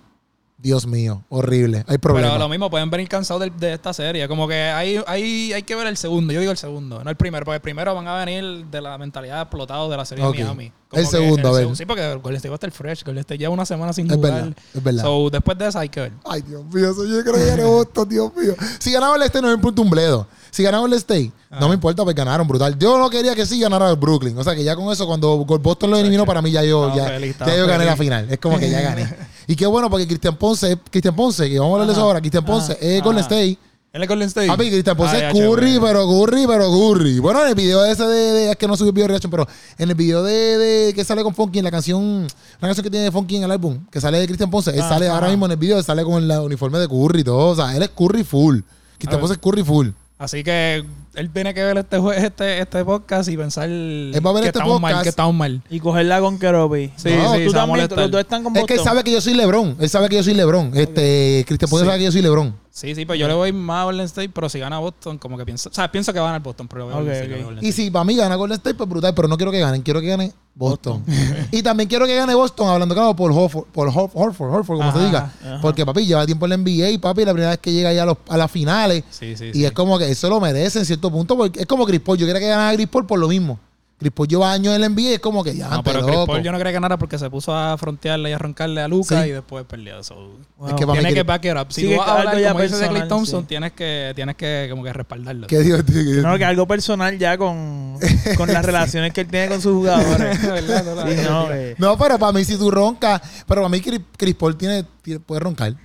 Dios 0.62 0.86
mío, 0.86 1.24
horrible. 1.30 1.80
Hay 1.80 1.98
Pero 1.98 2.00
problemas. 2.00 2.38
lo 2.39 2.48
mismo, 2.50 2.70
pueden 2.70 2.89
venir 2.89 3.08
cansados 3.10 3.41
de, 3.41 3.50
de 3.50 3.74
esta 3.74 3.94
serie. 3.94 4.27
Como 4.27 4.48
que 4.48 4.56
hay, 4.56 5.01
hay, 5.08 5.53
hay 5.53 5.63
que 5.63 5.75
ver 5.75 5.88
el 5.88 5.98
segundo. 5.98 6.32
Yo 6.34 6.39
digo 6.39 6.51
el 6.51 6.58
segundo, 6.58 7.03
no 7.03 7.10
el 7.10 7.15
primero. 7.15 7.46
Porque 7.46 7.56
el 7.56 7.62
primero 7.62 7.96
van 7.96 8.08
a 8.08 8.24
venir 8.24 8.65
de 8.68 8.82
la 8.82 8.98
mentalidad 8.98 9.41
explotado 9.41 9.89
de 9.89 9.98
la 9.98 10.06
serie 10.06 10.24
Ok. 10.24 10.36
de 10.36 10.44
Miami. 10.44 10.72
El 10.91 11.08
segundo, 11.08 11.48
a 11.48 11.51
ver. 11.51 11.60
segundo- 11.62 11.77
Sí, 11.77 11.86
porque 11.86 12.03
Golden 12.15 12.36
State 12.36 12.50
va 12.50 12.56
a 12.56 12.58
estar 12.58 12.72
fresh. 12.72 13.03
Golden 13.06 13.22
State 13.22 13.38
lleva 13.39 13.53
una 13.53 13.65
semana 13.65 13.94
sin 13.94 14.08
Es 14.12 14.15
jugar. 14.15 14.34
verdad, 14.34 14.53
es 14.74 14.84
verdad. 14.84 15.03
So, 15.03 15.30
después 15.30 15.58
de 15.58 15.68
eso 15.70 15.80
hay 15.80 15.88
que 15.89 16.01
ver. 16.01 16.12
Ay, 16.25 16.41
Dios 16.41 16.63
mío, 16.65 16.91
eso 16.91 17.06
yo 17.06 17.22
creo 17.24 17.34
que 17.36 17.46
gane 17.46 17.63
Boston, 17.63 18.10
Dios 18.10 18.32
mío. 18.36 18.56
Si 18.77 18.91
ganaba 18.91 19.15
el 19.15 19.22
State, 19.24 19.41
no 19.41 19.48
me 19.48 19.53
importa 19.56 19.82
un 19.82 19.89
bledo. 19.89 20.27
Si 20.51 20.62
ganaba 20.63 20.86
el 20.86 20.94
State, 20.94 21.32
no 21.50 21.65
Ah. 21.65 21.68
me 21.70 21.75
importa, 21.75 22.03
pues 22.03 22.15
ganaron 22.15 22.46
brutal. 22.48 22.77
Yo 22.77 22.98
no 23.00 23.10
quería 23.10 23.34
que 23.34 23.46
sí 23.46 23.60
ganara 23.60 23.89
el 23.89 23.96
Brooklyn. 23.96 24.38
O 24.38 24.44
sea, 24.44 24.53
que 24.53 24.63
ya 24.65 24.75
con 24.75 24.91
eso, 24.91 25.08
cuando 25.08 25.38
Boston 25.46 25.91
lo 25.91 25.98
eliminó, 25.98 26.25
para 26.25 26.41
mí 26.41 26.51
ya 26.51 26.62
yo, 26.63 26.94
ya, 26.94 27.06
feliz, 27.06 27.27
ya 27.39 27.46
estaba 27.46 27.56
yo 27.58 27.68
gané 27.68 27.86
la 27.86 27.96
final. 27.96 28.27
Es 28.30 28.38
como 28.39 28.60
que 28.60 28.70
ya 28.70 28.82
gané. 28.82 29.08
y 29.48 29.55
qué 29.55 29.65
bueno, 29.65 29.89
porque 29.89 30.07
Cristian 30.07 30.36
Ponce, 30.38 30.77
Cristian 30.89 31.15
Ponce, 31.15 31.50
que 31.50 31.60
vamos 31.60 31.71
a 31.71 31.74
hablar 31.75 31.88
de 31.88 31.93
eso 31.93 32.01
ahora, 32.01 32.19
Cristian 32.19 32.45
Ponce 32.45 32.77
es 32.79 33.01
Golden 33.03 33.24
Ajá. 33.24 33.36
State. 33.36 33.57
¿Él 33.93 34.03
es 34.03 34.07
Golden 34.07 34.27
State? 34.29 34.48
Papi, 34.48 34.69
Cristian 34.71 34.95
Ponce 34.95 35.17
Ay, 35.17 35.24
es 35.24 35.33
Curry, 35.33 35.77
pero 35.81 36.07
Curry, 36.07 36.48
pero 36.48 36.71
Curry. 36.71 37.19
Bueno, 37.19 37.41
en 37.41 37.50
el 37.50 37.55
video 37.55 37.83
ese 37.83 38.03
de, 38.05 38.31
de- 38.31 38.51
es 38.51 38.55
que 38.55 38.65
no 38.65 38.77
subió 38.77 38.89
el 38.91 38.93
video 38.95 39.03
de 39.05 39.10
reaction, 39.10 39.29
pero 39.29 39.45
en 39.77 39.89
el 39.89 39.95
video 39.95 40.24
de, 40.24 40.57
de 40.57 40.93
que 40.93 41.03
sale 41.03 41.24
con 41.24 41.36
Funky 41.36 41.60
en 41.60 41.65
la 41.65 41.71
canción, 41.71 42.25
la 42.62 42.67
canción 42.69 42.83
que 42.86 42.89
tiene 42.89 43.12
Funky 43.12 43.36
en 43.36 43.43
el 43.43 43.51
álbum, 43.51 43.86
que 43.91 44.00
sale 44.00 44.19
de 44.19 44.27
Cristian 44.27 44.50
Ponce, 44.50 44.71
él 44.71 44.79
Ah, 44.81 44.88
sale 44.88 45.10
ahora 45.10 45.27
mismo 45.27 45.45
en 45.45 45.51
el 45.51 45.57
video, 45.57 45.77
él 45.77 45.83
sale 45.83 46.05
con 46.05 46.24
el 46.24 46.31
uniforme 46.39 46.79
de 46.79 46.88
Curry 46.88 47.19
y 47.19 47.24
todo. 47.25 47.50
O 47.50 47.55
sea, 47.55 47.75
él 47.75 47.83
es 47.83 47.89
Curry 47.89 48.24
full. 48.24 48.60
Cristian. 48.98 49.19
Ponce 49.19 49.33
es 49.33 49.39
Curry 49.39 49.63
full. 49.63 49.89
Así 50.17 50.41
que 50.41 50.86
él 51.15 51.30
tiene 51.32 51.53
que 51.53 51.63
ver 51.63 51.77
este, 51.77 51.98
este, 52.25 52.60
este 52.62 52.86
podcast 52.86 53.30
y 53.30 53.38
pensar 53.38 53.70
va 53.70 54.30
a 54.30 54.34
ver 54.34 54.41
que 54.44 54.48
este 54.48 54.60
estamos 54.60 54.80
mal, 54.82 54.91
podcast. 54.91 55.03
que 55.03 55.10
estamos 55.10 55.36
mal. 55.36 55.62
Y 55.70 55.80
cogerla 55.80 56.20
con 56.22 56.39
Keropi. 56.39 56.91
Sí, 56.96 57.10
No, 57.15 57.36
sí, 57.36 57.46
Tú 57.46 57.51
también, 57.53 57.88
los 57.96 58.12
dos 58.12 58.22
están 58.22 58.44
con 58.44 58.56
Es 58.56 58.65
que 58.65 58.75
él 58.75 58.80
sabe 58.80 59.03
que 59.03 59.12
yo 59.12 59.22
soy 59.22 59.34
LeBron. 59.34 59.75
Él 59.80 59.89
sabe 59.89 60.10
que 60.10 60.15
yo 60.15 60.24
soy 60.24 60.34
LeBron. 60.34 60.72
Este, 60.75 61.44
Cristian 61.48 61.70
Ponce 61.70 61.84
Sí. 61.86 61.88
sabe 61.89 62.00
que 62.00 62.06
yo 62.06 62.12
soy 62.12 62.22
LeBron. 62.22 62.56
Sí, 62.74 62.96
sí, 62.96 63.06
pero 63.06 63.15
yo 63.15 63.27
le 63.27 63.34
voy 63.34 63.51
más 63.51 63.82
a 63.82 63.84
Golden 63.84 64.06
State, 64.06 64.30
pero 64.30 64.48
si 64.48 64.58
gana 64.58 64.80
Boston, 64.80 65.18
como 65.18 65.38
que 65.38 65.44
pienso... 65.44 65.68
O 65.68 65.74
sea, 65.74 65.91
pienso 65.91 66.13
que 66.13 66.20
va 66.20 66.27
a 66.27 66.30
ganar 66.30 66.41
Boston, 66.41 66.70
pero 66.70 66.80
le 66.80 66.86
voy 66.86 66.94
a 66.94 66.96
Ok, 66.96 67.01
Golden 67.03 67.15
State, 67.15 67.25
ok. 67.25 67.30
le 67.32 67.36
voy 67.36 67.41
a 67.44 67.46
Golden 67.56 67.65
Y 67.65 67.72
si 67.74 67.91
para 67.91 68.06
mí 68.06 68.15
gana 68.15 68.36
Golden 68.36 68.56
State, 68.56 68.75
pues 68.75 68.88
brutal, 68.89 69.13
pero 69.13 69.27
no 69.27 69.36
quiero 69.36 69.51
que 69.51 69.60
ganen, 69.60 69.82
quiero 69.82 70.00
que 70.00 70.08
gane 70.08 70.32
Boston. 70.56 71.03
y 71.51 71.62
también 71.63 71.89
quiero 71.89 72.06
que 72.06 72.15
gane 72.15 72.34
Boston, 72.34 72.70
hablando 72.70 72.96
claro, 72.96 73.13
por 73.13 73.30
Horford, 73.34 73.65
por 73.74 73.89
Hor- 73.89 74.10
Horford, 74.13 74.53
Horford, 74.53 74.77
como 74.77 74.91
se 74.94 75.00
diga. 75.06 75.34
ajá. 75.41 75.60
Porque 75.62 75.86
papi 75.86 76.06
lleva 76.06 76.25
tiempo 76.25 76.46
en 76.46 76.50
la 76.51 76.58
NBA, 76.58 77.01
papi, 77.01 77.25
la 77.25 77.34
primera 77.34 77.50
vez 77.51 77.60
que 77.60 77.74
llega 77.74 77.91
ya 77.91 78.03
a, 78.03 78.06
los- 78.06 78.18
a 78.30 78.38
las 78.38 78.50
finales. 78.50 79.03
Sí, 79.10 79.36
sí, 79.36 79.48
Y 79.50 79.53
sí. 79.53 79.65
es 79.65 79.74
como 79.74 80.00
que 80.00 80.10
eso 80.10 80.30
lo 80.30 80.39
merece 80.39 80.80
en 80.80 80.86
cierto 80.86 81.00
punto, 81.10 81.38
porque 81.38 81.62
es 81.62 81.65
como 81.65 81.86
Chris 81.86 82.01
Paul. 82.01 82.17
Yo 82.17 82.27
quería 82.27 82.41
que 82.41 82.48
ganara 82.48 82.75
Chris 82.75 82.88
Paul 82.88 83.05
por 83.08 83.17
lo 83.17 83.27
mismo. 83.29 83.58
Chris 83.98 84.12
Paul 84.13 84.27
lleva 84.27 84.51
años 84.51 84.74
en 84.74 84.81
la 84.81 84.89
NBA 84.89 85.01
y 85.01 85.13
es 85.13 85.20
como 85.20 85.43
que 85.43 85.55
ya, 85.55 85.67
No, 85.70 85.84
pero 85.84 86.03
Chris. 86.03 86.15
Paul 86.25 86.41
yo 86.41 86.51
no 86.51 86.58
quería 86.58 86.72
que 86.72 86.74
ganara 86.74 86.98
porque 86.98 87.20
se 87.20 87.29
puso 87.29 87.55
a 87.55 87.77
frontearle 87.77 88.31
y 88.31 88.34
a 88.34 88.39
roncarle 88.39 88.81
a 88.81 88.88
Luca 88.88 89.22
Sí. 89.22 89.29
y 89.29 89.31
después 89.31 89.63
perdió. 89.65 90.03
So, 90.03 90.15
Wow. 90.58 90.70
Es 90.70 90.74
que 90.74 90.86
Tienes 90.88 91.05
que 91.05 91.12
Chris- 91.13 91.25
back 91.27 91.46
it 91.46 91.51
up. 91.55 91.67
Si 91.72 91.81
Sí, 91.81 91.96
vas 91.96 92.08
a 92.08 92.17
hablar, 92.17 92.34
como 92.51 92.60
de 92.79 92.88
Clay 92.89 93.08
Thompson, 93.08 93.41
sí. 93.41 93.48
tienes 93.50 93.74
que, 93.74 94.12
tienes 94.15 94.36
que 94.36 94.65
como 94.72 94.84
que 94.84 94.91
respaldarlo. 94.91 95.46
Qué 95.46 95.58
qué. 95.63 96.22
No, 96.24 96.36
que 96.36 96.46
algo 96.46 96.67
personal 96.67 97.15
ya 97.20 97.38
con, 97.38 98.00
con 98.38 98.51
las 98.51 98.65
relaciones 98.65 99.13
que 99.13 99.22
él 99.22 99.27
tiene 99.27 99.50
con 99.50 99.62
sus 99.62 99.74
jugadores. 99.74 100.39
No, 100.50 101.08
Sí, 101.08 101.15
no, 101.24 101.51
eh. 101.53 101.75
No, 101.77 101.96
pero 101.96 102.17
para 102.17 102.31
mí 102.31 102.43
si 102.43 102.58
tú 102.58 102.72
roncas, 102.72 103.22
pero 103.48 103.62
para 103.62 103.70
mí 103.70 103.81
Chris, 103.81 104.01
Chris 104.17 104.34
Paul 104.34 104.58
tiene, 104.58 104.84
tiene- 105.03 105.20
puede 105.20 105.41
roncar. 105.41 105.75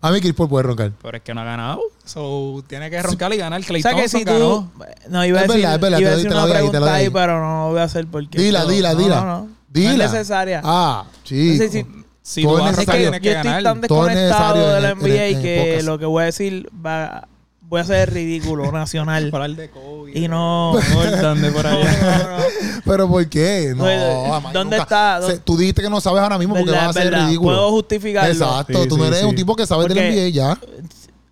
A 0.00 0.10
mí 0.10 0.20
Chris 0.20 0.34
Paul 0.34 0.48
puede 0.48 0.62
roncar. 0.64 0.92
Pero 1.02 1.16
es 1.16 1.22
que 1.22 1.34
no 1.34 1.40
ha 1.40 1.44
ganado. 1.44 1.80
So, 2.04 2.62
tiene 2.68 2.90
que 2.90 3.02
roncar 3.02 3.32
y 3.32 3.36
ganar. 3.38 3.60
Clay 3.62 3.80
O 3.80 3.82
sea 3.82 3.92
que 3.92 4.02
Thompson 4.02 4.20
si 4.20 4.24
ganó. 4.24 4.38
tú... 4.74 4.84
No, 5.08 5.24
iba 5.24 5.40
a 5.40 5.42
Es 5.42 5.48
decir, 5.48 5.62
verdad, 5.62 5.74
es 5.74 5.80
verdad, 5.80 5.98
iba 5.98 6.08
a 6.08 6.12
te 6.12 6.16
decir 6.16 6.28
te 6.30 6.34
la 6.36 6.44
una 6.44 6.46
doy 6.46 6.56
ahí, 6.56 6.58
te 6.58 6.64
la 6.66 6.70
pregunta 6.70 6.78
doy 6.80 6.98
ahí, 6.98 7.04
ahí. 7.06 7.10
pero 7.10 7.40
no 7.40 7.64
lo 7.64 7.70
voy 7.70 7.80
a 7.80 7.82
hacer 7.84 8.06
porque... 8.06 8.38
Dila, 8.38 8.64
dila, 8.66 8.92
no, 8.92 8.98
dila. 9.00 9.20
No, 9.20 9.26
no. 9.26 9.48
Dila. 9.68 9.96
No 9.96 10.04
es 10.04 10.12
necesaria. 10.12 10.60
Ah, 10.64 11.04
No 11.08 11.26
sé 11.28 11.68
si- 11.70 11.86
Si 12.22 12.42
Todo 12.42 12.52
tú 12.54 12.58
es 12.58 12.64
vas 12.64 12.66
a 12.66 12.70
es 12.82 12.88
necesario. 12.88 13.10
que 13.10 13.16
yo 13.16 13.22
que 13.22 13.30
estoy 13.32 13.44
ganar. 13.52 13.62
tan 13.62 13.80
Todo 13.88 14.08
es 14.08 14.14
desconectado 14.16 14.54
necesario 14.56 14.74
de 14.74 14.80
la 14.80 14.90
en- 14.90 14.98
en- 14.98 15.04
NBA 15.06 15.24
en 15.26 15.42
que 15.42 15.82
lo 15.84 15.98
que 15.98 16.06
voy 16.06 16.22
a 16.22 16.26
decir 16.26 16.68
va... 16.84 17.28
Voy 17.68 17.80
a 17.80 17.82
hacer 17.82 18.12
ridículo 18.12 18.70
nacional. 18.72 19.30
De 19.30 19.70
y 20.14 20.28
no... 20.28 20.74
Jordan 20.94 21.42
de 21.42 21.50
por 21.50 21.66
allá. 21.66 22.38
Pero 22.84 23.08
¿por 23.08 23.28
qué? 23.28 23.72
No, 23.76 23.84
No, 23.84 24.34
Amaya, 24.34 24.52
¿dónde 24.52 24.78
nunca- 24.78 25.18
está? 25.20 25.38
Tú 25.44 25.56
dijiste 25.56 25.82
que 25.82 25.90
no 25.90 26.00
sabes 26.00 26.22
ahora 26.22 26.38
mismo 26.38 26.54
porque 26.54 26.70
vas 26.70 26.88
a 26.96 27.00
ser 27.00 27.12
ridículo. 27.12 27.56
Puedo 27.56 27.70
justificarlo. 27.72 28.32
Exacto, 28.32 28.82
Sí, 28.82 28.88
tú 28.88 28.96
no 28.96 29.02
sí, 29.04 29.08
eres 29.08 29.20
sí. 29.20 29.26
un 29.26 29.34
tipo 29.34 29.56
que 29.56 29.66
sabes 29.66 29.88
de 29.88 29.94
la 29.96 30.00
Porque- 30.02 30.14
NBA 30.22 30.28
ya. 30.30 30.58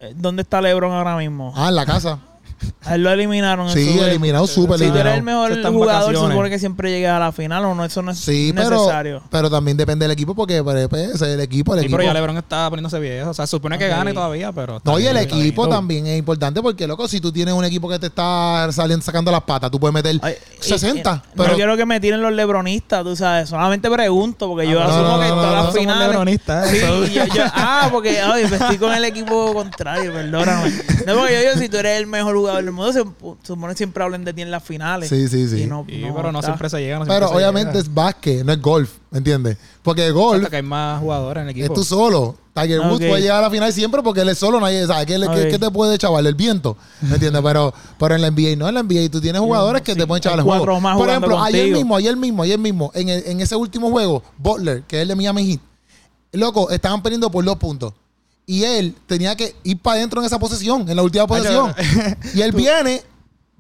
Eh, 0.01 0.13
¿Dónde 0.17 0.43
está 0.43 0.61
LeBron 0.61 0.93
ahora 0.93 1.17
mismo? 1.17 1.53
Ah, 1.57 1.69
en 1.69 1.77
la 1.77 1.87
casa. 1.87 2.19
A 2.85 2.95
él 2.97 3.03
lo 3.03 3.11
eliminaron. 3.11 3.67
en 3.69 3.73
Sí, 3.75 3.99
eliminado, 3.99 4.47
súper 4.47 4.79
Si 4.79 4.89
tú 4.91 4.97
eres 4.99 5.15
el 5.15 5.23
mejor 5.23 5.53
en 5.53 5.73
jugador, 5.73 6.15
se 6.15 6.21
supone 6.21 6.51
que 6.51 6.59
siempre 6.59 6.91
llegues 6.91 7.11
a 7.11 7.19
la 7.19 7.33
final 7.33 7.65
o 7.65 7.75
no, 7.75 7.85
eso 7.85 8.03
no 8.03 8.11
es 8.11 8.19
Sí, 8.19 8.53
necesario. 8.55 9.23
pero 9.31 9.51
también 9.51 9.77
depende 9.77 10.05
del 10.05 10.13
equipo 10.13 10.35
porque 10.35 10.63
pues, 10.63 10.89
pues, 10.89 11.15
es 11.15 11.23
el 11.23 11.41
equipo, 11.41 11.75
el 11.75 11.81
Sí, 11.81 11.87
equipo. 11.87 11.97
pero 11.99 12.09
ya 12.09 12.15
LeBron 12.15 12.37
está 12.37 12.69
poniéndose 12.71 12.99
viejo. 13.01 13.31
O 13.31 13.35
sea, 13.35 13.47
se 13.47 13.51
supone 13.53 13.79
que 13.79 13.89
gane 13.89 14.13
todavía, 14.13 14.53
pero... 14.53 14.81
No, 14.85 14.99
y 14.99 15.07
el 15.07 15.17
equipo 15.17 15.69
también 15.69 16.07
es 16.07 16.19
importante 16.19 16.61
porque, 16.63 16.87
loco, 16.87 17.09
si 17.09 17.21
tú 17.21 17.33
tienes 17.33 17.55
un 17.55 17.65
equipo 17.65 17.89
que 17.89 17.99
te 17.99 18.07
está 18.07 18.69
saliendo 18.73 19.05
sacando 19.05 19.31
las 19.31 19.43
patas, 19.43 19.71
tú 19.71 19.79
puedes 19.81 19.95
meter 19.95 20.19
Ay, 20.23 20.35
y- 20.61 20.63
60. 20.65 21.23
y- 21.25 21.37
pero 21.37 21.49
no 21.51 21.55
quiero 21.57 21.77
que 21.77 21.87
me 21.87 22.01
tiren 22.01 22.21
los 22.21 22.33
lebronistas, 22.33 23.03
tú 23.05 23.17
sabes. 23.17 23.49
Solamente 23.49 23.91
pregunto, 23.91 24.49
porque 24.49 24.69
yo 24.69 24.81
Ah, 24.81 24.85
no, 24.87 24.91
asumo 24.95 25.09
no, 25.17 25.21
que 25.21 25.29
no, 25.29 25.35
todas 25.35 25.55
no, 25.57 25.63
las 25.65 25.75
finales. 25.75 26.09
lebronistas, 26.09 26.69
Sí, 26.71 26.77
eso. 26.77 27.05
yo- 27.07 27.25
yo- 27.35 27.43
ah, 27.55 27.89
porque 27.91 28.21
ay, 28.21 28.45
me 28.49 28.57
estoy 28.57 28.79
con 28.79 28.93
el 28.95 29.05
equipo 29.05 29.53
contrario, 29.55 30.13
perdóname. 30.13 30.71
No, 31.07 31.15
porque 31.17 31.33
yo 31.35 31.41
digo, 31.41 31.53
si 31.61 31.69
tú 31.69 31.77
eres 31.79 31.99
el 31.99 32.07
mejor 32.07 32.37
jugador 32.37 32.54
del 32.57 32.71
mundo, 32.73 32.93
se 32.93 33.05
supone 33.47 33.75
siempre 33.75 34.03
hablen 34.05 34.25
de 34.25 34.33
ti 34.33 34.43
en 34.43 34.51
las 34.51 34.63
finales. 34.63 35.09
Sí, 35.09 35.29
sí, 35.29 35.49
sí. 35.49 35.63
Y 35.63 35.67
no, 35.67 35.85
Sí, 35.89 35.99
no 35.99 36.15
pero 36.15 36.33
no 36.33 36.39
está. 36.41 36.51
siempre 36.53 36.71
se 36.71 36.81
llega. 36.81 36.99
no 36.99 37.05
Pero 37.05 37.19
siempre 37.29 37.37
obviamente 37.37 37.73
llega. 37.73 37.81
es 37.83 37.95
básquet, 37.95 38.45
no 38.45 38.53
es 38.53 38.61
golf, 38.63 38.91
¿me 39.11 39.19
entiendes? 39.19 39.57
Porque 39.83 40.11
golf 40.11 40.39
Hasta 40.39 40.51
que 40.51 40.57
hay 40.57 40.63
más 40.63 41.01
jugadores 41.01 41.43
en 41.43 41.49
el 41.49 41.55
es 41.55 41.61
equipo. 41.61 41.75
tú 41.75 41.85
solo. 41.85 42.37
Tiger 42.55 42.81
Woods 42.83 43.05
puede 43.09 43.21
llegar 43.21 43.39
a 43.39 43.43
la 43.43 43.51
final 43.51 43.73
siempre 43.73 44.01
porque 44.01 44.21
él 44.21 44.29
es 44.29 44.39
solo, 44.39 44.61
nadie 44.61 44.87
sabe. 44.87 45.05
¿Qué, 45.07 45.19
le- 45.19 45.27
qué- 45.51 45.59
te 45.59 45.71
puede 45.73 45.99
chaval? 45.99 46.25
El 46.25 46.37
viento, 46.37 46.77
¿me 47.01 47.15
entiendes? 47.15 47.43
Pero, 47.43 47.75
pero 47.99 48.15
en 48.15 48.23
la 48.23 48.29
NBA 48.31 48.55
no, 48.57 48.69
en 48.69 48.75
la 48.77 48.83
NBA 48.85 49.11
tú 49.11 49.21
tienes 49.21 49.41
jugadores 49.43 49.83
que 49.83 49.93
sí, 49.95 49.99
te 49.99 50.07
pueden 50.07 50.23
chaval 50.23 50.39
el 50.39 50.45
juego. 50.45 50.61
cuatro 50.65 50.81
más 50.81 50.97
Por 50.97 51.09
ejemplo, 51.09 51.43
ayer 51.43 51.63
contigo. 51.63 51.79
mismo, 51.79 51.97
ayer 51.97 52.17
mismo, 52.17 52.43
ayer 52.45 52.59
mismo, 52.61 52.93
en, 52.95 53.09
el- 53.09 53.25
en 53.27 53.41
ese 53.41 53.57
último 53.57 53.91
juego, 53.91 54.23
Butler, 54.39 54.83
que 54.85 54.99
es 54.99 55.03
el 55.03 55.09
de 55.09 55.17
Miami 55.17 55.45
Heat, 55.51 55.61
loco, 56.33 56.71
estaban 56.71 57.03
perdiendo 57.03 57.29
por 57.29 57.45
dos 57.45 57.57
puntos. 57.57 57.93
Y 58.47 58.65
él 58.65 58.95
tenía 59.07 59.35
que 59.37 59.55
ir 59.65 59.79
para 59.79 59.97
adentro 59.99 60.21
en 60.21 60.27
esa 60.27 60.39
posesión, 60.39 60.89
en 60.89 60.97
la 60.97 61.03
última 61.03 61.27
posesión. 61.27 61.75
y 62.35 62.43
él 62.43 62.53
viene, 62.53 63.03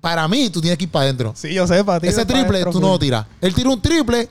para 0.00 0.28
mí, 0.28 0.50
tú 0.50 0.60
tienes 0.60 0.76
que 0.76 0.84
ir 0.84 0.90
para 0.90 1.04
adentro. 1.04 1.32
Sí, 1.36 1.54
yo 1.54 1.66
sé, 1.66 1.82
para 1.82 2.00
ti. 2.00 2.08
Ese 2.08 2.26
triple 2.26 2.64
tú 2.66 2.80
no 2.80 2.88
lo 2.88 2.98
tiras. 2.98 3.26
Él 3.40 3.54
tira 3.54 3.70
un 3.70 3.80
triple. 3.80 4.28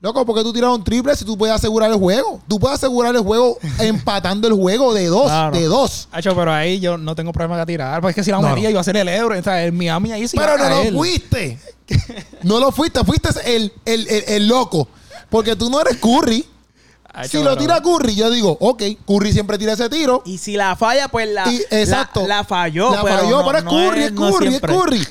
Loco, 0.00 0.24
porque 0.24 0.44
tú 0.44 0.52
tiras 0.52 0.70
un 0.70 0.84
triple 0.84 1.16
si 1.16 1.24
tú 1.24 1.36
puedes 1.36 1.52
asegurar 1.52 1.90
el 1.90 1.96
juego? 1.96 2.40
Tú 2.46 2.60
puedes 2.60 2.76
asegurar 2.78 3.16
el 3.16 3.22
juego 3.22 3.58
empatando 3.80 4.46
el 4.46 4.54
juego 4.54 4.94
de 4.94 5.06
dos. 5.06 5.24
Claro. 5.24 5.58
De 5.58 5.64
dos. 5.64 6.06
Hacho, 6.12 6.36
pero 6.36 6.52
ahí 6.52 6.78
yo 6.78 6.96
no 6.96 7.16
tengo 7.16 7.32
problema 7.32 7.58
de 7.58 7.66
tirar. 7.66 8.00
Porque 8.00 8.10
es 8.10 8.14
que 8.14 8.22
si 8.22 8.30
la 8.30 8.40
No, 8.40 8.50
metía, 8.50 8.64
no. 8.64 8.70
iba 8.70 8.80
a 8.80 8.84
ser 8.84 8.96
el 8.96 9.08
euro. 9.08 9.36
O 9.36 9.42
sea, 9.42 9.64
el 9.64 9.72
Miami 9.72 10.12
ahí 10.12 10.28
sí 10.28 10.36
Pero 10.36 10.56
no 10.56 10.68
lo 10.68 10.92
fuiste. 10.98 11.58
no 12.44 12.60
lo 12.60 12.70
fuiste. 12.70 13.02
Fuiste 13.04 13.30
el, 13.44 13.72
el, 13.84 14.06
el, 14.08 14.24
el 14.28 14.46
loco. 14.46 14.86
Porque 15.28 15.56
tú 15.56 15.68
no 15.68 15.80
eres 15.80 15.96
Curry. 15.96 16.46
Si 17.26 17.42
lo 17.42 17.56
tira 17.56 17.80
Curry, 17.82 18.14
yo 18.14 18.30
digo, 18.30 18.56
ok, 18.60 18.82
Curry 19.06 19.32
siempre 19.32 19.58
tira 19.58 19.72
ese 19.72 19.88
tiro. 19.88 20.22
Y 20.26 20.38
si 20.38 20.56
la 20.56 20.76
falla, 20.76 21.08
pues 21.08 21.28
la, 21.28 21.50
Y, 21.52 21.62
exacto. 21.70 22.20
la, 22.22 22.38
la 22.38 22.44
falló. 22.44 22.90
La 22.94 23.02
pero 23.02 23.18
falló, 23.18 23.38
no- 23.40 23.46
pero 23.46 23.58
es 23.58 23.64
no 23.64 23.70
Curry, 23.70 24.02
es 24.04 24.12
no 24.12 24.30
Curry, 24.32 24.54
es. 24.54 24.60
Curry. 24.60 25.06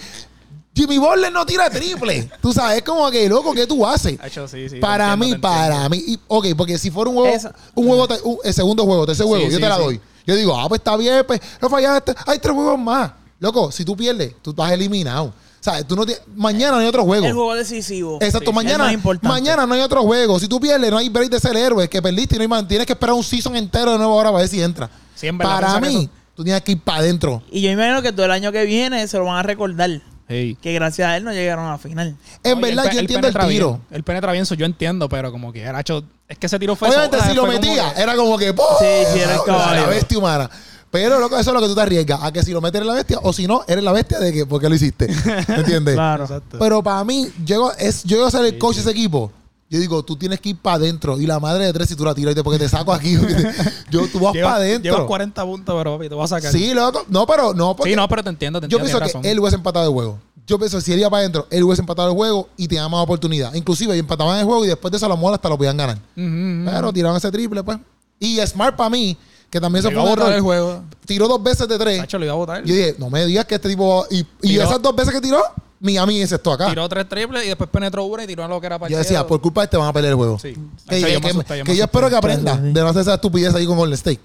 Jimmy 0.76 0.98
Butler 1.00 1.32
no 1.32 1.44
tira 1.46 1.70
triple. 1.72 2.30
Tú 2.42 2.54
sabes, 2.54 2.78
es 2.78 2.84
como 2.84 3.10
que, 3.10 3.28
loco, 3.28 3.52
¿qué 3.54 3.66
tú 3.66 3.84
haces? 3.86 4.20
Hacho, 4.22 4.48
sí, 4.48 4.70
sí, 4.70 4.76
para 4.78 5.14
entiendo, 5.14 5.36
mí, 5.38 5.42
para 5.42 5.90
mí. 5.90 5.98
Y, 6.06 6.20
ok, 6.28 6.48
porque 6.56 6.78
si 6.78 6.92
fuera 6.92 7.10
un 7.10 7.16
juego, 7.16 7.36
Esa- 7.36 7.56
un 7.74 7.88
juego, 7.88 8.08
un- 8.24 8.38
el 8.44 8.54
segundo 8.54 8.86
juego, 8.86 9.06
tercer 9.06 9.26
juego, 9.26 9.46
Sí, 9.48 9.52
yo 9.54 9.60
te 9.60 9.68
la 9.68 9.78
doy. 9.78 10.00
Yo 10.28 10.36
digo, 10.36 10.56
ah, 10.60 10.68
pues 10.70 10.80
está 10.80 10.96
bien, 10.98 11.24
pues 11.26 11.40
no 11.62 11.70
fallaste. 11.70 12.14
Hay 12.28 12.38
tres 12.40 12.54
juegos 12.54 12.78
más. 12.78 13.12
Loco, 13.40 13.72
si 13.72 13.86
tú 13.86 13.96
pierdes, 13.96 14.36
tú 14.42 14.52
estás 14.52 14.72
eliminado. 14.72 15.34
¿Sabes? 15.60 15.86
Tú 15.88 15.96
no 15.96 16.06
tienes- 16.06 16.24
mañana 16.36 16.74
no 16.74 16.78
hay 16.80 16.88
otro 16.88 17.04
juego. 17.04 17.26
El 17.26 17.34
juego 17.34 17.56
decisivo. 17.56 18.20
Exacto, 18.22 18.52
Sí, 18.52 18.56
mañana, 18.56 18.76
es 18.76 18.80
más 18.80 18.94
importante. 18.94 19.28
mañana 19.28 19.66
no 19.66 19.74
hay 19.74 19.82
otro 19.82 20.04
juego. 20.04 20.40
Si 20.40 20.48
tú 20.48 20.60
pierdes, 20.60 20.90
no 20.92 20.98
hay 20.98 21.10
break 21.10 21.30
de 21.30 21.40
ser 21.40 21.58
héroe, 21.58 21.90
que 21.90 22.02
perdiste 22.02 22.36
y 22.36 22.38
no 22.38 22.42
hay 22.44 22.48
man. 22.48 22.68
Tienes 22.68 22.86
que 22.88 22.94
esperar 22.94 23.16
un 23.16 23.24
season 23.24 23.56
entero 23.56 23.92
de 23.94 23.98
nuevo 23.98 24.14
ahora 24.14 24.30
para 24.30 24.42
ver 24.42 24.50
si 24.50 24.62
entra. 24.62 24.90
Sí, 25.16 25.28
en 25.28 25.38
verdad, 25.38 25.60
para 25.62 25.80
mí, 25.82 26.04
eso- 26.04 26.10
tú 26.36 26.44
tienes 26.44 26.62
que 26.62 26.74
ir 26.74 26.80
para 26.82 27.00
adentro. 27.00 27.42
Y 27.52 27.62
yo 27.62 27.72
imagino 27.72 28.02
que 28.02 28.12
todo 28.12 28.26
el 28.26 28.32
año 28.32 28.52
que 28.52 28.64
viene 28.66 29.08
se 29.08 29.18
lo 29.18 29.26
van 29.26 29.38
a 29.38 29.44
recordar. 29.44 29.90
Sí. 30.30 30.58
Que 30.62 30.74
gracias 30.74 31.08
a 31.08 31.16
él 31.18 31.24
no 31.24 31.32
llegaron 31.32 31.66
a 31.66 31.72
la 31.72 31.78
final. 31.78 32.16
En 32.44 32.58
Oye, 32.58 32.62
verdad, 32.76 32.92
yo 32.92 33.00
entiendo 33.00 33.28
el 33.30 33.34
tiro. 33.34 33.48
bien. 33.48 33.82
Él 33.92 34.04
penetra 34.04 34.32
bien, 34.34 34.44
yo 34.46 34.66
entiendo, 34.66 35.08
pero 35.10 35.32
como 35.32 35.52
que 35.54 35.62
era 35.62 35.80
hecho. 35.80 36.04
Es 36.28 36.38
que 36.38 36.48
ese 36.48 36.60
tiro 36.60 36.76
fue. 36.76 36.90
Obviamente, 36.90 37.16
eso, 37.18 37.28
si 37.30 37.34
lo 37.34 37.42
como 37.44 37.54
metía, 37.54 37.94
que- 37.94 38.02
era 38.02 38.16
como 38.16 38.38
que. 38.38 38.54
¡pum! 38.54 38.66
Sí, 38.78 38.86
sí, 39.14 39.20
era 39.20 39.36
el 39.36 39.44
caballo. 39.46 39.82
La 39.84 39.88
bestia 39.88 40.18
humana. 40.18 40.50
Pero, 40.90 41.20
loco, 41.20 41.38
eso 41.38 41.50
es 41.50 41.54
lo 41.54 41.62
que 41.62 41.68
tú 41.68 41.76
te 41.76 41.82
arriesgas. 41.82 42.20
A 42.24 42.32
que 42.32 42.44
si 42.44 42.52
lo 42.52 42.62
metes 42.62 42.76
eres 42.80 42.88
la 42.88 42.94
bestia, 42.94 43.20
o 43.22 43.34
si 43.34 43.46
no, 43.48 43.62
eres 43.68 43.84
la 43.84 43.92
bestia 43.92 44.20
de 44.20 44.32
que, 44.32 44.46
porque 44.46 44.70
lo 44.70 44.76
hiciste. 44.76 45.08
¿Me 45.48 45.56
entiendes? 45.56 45.96
Claro. 45.96 46.24
Exacto. 46.24 46.58
Pero 46.60 46.82
para 46.82 47.04
mí, 47.04 47.28
yo, 47.46 47.72
es, 47.78 48.04
yo 48.04 48.18
iba 48.18 48.28
a 48.28 48.32
ser 48.32 48.46
el 48.46 48.58
coach 48.58 48.76
de 48.76 48.82
ese 48.82 48.92
equipo. 48.92 49.32
Yo 49.70 49.80
digo, 49.80 50.02
tú 50.02 50.16
tienes 50.16 50.40
que 50.40 50.50
ir 50.50 50.58
para 50.58 50.78
adentro. 50.78 51.20
Y 51.20 51.28
la 51.28 51.42
madre 51.42 51.66
de 51.66 51.74
tres, 51.74 51.90
si 51.90 51.96
tú 51.96 52.06
la 52.06 52.16
tiras, 52.16 52.34
porque 52.42 52.58
te 52.58 52.70
saco 52.70 52.94
aquí. 52.94 53.18
yo, 53.92 54.08
tú 54.08 54.20
vas 54.20 54.32
para 54.32 54.34
Llevas 54.34 54.54
adentro. 54.60 55.06
40 55.08 55.44
puntos, 55.46 55.76
pero 55.78 55.98
papi, 55.98 56.08
te 56.10 56.16
vas 56.16 56.32
a 56.32 56.38
sacar. 56.38 56.52
Sí, 56.54 56.74
loco. 56.74 57.06
No, 57.10 57.26
pero 57.28 57.54
no. 57.54 57.76
Porque 57.76 57.90
Sí, 57.92 57.96
no, 57.98 58.08
pero 58.08 58.24
te 58.24 58.30
entiendo, 58.30 58.62
te 58.62 58.68
yo 58.70 58.78
entiendo. 58.78 58.86
pienso 58.86 59.00
que 59.00 59.18
razón. 59.20 59.30
él 59.30 59.40
hubiese 59.40 59.58
empatado 59.58 59.86
el 59.88 59.92
juego. 59.92 60.20
Yo 60.48 60.58
pienso 60.58 60.78
que 60.78 60.84
si 60.86 60.94
él 60.94 61.00
iba 61.00 61.10
para 61.10 61.20
adentro, 61.20 61.48
él 61.50 61.64
hubiese 61.64 61.82
empatado 61.82 62.08
el 62.10 62.16
juego 62.16 62.48
y 62.56 62.70
tenía 62.70 62.88
más 62.88 63.04
oportunidad. 63.04 63.54
Inclusive, 63.56 63.98
empataban 63.98 64.40
el 64.40 64.46
juego 64.46 64.64
y 64.64 64.70
después 64.70 64.90
de 64.92 64.96
eso, 64.96 65.06
a 65.06 65.10
lo 65.10 65.18
mejor 65.18 65.34
hasta 65.34 65.50
lo 65.50 65.58
podían 65.58 65.76
ganar. 65.76 65.98
Ujú, 66.16 66.26
ujú. 66.26 66.72
Pero 66.72 66.94
tiraron 66.94 67.18
ese 67.18 67.30
triple, 67.30 67.62
pues. 67.62 67.78
Y 68.20 68.38
Smart 68.48 68.78
para 68.78 68.90
mí, 68.90 69.18
que 69.50 69.62
también 69.62 69.84
se 69.84 69.92
fue 69.92 70.02
un 70.02 70.10
botar 70.10 70.28
el 70.28 70.34
error, 70.34 70.44
juego. 70.44 70.84
tiró 71.06 71.28
dos 71.28 71.42
veces 71.42 71.68
de 71.68 71.78
tres. 71.78 72.00
Nacho 72.00 72.20
lo 72.20 72.26
iba 72.26 72.34
a 72.34 72.38
botar. 72.38 72.64
Yo 72.64 72.74
dije, 72.74 72.96
no 72.98 73.10
me 73.10 73.26
digas 73.26 73.46
que 73.46 73.56
este 73.56 73.70
tipo... 73.70 74.06
Y, 74.10 74.26
esas 74.58 74.82
dos 74.82 74.96
veces 74.96 75.14
que 75.14 75.22
tiró, 75.22 75.42
Miami 75.80 76.22
es 76.22 76.32
esto 76.32 76.52
acá. 76.52 76.70
Tiró 76.70 76.88
tres 76.90 77.08
triples 77.08 77.46
y 77.46 77.48
después 77.48 77.70
penetró 77.70 78.04
una 78.06 78.24
y 78.24 78.28
tiró 78.28 78.44
a 78.44 78.48
lo 78.48 78.60
que 78.60 78.68
era 78.68 78.78
para 78.78 78.92
yo 78.92 78.98
decía, 78.98 79.26
por 79.26 79.40
culpa 79.42 79.62
de 79.62 79.66
este 79.66 79.78
van 79.78 79.88
a 79.88 79.94
pelear 79.94 80.12
el 80.12 80.18
juego. 80.18 80.38
Sí. 80.40 80.54
Que, 80.90 81.00
Nacho, 81.00 81.14
yo 81.14 81.22
que- 81.22 81.28
asusté, 81.28 81.58
yo 81.60 81.64
que 81.64 81.76
yo 81.76 81.84
espero 81.84 82.10
que 82.10 82.16
aprenda 82.16 82.56
Sí, 82.56 82.62
de 82.74 82.82
no 82.82 82.88
hacer 82.88 83.02
esa 83.04 83.14
estupidez 83.16 83.56
ahí 83.56 83.66
con 83.66 83.78
Golden 83.78 83.94
State. 83.94 84.20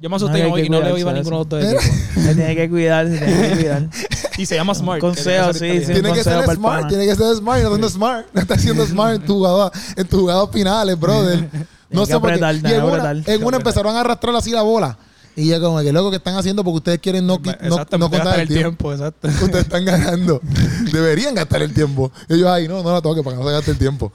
Yo 0.00 0.08
me 0.08 0.14
asusté 0.14 0.48
No, 0.48 0.56
y 0.56 0.68
no, 0.68 0.78
y 0.78 0.82
le 0.82 1.00
iba 1.00 1.10
a 1.10 1.14
ninguno 1.14 1.44
de. 1.44 1.76
Se 2.14 2.34
tiene 2.34 2.54
que 2.54 2.70
cuidar, 2.70 3.08
se 3.08 3.18
tiene 3.18 3.48
que 3.48 3.56
cuidar. 3.56 3.88
Y 4.36 4.46
se 4.46 4.54
llama 4.54 4.72
Smart. 4.72 5.00
Consejo, 5.00 5.52
sí, 5.52 5.80
sí. 5.84 5.92
Tiene 5.92 6.12
que 6.12 6.22
ser 6.22 6.44
smart, 6.54 6.88
tiene 6.88 7.04
que 7.04 7.16
ser 7.16 7.34
smart, 7.34 7.62
no 7.62 7.68
siendo 7.70 7.88
smart. 7.88 8.26
No 8.32 8.40
está 8.40 8.56
siendo 8.56 8.86
smart 8.86 9.16
en 9.16 9.26
tu 9.26 9.34
jugada, 9.34 9.72
en 9.96 10.06
tus 10.06 10.20
jugadas 10.20 10.48
finales, 10.52 10.98
brother. 10.98 11.48
No 11.90 12.06
sé 12.06 12.18
por 12.20 12.32
qué. 12.32 12.38
Y 12.38 12.72
en 12.72 12.82
una, 12.84 13.10
en 13.10 13.44
una 13.44 13.56
empezaron 13.56 13.96
a 13.96 14.00
arrastrar 14.00 14.34
así 14.34 14.50
la 14.50 14.62
bola. 14.62 14.96
Y 15.38 15.46
yo 15.48 15.60
como 15.60 15.80
que 15.80 15.92
loco 15.92 16.10
que 16.10 16.16
están 16.16 16.34
haciendo 16.36 16.64
porque 16.64 16.76
ustedes 16.78 16.98
quieren 16.98 17.26
no, 17.26 17.38
no, 17.38 18.10
contar 18.10 18.40
el 18.40 18.48
tiempo. 18.48 18.92
Exacto. 18.92 19.28
Ustedes 19.42 19.64
están 19.64 19.84
ganando. 19.84 20.40
Deberían 20.92 21.34
gastar 21.34 21.62
el 21.62 21.72
tiempo. 21.72 22.10
Y 22.28 22.34
ellos 22.34 22.48
ahí, 22.48 22.66
no, 22.66 22.82
no 22.82 22.92
la 22.92 23.00
toque 23.00 23.22
para 23.22 23.36
que 23.36 23.42
no 23.42 23.48
se 23.48 23.54
gaste 23.54 23.70
el 23.70 23.78
tiempo. 23.78 24.10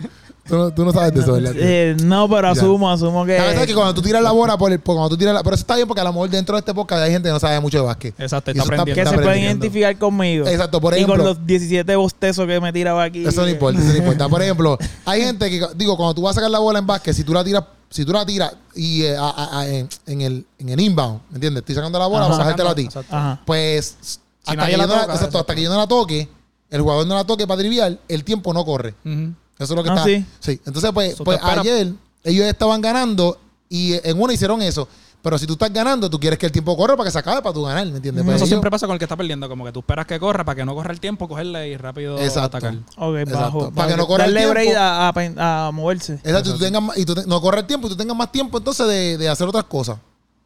Tú 0.46 0.58
no, 0.58 0.74
tú 0.74 0.84
no 0.84 0.92
sabes 0.92 1.14
de 1.14 1.22
eso, 1.22 1.32
¿verdad? 1.32 1.54
Eh, 1.56 1.96
no, 2.04 2.28
pero 2.28 2.42
Ya. 2.54 2.62
asumo, 2.62 2.92
asumo 2.92 3.26
que. 3.26 3.38
La 3.38 3.46
verdad 3.46 3.62
es 3.62 3.68
que 3.68 3.74
cuando 3.74 3.94
tú 3.94 4.02
tiras 4.02 4.22
la 4.22 4.32
bola 4.32 4.58
por 4.58 4.74
el, 4.74 4.80
por 4.82 4.96
cuando 4.96 5.08
tú 5.12 5.18
tiras 5.18 5.34
la, 5.34 5.42
pero 5.42 5.56
eso 5.56 5.62
está 5.62 5.78
bien 5.78 5.88
porque 5.88 6.02
a 6.02 6.04
lo 6.04 6.12
mejor 6.12 6.30
dentro 6.30 6.56
de 6.56 6.60
este 6.60 6.74
podcast 6.74 7.02
hay 7.04 7.12
gente 7.12 7.30
que 7.30 7.34
no 7.34 7.40
sabe 7.40 7.58
mucho 7.62 7.78
de 7.78 7.86
básquet. 7.86 8.14
Exacto, 8.20 8.52
Y 8.52 8.60
está 8.60 8.64
eso 8.64 8.72
está- 8.74 8.82
aprendiendo. 8.82 8.94
que 8.96 9.02
está 9.02 9.10
se 9.12 9.16
pueden 9.16 9.30
aprendiendo. 9.30 9.66
identificar 9.66 9.98
conmigo. 9.98 10.46
Exacto, 10.46 10.82
por 10.82 10.92
y 10.94 10.96
ejemplo. 10.98 11.16
con 11.16 11.26
los 11.26 11.48
17 11.48 11.96
bostezos 11.96 12.46
que 12.46 12.60
me 12.60 12.74
tiraba 12.74 13.04
aquí. 13.06 13.26
Eso 13.26 13.42
no 13.44 13.48
importa, 13.48 13.80
eso 13.80 13.92
no 13.94 13.98
importa. 13.98 14.28
Por 14.34 14.42
ejemplo, 14.42 14.78
hay 15.06 15.22
gente 15.22 15.50
que, 15.50 15.66
digo, 15.78 15.96
cuando 15.96 16.14
tú 16.16 16.24
vas 16.24 16.32
a 16.32 16.36
sacar 16.36 16.52
la 16.52 16.60
bola 16.60 16.80
en 16.80 16.88
básquet, 16.88 17.14
si 17.16 17.24
tú 17.24 17.34
la 17.34 17.42
tiras, 17.46 17.64
si 17.94 18.04
tú 18.06 18.12
la 18.14 18.26
tiras 18.26 18.54
y 18.76 19.04
eh, 19.04 19.16
a- 19.16 19.30
a- 19.30 19.60
a- 19.60 19.68
en, 19.68 19.88
en 20.08 20.22
el, 20.22 20.46
en 20.58 20.70
el 20.70 20.80
inbound, 20.80 21.22
¿me 21.30 21.36
entiendes? 21.36 21.62
Estoy 21.62 21.76
sacando 21.76 22.00
la 22.00 22.08
bola 22.08 22.22
Ajá. 22.26 22.32
para 22.32 22.44
sacártela 22.44 22.70
a 22.72 22.76
ti. 22.76 22.84
Exacto. 22.86 23.40
Pues 23.46 23.98
hasta, 24.46 24.52
que 24.52 24.58
la 24.58 24.70
yo 24.72 24.78
no 24.78 24.84
la- 24.84 24.88
toca, 24.88 24.96
exacto, 25.02 25.14
exacto. 25.16 25.40
hasta 25.40 25.56
que 25.56 25.62
yo 25.62 25.70
no 25.70 25.78
la 25.78 25.88
toque, 25.88 26.30
el 26.72 26.82
jugador 26.82 27.06
no 27.06 27.14
la 27.16 27.24
toque 27.24 27.46
para 27.46 27.60
trivial, 27.60 28.00
el 28.08 28.24
tiempo 28.24 28.52
no 28.52 28.66
corre. 28.66 28.96
Eso 29.06 29.34
es 29.60 29.70
lo 29.70 29.84
que 29.84 29.90
Ah, 29.92 29.94
está. 29.94 30.06
¿sí? 30.06 30.26
Sí. 30.40 30.62
Entonces, 30.66 30.92
pues, 30.92 31.16
pues 31.24 31.40
ayer 31.44 31.94
ellos 32.24 32.46
estaban 32.48 32.82
ganando 32.82 33.40
y 33.70 33.94
en 34.08 34.20
una 34.20 34.34
hicieron 34.34 34.62
eso. 34.64 34.88
Pero 35.24 35.38
si 35.38 35.48
tú 35.48 35.54
estás 35.54 35.72
ganando, 35.72 36.10
tú 36.10 36.20
quieres 36.20 36.38
que 36.38 36.46
el 36.46 36.52
tiempo 36.52 36.76
corra 36.76 36.96
para 36.98 37.08
que 37.08 37.12
se 37.12 37.18
acabe 37.18 37.42
para 37.42 37.54
tú 37.54 37.64
ganar, 37.64 37.88
¿me 37.88 37.96
entiendes? 37.96 38.26
Pues 38.26 38.36
Eso 38.36 38.46
siempre 38.46 38.70
pasa 38.70 38.86
con 38.86 38.94
el 38.94 39.00
que 39.00 39.06
está 39.06 39.16
perdiendo, 39.16 39.48
como 39.48 39.64
que 39.64 39.72
tú 39.72 39.80
esperas 39.80 40.06
que 40.06 40.20
corra 40.20 40.44
para 40.44 40.58
que 40.58 40.66
no 40.66 40.76
corra 40.76 40.92
el 40.92 41.00
tiempo, 41.00 41.30
cogerle 41.30 41.70
y 41.70 41.78
rápido 41.78 42.20
Exacto. 42.20 42.58
atacar. 42.58 42.76
Ok, 42.98 43.16
Exacto. 43.16 43.40
bajo. 43.40 43.72
Para 43.72 43.88
que 43.92 43.98
no 43.98 44.06
corra 44.06 44.26
el 44.26 44.34
darle 44.34 44.52
tiempo. 44.54 44.74
break 44.76 45.38
a, 45.40 45.68
a 45.68 45.72
moverse. 45.72 46.16
Exacto, 46.16 46.50
y 46.50 46.54
tú 46.54 46.60
tengas 46.60 46.82
más- 46.84 46.98
y 46.98 47.06
tú 47.06 47.16
te- 47.16 47.26
no 47.26 47.40
corre 47.42 47.62
el 47.62 47.66
tiempo 47.66 47.88
y 47.88 47.90
tú 47.92 47.96
tengas 47.96 48.18
más 48.18 48.32
tiempo 48.34 48.58
entonces 48.58 48.86
de, 48.86 49.18
de 49.18 49.30
hacer 49.30 49.48
otras 49.48 49.64
cosas. 49.64 49.98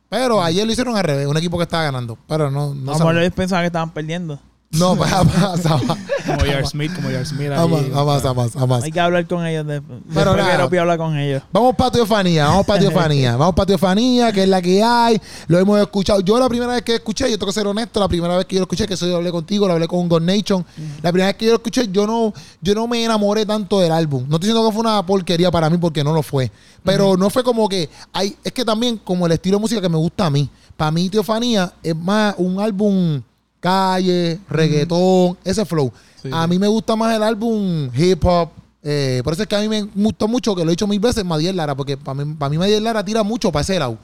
Pero 0.10 0.42
ayer 0.44 0.64
lo 0.66 0.72
hicieron 0.72 0.96
al 0.96 1.04
revés, 1.04 1.26
un 1.26 1.36
equipo 1.38 1.58
que 1.58 1.64
estaba 1.64 1.84
ganando. 1.84 2.18
Pero 2.28 2.52
no, 2.52 2.68
no 2.68 2.70
a 2.70 2.74
lo 2.74 2.76
mejor 2.76 2.98
sabemos. 3.00 3.22
ellos 3.24 3.34
pensaban 3.34 3.64
que 3.64 3.68
estaban 3.68 3.90
perdiendo. 3.92 4.40
No, 4.72 4.96
pues 4.98 5.10
jamás, 5.10 5.62
jamás, 5.62 5.98
Como 6.26 6.40
Jar 6.46 6.68
Smith, 6.68 6.94
como 6.94 7.10
Jar 7.10 7.26
Smith. 7.26 7.52
ahí, 7.52 7.58
jamás, 7.58 7.84
jamás, 7.92 8.22
jamás, 8.22 8.52
jamás. 8.52 8.84
Hay 8.84 8.92
que 8.92 9.00
hablar 9.00 9.26
con 9.26 9.46
ellos 9.46 9.66
después. 9.66 10.00
Pero 10.14 10.36
nada. 10.36 10.52
que 10.52 10.58
Ropi 10.58 10.78
habla 10.78 10.98
con 10.98 11.18
ellos. 11.18 11.42
Vamos 11.52 11.76
para 11.76 11.92
Teofanía, 11.92 12.46
vamos 12.46 12.66
para 12.66 12.80
Teofanía, 12.82 13.38
vamos 13.38 13.56
para 13.56 13.66
Teofanía, 13.66 14.32
que 14.34 14.44
es 14.44 14.50
la 14.50 14.62
que 14.62 14.84
hay, 14.84 15.20
lo 15.48 15.58
hemos 15.58 15.80
escuchado. 15.80 16.20
Yo 16.20 16.38
la 16.38 16.50
primera 16.50 16.74
vez 16.74 16.82
que 16.84 16.96
escuché, 16.96 17.30
yo 17.32 17.38
tengo 17.38 17.48
que 17.48 17.54
ser 17.54 17.66
honesto, 17.66 18.00
la 18.00 18.10
primera 18.10 18.36
vez 18.36 18.46
que 18.46 18.56
yo 18.56 18.60
lo 18.60 18.64
escuché, 18.64 18.86
que 18.86 18.96
eso 18.96 19.08
yo 19.08 19.16
hablé 19.16 19.32
contigo, 19.32 19.68
lo 19.68 19.74
hablé 19.74 19.88
con 19.88 20.08
God 20.10 20.22
Nation, 20.22 20.66
la 21.02 21.12
primera 21.12 21.28
vez 21.28 21.38
que 21.38 21.46
yo 21.46 21.52
lo 21.52 21.58
escuché, 21.58 21.88
yo 21.90 22.06
no, 22.06 22.34
yo 22.62 22.76
no 22.76 22.88
me 22.88 23.04
enamoré 23.04 23.46
tanto 23.46 23.80
del 23.80 23.92
álbum. 23.92 24.26
No 24.28 24.36
estoy 24.36 24.50
diciendo 24.50 24.68
que 24.68 24.74
fue 24.74 24.82
una 24.82 25.06
porquería 25.06 25.50
para 25.50 25.70
mí 25.70 25.78
porque 25.78 26.04
no 26.04 26.12
lo 26.12 26.22
fue, 26.22 26.52
pero 26.84 27.16
no 27.16 27.30
fue 27.30 27.44
como 27.44 27.70
que, 27.70 27.90
hay, 28.12 28.36
es 28.44 28.52
que 28.52 28.66
también 28.66 28.98
como 28.98 29.26
el 29.26 29.32
estilo 29.32 29.58
de 29.58 29.62
música 29.62 29.82
que 29.82 29.90
me 29.90 29.98
gusta 29.98 30.26
a 30.26 30.30
mí, 30.30 30.50
para 30.76 30.92
mí 30.92 31.10
Teofanía 31.10 31.72
es 31.82 31.96
más 31.96 32.36
un 32.38 32.60
álbum 32.60 33.22
calle, 33.60 34.40
reggaetón, 34.50 35.38
ese 35.44 35.66
flow. 35.66 35.92
Sí, 36.22 36.30
a 36.32 36.48
mí 36.48 36.58
me 36.60 36.68
gusta 36.68 36.96
más 36.96 37.16
el 37.16 37.24
álbum 37.24 37.90
hip 37.96 38.24
hop. 38.26 38.50
eh, 38.90 39.22
por 39.24 39.34
eso 39.34 39.42
es 39.42 39.48
que 39.50 39.56
a 39.56 39.60
mí 39.60 39.68
me 39.68 39.82
gustó 39.84 40.28
mucho, 40.30 40.56
que 40.56 40.64
lo 40.64 40.70
he 40.70 40.74
dicho 40.74 40.88
mil 40.88 41.00
veces, 41.00 41.26
Madiel 41.26 41.56
Lara, 41.58 41.76
porque 41.76 41.98
para 41.98 42.24
mí, 42.24 42.34
para 42.36 42.50
mí 42.50 42.58
Madiel 42.58 42.84
Lara 42.84 43.04
tira 43.04 43.22
mucho 43.24 43.52
para 43.52 43.62
ese 43.62 43.78
lado. 43.78 43.98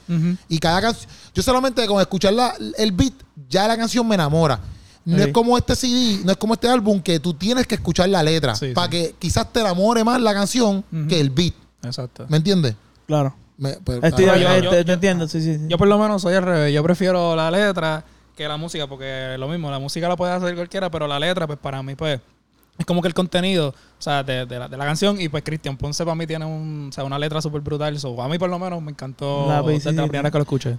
Y 0.50 0.58
cada 0.60 0.82
canción, 0.82 1.10
yo 1.34 1.42
solamente 1.42 1.86
con 1.88 2.02
escuchar 2.02 2.34
la- 2.34 2.54
el 2.78 2.92
beat, 2.92 3.14
ya 3.50 3.68
la 3.68 3.78
canción 3.78 4.06
me 4.08 4.16
enamora. 4.16 4.60
No 5.06 5.18
Sí. 5.18 5.24
es 5.24 5.34
como 5.34 5.58
este 5.58 5.76
CD, 5.76 6.22
no 6.26 6.32
es 6.32 6.38
como 6.38 6.54
este 6.54 6.68
álbum 6.70 7.02
que 7.02 7.20
tú 7.20 7.34
tienes 7.34 7.66
que 7.68 7.76
escuchar 7.76 8.10
la 8.10 8.24
letra 8.24 8.56
Sí, 8.56 8.72
para 8.74 8.88
sí. 8.88 8.92
que 8.92 9.16
quizás 9.20 9.52
te 9.54 9.60
enamore 9.62 10.04
más 10.04 10.20
la 10.22 10.34
canción 10.34 10.84
que 11.08 11.20
el 11.20 11.30
beat. 11.30 11.54
Exacto. 11.84 12.26
¿Me 12.30 12.38
entiendes? 12.38 12.76
Claro. 13.08 13.34
Me- 13.58 13.74
pues, 13.84 14.00
Estoy, 14.02 14.26
yo- 14.26 14.82
yo- 14.82 14.94
entiendo, 14.94 15.28
sí, 15.28 15.42
sí. 15.42 15.56
sí. 15.56 15.62
Yo 15.68 15.78
por 15.78 15.88
lo 15.88 15.98
menos 16.00 16.22
soy 16.22 16.34
al 16.36 16.44
revés. 16.44 16.74
Yo 16.74 16.82
prefiero 16.84 17.36
la 17.36 17.52
letra 17.52 18.04
que 18.36 18.48
la 18.48 18.58
música, 18.58 18.88
porque 18.88 19.36
lo 19.38 19.48
mismo, 19.48 19.70
la 19.72 19.80
música 19.80 20.08
la 20.10 20.16
puede 20.16 20.34
hacer 20.34 20.56
cualquiera, 20.56 20.90
pero 20.90 21.08
la 21.08 21.20
letra, 21.20 21.46
pues 21.48 21.60
para 21.60 21.82
mí, 21.84 21.96
pues, 21.96 22.20
es 22.78 22.86
como 22.86 23.02
que 23.02 23.08
el 23.08 23.14
contenido, 23.14 23.70
o 23.70 24.02
sea, 24.02 24.24
de, 24.24 24.46
de 24.48 24.58
la, 24.60 24.68
de 24.68 24.76
la 24.78 24.86
canción, 24.86 25.22
y 25.22 25.30
pues 25.30 25.44
Cristian 25.44 25.78
Ponce 25.78 26.04
para 26.04 26.16
mí 26.16 26.26
tiene 26.26 26.46
un, 26.46 26.88
o 26.90 26.92
sea, 26.92 27.04
una 27.04 27.20
letra 27.20 27.42
súper 27.42 27.62
brutal. 27.62 28.00
So, 28.00 28.20
a 28.22 28.28
mí 28.28 28.40
por 28.40 28.50
lo 28.50 28.58
menos 28.58 28.82
me 28.82 28.92
encantó 28.92 29.48
La- 29.48 29.62
sí, 29.62 29.68
desde 29.68 29.90
sí, 29.92 29.96
la 29.96 30.04
sí. 30.04 30.10
primera 30.10 30.24
vez 30.24 30.32
que 30.32 30.38
lo 30.40 30.44
escuché. 30.44 30.78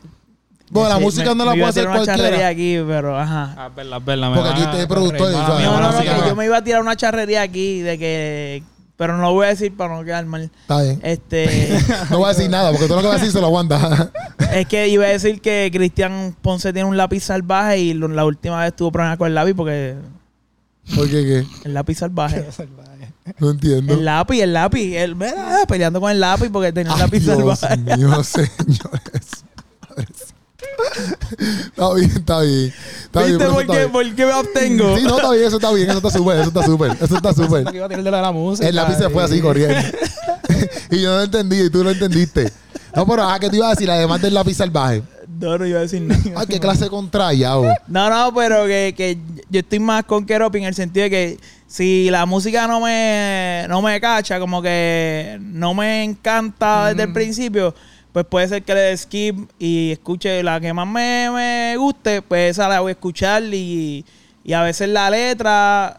Bueno, 0.70 0.88
la 0.88 0.96
Sí, 0.96 1.02
música 1.04 1.30
me- 1.30 1.34
no 1.36 1.44
la 1.44 1.50
me 1.52 1.58
iba 1.58 1.68
puede 1.70 1.80
a 1.86 1.92
hacer 1.92 2.04
cualquiera. 2.06 2.48
aquí, 2.48 2.78
pero 2.86 3.18
ajá. 3.18 3.54
Ah, 3.56 3.68
verla, 3.68 3.98
verla. 4.00 4.32
Porque 4.34 4.48
aquí 4.48 4.62
es 4.78 4.86
productor, 4.86 5.30
No, 5.30 5.48
no, 5.58 5.92
no, 5.92 6.00
mía. 6.00 6.24
yo 6.26 6.34
me 6.34 6.46
iba 6.46 6.56
a 6.56 6.64
tirar 6.64 6.80
una 6.80 6.96
charrería 6.96 7.42
aquí 7.42 7.80
de 7.80 7.98
que. 7.98 8.62
Pero 8.96 9.16
no 9.16 9.22
lo 9.24 9.32
voy 9.32 9.46
a 9.46 9.48
decir 9.50 9.76
para 9.76 9.96
no 9.96 10.04
quedar 10.04 10.24
mal. 10.26 10.42
Está 10.42 10.82
bien. 10.82 11.00
Este. 11.02 11.78
No 12.10 12.18
voy 12.18 12.26
a 12.30 12.34
decir 12.34 12.48
nada, 12.48 12.70
porque 12.70 12.86
todo 12.86 12.96
lo 12.98 13.02
que 13.02 13.08
voy 13.08 13.16
a 13.16 13.18
decir 13.18 13.32
se 13.32 13.40
lo 13.40 13.46
aguanta. 13.46 14.12
es 14.52 14.66
que 14.68 14.86
iba 14.88 15.04
a 15.04 15.08
decir 15.08 15.40
que 15.40 15.68
Cristian 15.72 16.36
Ponce 16.42 16.72
tiene 16.72 16.88
un 16.88 16.96
lápiz 16.96 17.20
salvaje 17.24 17.78
y 17.78 17.94
lo- 17.94 18.06
la 18.08 18.24
última 18.24 18.60
vez 18.62 18.74
tuvo 18.76 18.92
problemas 18.92 19.18
con 19.18 19.26
el 19.28 19.34
lápiz 19.34 19.54
porque. 19.54 19.96
¿Por 20.94 21.06
qué 21.08 21.24
qué? 21.24 21.46
El 21.64 21.74
lápiz 21.74 21.96
salvaje. 21.98 22.46
No 23.38 23.50
entiendo. 23.50 23.94
El 23.94 24.04
lápiz, 24.04 24.42
el 24.42 24.52
lápiz. 24.52 24.94
Él 24.96 25.16
mira, 25.16 25.64
peleando 25.66 25.98
con 25.98 26.10
el 26.10 26.20
lápiz 26.20 26.50
porque 26.52 26.72
tenía 26.74 26.92
un 26.92 26.98
lápiz 26.98 27.20
Dios 27.20 27.58
salvaje. 27.58 27.96
mío, 27.96 28.22
señores. 28.22 29.44
Está 31.66 31.94
bien, 31.94 32.10
está 32.10 32.40
bien. 32.40 32.72
Está 33.04 33.22
¿Viste 33.22 33.44
por 33.46 33.60
está 33.62 33.72
qué, 33.72 33.78
bien. 33.80 33.92
por 33.92 34.14
qué 34.14 34.26
me 34.26 34.32
abstengo? 34.32 34.96
Sí, 34.96 35.02
no, 35.04 35.16
está 35.16 35.30
bien, 35.32 35.44
eso 35.46 35.56
está 35.56 35.72
bien, 35.72 35.88
eso 35.90 35.98
está 35.98 36.10
súper, 36.10 36.36
eso 36.38 36.48
está 36.48 36.62
súper, 36.64 36.90
eso 37.00 37.16
está 37.16 37.32
súper. 37.34 37.64
que 37.64 37.76
iba 37.76 37.86
a 37.86 37.88
tirar 37.88 38.04
de 38.04 38.10
la, 38.10 38.22
la 38.22 38.32
música. 38.32 38.68
El 38.68 38.74
lápiz 38.76 38.96
se 38.96 39.08
fue 39.10 39.22
así 39.24 39.36
y- 39.36 39.40
corriendo. 39.40 39.74
y 40.90 41.00
yo 41.00 41.10
no 41.10 41.16
lo 41.18 41.22
entendí, 41.24 41.60
y 41.60 41.70
tú 41.70 41.82
lo 41.84 41.90
entendiste. 41.90 42.52
No, 42.94 43.06
pero 43.06 43.24
ajá, 43.24 43.40
¿qué 43.40 43.50
te 43.50 43.56
iba 43.56 43.66
a 43.66 43.70
decir? 43.70 43.90
Además 43.90 44.22
del 44.22 44.34
lápiz 44.34 44.54
salvaje. 44.54 45.02
No, 45.40 45.58
no 45.58 45.66
iba 45.66 45.78
a 45.80 45.82
decir 45.82 46.00
nada. 46.02 46.20
Ay, 46.36 46.46
qué 46.48 46.60
clase 46.60 46.84
de 46.84 46.90
contrallado. 46.90 47.64
No, 47.88 48.08
no, 48.08 48.32
pero 48.34 48.66
que, 48.66 48.94
que 48.96 49.18
yo 49.50 49.60
estoy 49.60 49.80
más 49.80 50.04
con 50.04 50.24
Keropi 50.24 50.58
en 50.58 50.64
el 50.64 50.74
sentido 50.74 51.04
de 51.04 51.10
que 51.10 51.40
si 51.66 52.08
la 52.10 52.24
música 52.24 52.68
no 52.68 52.80
me, 52.80 53.66
no 53.68 53.82
me 53.82 54.00
cacha, 54.00 54.38
como 54.38 54.62
que 54.62 55.38
no 55.40 55.74
me 55.74 56.04
encanta 56.04 56.88
desde 56.90 57.02
el 57.02 57.12
principio, 57.12 57.74
pues 58.14 58.24
puede 58.26 58.46
ser 58.46 58.62
que 58.62 58.72
le 58.74 58.80
dé 58.80 58.96
skip 58.96 59.50
y 59.58 59.90
escuche 59.90 60.40
la 60.44 60.60
que 60.60 60.72
más 60.72 60.86
me, 60.86 61.28
me 61.32 61.76
guste, 61.76 62.22
pues 62.22 62.52
esa 62.52 62.68
la 62.68 62.78
voy 62.80 62.90
a 62.90 62.92
escuchar 62.92 63.42
y, 63.52 64.04
y 64.44 64.52
a 64.52 64.62
veces 64.62 64.88
la 64.88 65.10
letra, 65.10 65.98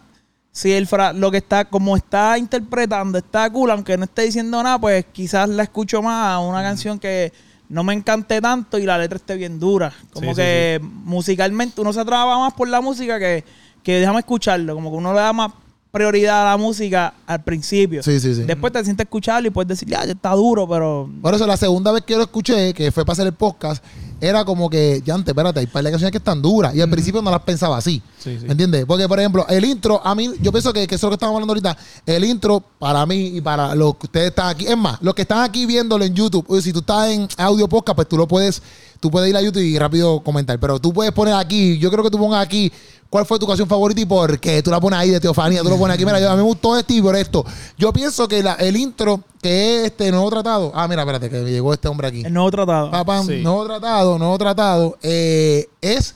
si 0.53 0.71
el 0.71 0.87
fra- 0.87 1.11
lo 1.11 1.29
que 1.29 1.37
está, 1.39 1.65
como 1.65 1.97
está 1.97 2.37
interpretando, 2.37 3.17
está 3.17 3.49
cool, 3.49 3.69
aunque 3.71 3.97
no 3.97 4.05
esté 4.05 4.21
diciendo 4.21 4.63
nada, 4.63 4.79
pues 4.79 5.03
quizás 5.11 5.49
la 5.49 5.63
escucho 5.63 6.01
más 6.01 6.35
a 6.35 6.39
una 6.39 6.63
canción 6.63 6.97
que 6.99 7.33
no 7.67 7.83
me 7.83 7.93
encante 7.93 8.39
tanto 8.39 8.77
y 8.77 8.83
la 8.85 8.97
letra 8.97 9.17
esté 9.17 9.35
bien 9.35 9.59
dura. 9.59 9.91
Como 10.13 10.27
Sí, 10.29 10.35
sí, 10.35 10.41
que 10.41 10.79
musicalmente 10.81 11.81
uno 11.81 11.91
se 11.91 11.99
atrapa 11.99 12.39
más 12.39 12.53
por 12.53 12.69
la 12.69 12.79
música 12.79 13.19
que, 13.19 13.43
que 13.83 13.99
déjame 13.99 14.19
escucharlo. 14.19 14.73
Como 14.73 14.89
que 14.89 14.95
uno 14.97 15.13
le 15.13 15.19
da 15.19 15.33
más 15.33 15.51
prioridad 15.95 16.41
a 16.41 16.51
la 16.51 16.57
música 16.57 17.13
al 17.25 17.41
principio. 17.41 18.03
Sí, 18.03 18.19
sí, 18.19 18.35
sí. 18.35 18.41
Después 18.43 18.73
te 18.73 18.83
sientes 18.83 19.05
a 19.05 19.07
escucharlo 19.07 19.47
y 19.47 19.51
puedes 19.51 19.69
decir, 19.69 19.87
ya, 19.87 20.03
ya 20.03 20.11
está 20.11 20.31
duro, 20.31 20.67
pero 20.67 21.09
Por 21.21 21.33
eso 21.33 21.47
la 21.47 21.55
segunda 21.55 21.93
vez 21.93 22.03
que 22.03 22.17
lo 22.17 22.23
escuché, 22.23 22.73
que 22.73 22.91
fue 22.91 23.05
para 23.05 23.13
hacer 23.13 23.27
el 23.27 23.33
podcast, 23.33 23.81
era 24.19 24.43
como 24.43 24.69
que, 24.69 25.01
ya 25.05 25.13
antes, 25.13 25.29
espérate, 25.31 25.61
hay 25.61 25.67
par 25.67 25.83
de 25.83 25.91
canciones 25.91 26.11
que 26.11 26.17
están 26.17 26.41
duras. 26.41 26.75
Y 26.75 26.81
al 26.81 26.89
principio 26.89 27.21
no 27.21 27.31
las 27.31 27.41
pensaba 27.41 27.77
así. 27.77 28.01
Sí, 28.17 28.37
sí. 28.39 28.45
¿Me 28.45 28.51
entiendes? 28.51 28.85
Porque, 28.85 29.07
por 29.07 29.19
ejemplo, 29.19 29.45
el 29.47 29.63
intro, 29.63 30.01
a 30.05 30.13
mí, 30.15 30.29
yo 30.41 30.51
pienso 30.51 30.73
que, 30.73 30.85
que 30.85 30.95
eso 30.95 31.07
es 31.07 31.09
lo 31.09 31.09
que 31.11 31.15
estamos 31.15 31.35
hablando 31.35 31.51
ahorita. 31.51 31.77
El 32.05 32.25
intro, 32.25 32.61
para 32.77 33.05
mí 33.05 33.37
y 33.37 33.41
para 33.41 33.73
los 33.73 33.95
que 33.95 34.07
ustedes 34.07 34.27
están 34.27 34.49
aquí, 34.49 34.65
es 34.67 34.77
más, 34.77 35.01
los 35.01 35.13
que 35.15 35.21
están 35.21 35.43
aquí 35.43 35.65
viéndolo 35.65 36.03
en 36.03 36.13
YouTube, 36.13 36.61
si 36.61 36.73
tú 36.73 36.79
estás 36.79 37.09
en 37.09 37.27
audio 37.37 37.69
podcast, 37.69 37.95
pues 37.95 38.09
tú 38.09 38.17
lo 38.17 38.27
puedes, 38.27 38.61
tú 38.99 39.09
puedes 39.09 39.29
ir 39.29 39.37
a 39.37 39.41
YouTube 39.41 39.63
y 39.63 39.79
rápido 39.79 40.19
comentar. 40.21 40.59
Pero 40.59 40.79
tú 40.79 40.91
puedes 40.91 41.13
poner 41.13 41.35
aquí, 41.35 41.77
yo 41.77 41.91
creo 41.91 42.03
que 42.03 42.09
tú 42.09 42.17
pongas 42.17 42.43
aquí 42.43 42.71
cuál 43.15 43.25
fue 43.25 43.39
tu 43.39 43.47
canción 43.47 43.65
favorita 43.69 44.01
y 44.01 44.05
por 44.05 44.37
qué. 44.41 44.61
Tú 44.61 44.69
la 44.71 44.81
pones 44.81 44.99
ahí 44.99 45.09
de 45.09 45.21
Teofanía, 45.21 45.61
tú 45.63 45.69
lo 45.69 45.77
pones 45.77 45.95
aquí. 45.95 46.05
Mira, 46.05 46.19
yo, 46.19 46.27
a 46.29 46.31
mí 46.31 46.37
me 46.39 46.43
gustó 46.43 46.75
este 46.77 46.95
y 46.95 47.01
por 47.01 47.15
esto. 47.15 47.45
Yo 47.77 47.93
pienso 47.93 48.27
que 48.27 48.43
la- 48.43 48.55
el 48.55 48.75
intro, 48.75 49.21
que 49.41 49.77
es 49.79 49.85
este 49.85 50.11
nuevo 50.11 50.29
tratado. 50.29 50.69
Ah, 50.75 50.85
mira, 50.89 51.03
espérate, 51.03 51.29
que 51.29 51.37
me 51.39 51.49
llegó 51.49 51.73
este 51.73 51.87
hombre 51.87 52.09
aquí. 52.09 52.23
el 52.25 52.33
nuevo 52.33 52.51
tratado. 52.51 52.91
Papá, 52.91 53.23
Sí. 53.23 53.41
nuevo 53.41 53.63
tratado, 53.65 54.19
nuevo 54.19 54.37
tratado. 54.37 54.97
eh, 55.01 55.69
es 55.79 56.13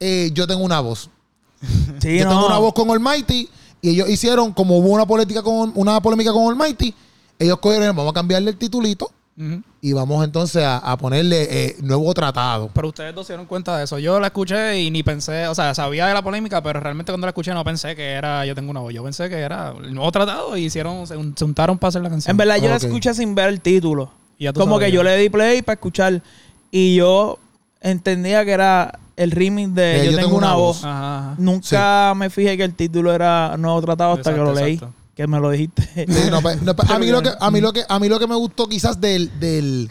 eh, 0.00 0.32
Yo 0.34 0.48
tengo 0.48 0.64
una 0.64 0.80
voz. 0.80 1.10
sí, 2.00 2.18
Yo 2.18 2.24
no. 2.24 2.30
tengo 2.30 2.46
una 2.48 2.58
voz 2.58 2.74
con 2.74 2.90
Almighty 2.90 3.48
y 3.80 3.90
ellos 3.90 4.08
hicieron, 4.08 4.52
como 4.52 4.78
hubo 4.78 4.88
una 4.88 5.06
política 5.06 5.42
con 5.44 5.70
una 5.76 6.00
polémica 6.02 6.32
con 6.32 6.48
Almighty, 6.48 6.92
ellos 7.38 7.58
cogieron, 7.60 7.94
vamos 7.94 8.10
a 8.10 8.14
cambiarle 8.14 8.50
el 8.50 8.56
titulito 8.56 9.12
Y 9.80 9.92
vamos 9.94 10.24
entonces 10.24 10.62
a, 10.62 10.76
a 10.78 10.96
ponerle 10.98 11.46
eh, 11.66 11.76
nuevo 11.82 12.12
tratado. 12.14 12.70
Pero 12.74 12.88
ustedes 12.88 13.14
dos 13.14 13.26
se 13.26 13.32
dieron 13.32 13.46
cuenta 13.46 13.76
de 13.78 13.84
eso. 13.84 13.98
Yo 13.98 14.20
la 14.20 14.26
escuché 14.28 14.78
y 14.80 14.90
ni 14.90 15.02
pensé, 15.02 15.48
o 15.48 15.54
sea, 15.54 15.74
sabía 15.74 16.06
de 16.06 16.14
la 16.14 16.22
polémica, 16.22 16.62
pero 16.62 16.78
realmente 16.80 17.10
cuando 17.12 17.26
la 17.26 17.30
escuché 17.30 17.52
no 17.54 17.64
pensé 17.64 17.96
que 17.96 18.10
era 18.12 18.44
Yo 18.46 18.54
tengo 18.54 18.70
una 18.70 18.80
voz. 18.80 18.92
Yo 18.92 19.02
pensé 19.02 19.28
que 19.28 19.38
era 19.38 19.72
el 19.82 19.94
nuevo 19.94 20.12
tratado 20.12 20.56
y 20.56 20.64
hicieron, 20.66 21.06
se, 21.06 21.16
un- 21.16 21.36
se 21.36 21.44
untaron 21.44 21.78
para 21.78 21.88
hacer 21.88 22.02
la 22.02 22.10
canción. 22.10 22.30
En 22.30 22.36
verdad, 22.36 22.56
yo 22.56 22.68
la 22.68 22.76
escuché 22.76 23.14
sin 23.14 23.34
ver 23.34 23.48
el 23.48 23.60
título. 23.60 24.10
Como 24.54 24.74
sabías. 24.76 24.90
que 24.90 24.94
yo 24.96 25.02
le 25.02 25.16
di 25.16 25.28
play 25.30 25.62
para 25.62 25.74
escuchar 25.74 26.20
y 26.70 26.96
yo 26.96 27.38
entendía 27.80 28.44
que 28.44 28.52
era 28.52 28.98
el 29.16 29.30
remix 29.30 29.74
de 29.74 30.02
Eh, 30.08 30.10
Yo, 30.12 30.18
tengo, 30.18 30.36
una, 30.36 30.54
voz. 30.54 30.84
Ajá, 30.84 31.18
ajá. 31.18 31.34
Nunca 31.38 32.12
me 32.16 32.28
fijé 32.30 32.56
que 32.56 32.64
el 32.64 32.74
título 32.74 33.12
era 33.14 33.56
Nuevo 33.56 33.80
Tratado 33.82 34.12
hasta 34.12 34.30
Exacto, 34.30 34.50
que 34.52 34.60
lo 34.60 34.64
leí. 34.66 34.74
exacto. 34.74 34.94
Que 35.14 35.26
me 35.26 35.38
lo 35.40 35.50
dijiste. 35.50 36.06
No, 36.30 36.40
pues, 36.40 36.62
no, 36.62 36.74
pues, 36.74 36.90
a, 36.90 36.98
mí 36.98 37.06
lo 37.08 37.22
que, 37.22 37.30
a, 37.38 37.50
mí 37.50 37.60
lo 37.60 37.72
que, 37.72 37.84
a 37.88 37.98
mí 37.98 38.08
lo 38.08 38.18
que 38.18 38.26
me 38.26 38.36
gustó 38.36 38.68
quizás 38.68 39.00
del... 39.00 39.38
del, 39.38 39.90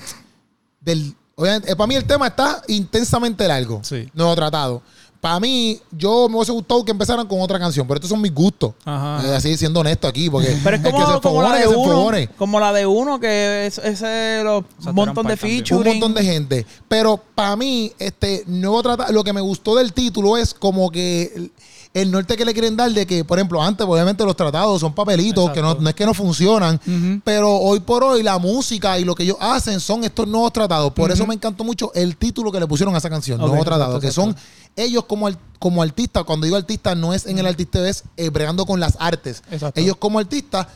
del 0.80 1.16
obviamente, 1.36 1.76
para 1.76 1.88
mí 1.88 1.96
el 1.96 2.06
tema 2.06 2.28
está 2.28 2.62
intensamente 2.68 3.48
largo. 3.48 3.82
Sí. 3.84 4.08
Nuevo 4.14 4.36
tratado. 4.36 4.82
para 5.20 5.40
mí, 5.40 5.80
yo 5.92 6.28
me 6.28 6.38
hubiese 6.38 6.52
gustado 6.52 6.84
que 6.84 6.92
empezaran 6.92 7.28
con 7.28 7.40
otra 7.42 7.60
canción, 7.60 7.88
pero 7.88 7.98
estos 7.98 8.10
son 8.10 8.20
mis 8.20 8.34
gustos. 8.34 8.74
Ajá. 8.84 9.22
Eh, 9.28 9.36
así 9.36 9.56
siendo 9.56 9.82
honesto 9.82 10.08
aquí, 10.08 10.28
porque 10.30 10.58
Pero 10.64 10.78
es 10.78 10.84
el 10.84 10.92
como, 10.92 11.06
que 11.06 11.14
se 11.14 11.20
como 11.22 11.42
la 11.44 11.56
de 11.56 11.68
uno. 11.68 12.12
Como 12.38 12.60
la 12.60 12.74
de 12.74 12.86
uno, 12.88 13.20
que 13.20 13.68
es, 13.68 13.78
ese 13.78 14.42
los 14.44 14.64
un 14.88 14.96
montón 14.96 15.28
de 15.28 15.38
featuring. 15.38 15.78
un 15.78 16.00
montón 16.00 16.14
de 16.16 16.24
gente. 16.24 16.66
Pero 16.88 17.22
para 17.36 17.56
mí, 17.56 17.92
este 18.00 18.44
nuevo 18.48 18.82
tratado, 18.82 19.14
lo 19.14 19.24
que 19.24 19.34
me 19.34 19.42
gustó 19.42 19.76
del 19.76 19.94
título 19.94 20.38
es 20.38 20.56
como 20.56 20.90
que 20.90 21.52
el, 21.94 22.12
norte 22.12 22.38
que 22.38 22.46
le 22.46 22.54
quieren 22.54 22.76
dar 22.76 22.92
de 22.92 23.06
que, 23.06 23.26
por 23.26 23.38
ejemplo, 23.38 23.62
antes, 23.62 23.86
obviamente, 23.88 24.24
los 24.24 24.36
tratados 24.36 24.80
son 24.80 24.94
papelitos, 24.94 25.52
que 25.52 25.62
no, 25.62 25.76
no 25.76 25.90
es 25.90 25.96
que 25.96 26.06
no 26.06 26.14
funcionan, 26.14 26.80
pero 27.24 27.56
hoy 27.56 27.80
por 27.80 28.04
hoy 28.04 28.24
la 28.24 28.38
música 28.38 28.98
y 29.00 29.04
lo 29.04 29.16
que 29.16 29.24
ellos 29.24 29.38
hacen 29.40 29.80
son 29.80 30.04
estos 30.04 30.28
nuevos 30.28 30.54
tratados. 30.54 30.94
Por 30.94 31.12
eso 31.12 31.26
me 31.28 31.34
encantó 31.34 31.64
mucho 31.64 31.92
el 31.94 32.16
título 32.18 32.52
que 32.52 32.60
le 32.60 32.68
pusieron 32.68 32.96
a 32.96 32.98
esa 32.98 33.10
canción, 33.10 33.40
Ok, 33.42 33.48
Nuevo 33.48 33.64
Tratado, 33.64 33.98
exacto, 33.98 34.08
que 34.08 34.12
son 34.14 34.36
ellos 34.76 35.06
como, 35.06 35.30
como 35.60 35.82
artistas, 35.82 36.24
cuando 36.24 36.46
digo 36.46 36.58
artista, 36.58 36.96
no 36.96 37.14
es 37.14 37.26
en 37.26 37.38
el 37.40 37.46
artista, 37.46 37.88
es 37.88 38.04
eh, 38.18 38.30
bregando 38.30 38.66
con 38.66 38.80
las 38.80 38.96
artes. 39.00 39.44
Exacto. 39.52 39.80
Ellos 39.80 39.98
como 39.98 40.20
artistas 40.20 40.68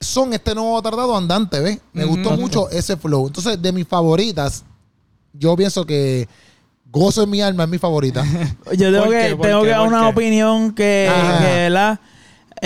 son 0.00 0.32
este 0.34 0.54
nuevo 0.54 0.80
tratado 0.82 1.16
andante, 1.16 1.60
¿ves? 1.60 1.78
Me 1.92 2.04
gustó 2.04 2.32
mucho 2.32 2.68
ese 2.70 2.96
flow. 2.96 3.26
Entonces, 3.26 3.60
de 3.60 3.72
mis 3.72 3.86
favoritas, 3.86 4.64
yo 5.32 5.56
pienso 5.56 5.84
que 5.84 6.28
Gozo 6.94 7.24
en 7.24 7.30
mi 7.30 7.42
alma 7.42 7.64
es 7.64 7.68
mi 7.70 7.78
favorita. 7.78 8.24
Yo 8.76 8.92
tengo 8.92 9.04
¿Por 9.04 9.12
que, 9.12 9.36
tengo 9.42 9.62
que 9.62 9.68
dar 9.68 9.80
¿Por 9.80 9.88
una 9.88 10.08
opinión 10.08 10.72
que, 10.74 11.10
que, 11.40 11.44
¿verdad? 11.44 11.98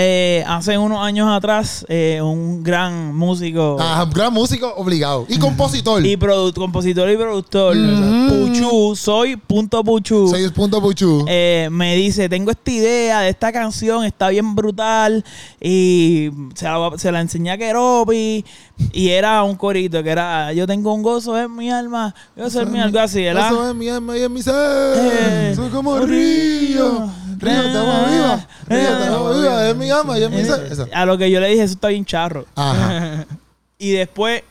Eh, 0.00 0.44
hace 0.46 0.78
unos 0.78 1.00
años 1.04 1.28
atrás, 1.28 1.84
eh, 1.88 2.20
un 2.22 2.62
gran 2.62 3.16
músico 3.16 3.76
Ah, 3.80 4.06
gran 4.14 4.32
músico 4.32 4.72
obligado. 4.76 5.26
Y 5.28 5.38
compositor. 5.38 6.06
y 6.06 6.16
compositor 6.54 7.10
y 7.10 7.16
productor, 7.16 7.74
Mm. 7.76 8.28
Puchu, 8.28 8.94
soy 8.94 9.36
punto 9.36 9.82
Puchu. 9.82 10.28
Seis 10.32 10.52
puntos 10.52 10.80
Puchu. 10.80 11.24
eh, 11.26 11.68
me 11.72 11.96
dice, 11.96 12.28
tengo 12.28 12.52
esta 12.52 12.70
idea 12.70 13.20
de 13.22 13.30
esta 13.30 13.50
canción, 13.50 14.04
está 14.04 14.28
bien 14.28 14.54
brutal 14.54 15.24
y 15.60 16.30
se 16.54 16.66
la, 16.66 16.92
se 16.96 17.10
la 17.10 17.20
enseñé 17.20 17.50
a 17.50 17.58
Keropi 17.58 18.44
y 18.92 19.08
era 19.08 19.42
un 19.42 19.56
corito 19.56 20.00
que 20.04 20.10
era, 20.10 20.52
yo 20.52 20.64
tengo 20.68 20.94
un 20.94 21.02
gozo 21.02 21.36
en 21.36 21.56
mi 21.56 21.72
alma, 21.72 22.14
gozo 22.36 22.60
en 22.62 22.70
mi 22.70 22.78
algo 22.78 23.00
así, 23.00 23.22
¿verdad? 23.24 23.48
Eso 23.50 23.68
es 23.70 23.74
mi 23.74 23.88
alma 23.88 24.16
y 24.16 24.22
en 24.22 24.32
mi 24.32 24.42
ser. 24.42 24.54
Eh, 24.54 25.52
Soy 25.56 25.70
como 25.70 25.94
un 25.94 26.08
río. 26.08 26.08
río. 26.08 27.10
Río, 27.38 27.62
te 27.72 27.78
amo 27.78 28.04
viva. 28.10 28.46
Río, 28.68 28.98
te 28.98 29.04
amo 29.06 29.34
viva. 29.34 29.68
Es 29.68 29.76
mi 29.76 29.90
alma 29.90 30.18
y 30.18 30.24
en 30.24 30.34
mi 30.34 30.44
ser. 30.44 30.68
Esa. 30.70 30.86
A 30.92 31.06
lo 31.06 31.16
que 31.18 31.30
yo 31.30 31.40
le 31.40 31.48
dije, 31.48 31.62
eso 31.62 31.74
está 31.74 31.88
bien 31.88 32.04
charro. 32.04 32.46
Ajá. 32.54 33.26
Y 33.80 33.92
después, 33.92 34.42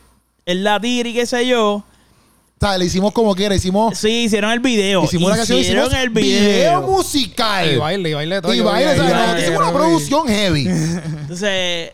el 0.46 0.64
la 0.64 0.80
tira 0.80 1.06
y 1.06 1.12
qué 1.12 1.26
sé 1.26 1.46
yo, 1.46 1.74
O 1.74 1.84
sea, 2.58 2.78
le 2.78 2.86
hicimos 2.86 3.12
como 3.12 3.34
quiera. 3.34 3.54
Hicimos, 3.54 3.98
sí, 3.98 4.24
hicieron 4.24 4.50
el 4.52 4.60
video. 4.60 5.04
hicimos 5.04 5.30
la 5.30 5.36
canción. 5.36 5.58
Hicieron 5.58 5.84
Hicimos 5.88 6.02
el 6.02 6.08
video 6.08 6.80
video. 6.80 6.82
musical. 6.82 7.70
Y 7.72 7.76
baile, 7.76 8.08
y 8.08 8.14
baile 8.14 8.40
todo. 8.40 8.54
Y 8.54 8.60
baile. 8.60 8.88
ahí, 8.90 8.96
sea, 8.96 9.04
baile, 9.04 9.18
nosotros 9.18 9.42
hicimos 9.42 9.58
una 9.60 9.70
baile. 9.70 9.78
producción 9.78 10.28
heavy. 10.28 10.66
Entonces, 11.20 11.90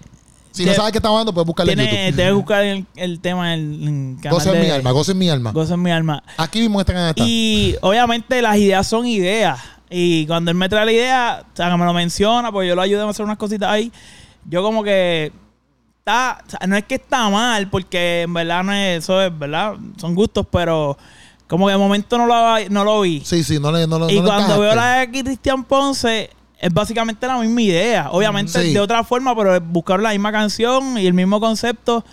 Si 0.52 0.64
no 0.64 0.70
Te- 0.70 0.76
sabes 0.76 0.92
qué 0.92 0.98
estamos 0.98 1.16
hablando, 1.16 1.34
puedes 1.34 1.46
buscarlo 1.48 1.72
en 1.72 1.78
YouTube. 1.80 2.14
debes 2.14 2.34
buscar 2.34 2.62
el, 2.64 2.86
el 2.94 3.18
tema 3.18 3.54
en 3.54 4.14
el 4.16 4.22
canal 4.22 4.38
Gozo 4.38 4.54
en 4.54 4.60
mi 4.62 4.70
alma. 4.70 4.90
Gozo 4.92 5.10
en 5.10 5.18
mi 5.18 5.28
alma. 5.30 5.50
Gozo 5.50 5.74
en 5.74 5.82
mi 5.82 5.90
alma. 5.90 6.22
Aquí 6.36 6.60
mismo 6.60 6.78
esta 6.80 6.92
canal 6.92 7.10
está. 7.10 7.24
Y 7.26 7.74
obviamente 7.80 8.40
las 8.40 8.56
ideas 8.58 8.86
son 8.86 9.06
ideas. 9.08 9.58
Y 9.90 10.26
cuando 10.26 10.50
él 10.50 10.56
me 10.56 10.68
trae 10.68 10.84
la 10.84 10.92
idea, 10.92 11.42
o 11.52 11.56
sea, 11.56 11.70
que 11.70 11.76
me 11.76 11.84
lo 11.84 11.92
menciona, 11.92 12.50
pues 12.50 12.68
yo 12.68 12.74
lo 12.74 12.82
ayudo 12.82 13.06
a 13.06 13.10
hacer 13.10 13.24
unas 13.24 13.38
cositas 13.38 13.68
ahí. 13.70 13.92
Yo 14.48 14.62
como 14.62 14.82
que 14.82 15.32
está, 15.98 16.42
o 16.46 16.50
sea, 16.50 16.60
no 16.66 16.76
es 16.76 16.84
que 16.84 16.96
está 16.96 17.28
mal, 17.30 17.68
porque 17.70 18.22
en 18.22 18.34
verdad 18.34 18.62
no 18.64 18.72
es 18.72 19.04
eso, 19.04 19.20
es 19.22 19.36
verdad, 19.38 19.74
son 19.96 20.14
gustos, 20.14 20.46
pero 20.50 20.96
como 21.46 21.66
que 21.66 21.72
de 21.72 21.78
momento 21.78 22.18
no 22.18 22.26
lo, 22.26 22.68
no 22.70 22.84
lo 22.84 23.00
vi. 23.02 23.22
Sí, 23.24 23.44
sí, 23.44 23.58
no 23.60 23.70
le 23.72 23.86
no, 23.86 23.98
lo- 23.98 24.10
y 24.10 24.16
no 24.16 24.22
le 24.22 24.28
cuando 24.28 24.58
veo 24.60 24.74
la 24.74 25.00
de 25.00 25.10
Cristian 25.22 25.64
Ponce, 25.64 26.30
es 26.58 26.72
básicamente 26.72 27.26
la 27.26 27.38
misma 27.38 27.62
idea. 27.62 28.08
Obviamente 28.10 28.52
Sí. 28.62 28.72
de 28.72 28.80
otra 28.80 29.04
forma, 29.04 29.36
pero 29.36 29.60
buscar 29.60 30.00
la 30.00 30.10
misma 30.10 30.32
canción 30.32 30.96
y 30.98 31.06
el 31.06 31.14
mismo 31.14 31.38
concepto. 31.40 32.04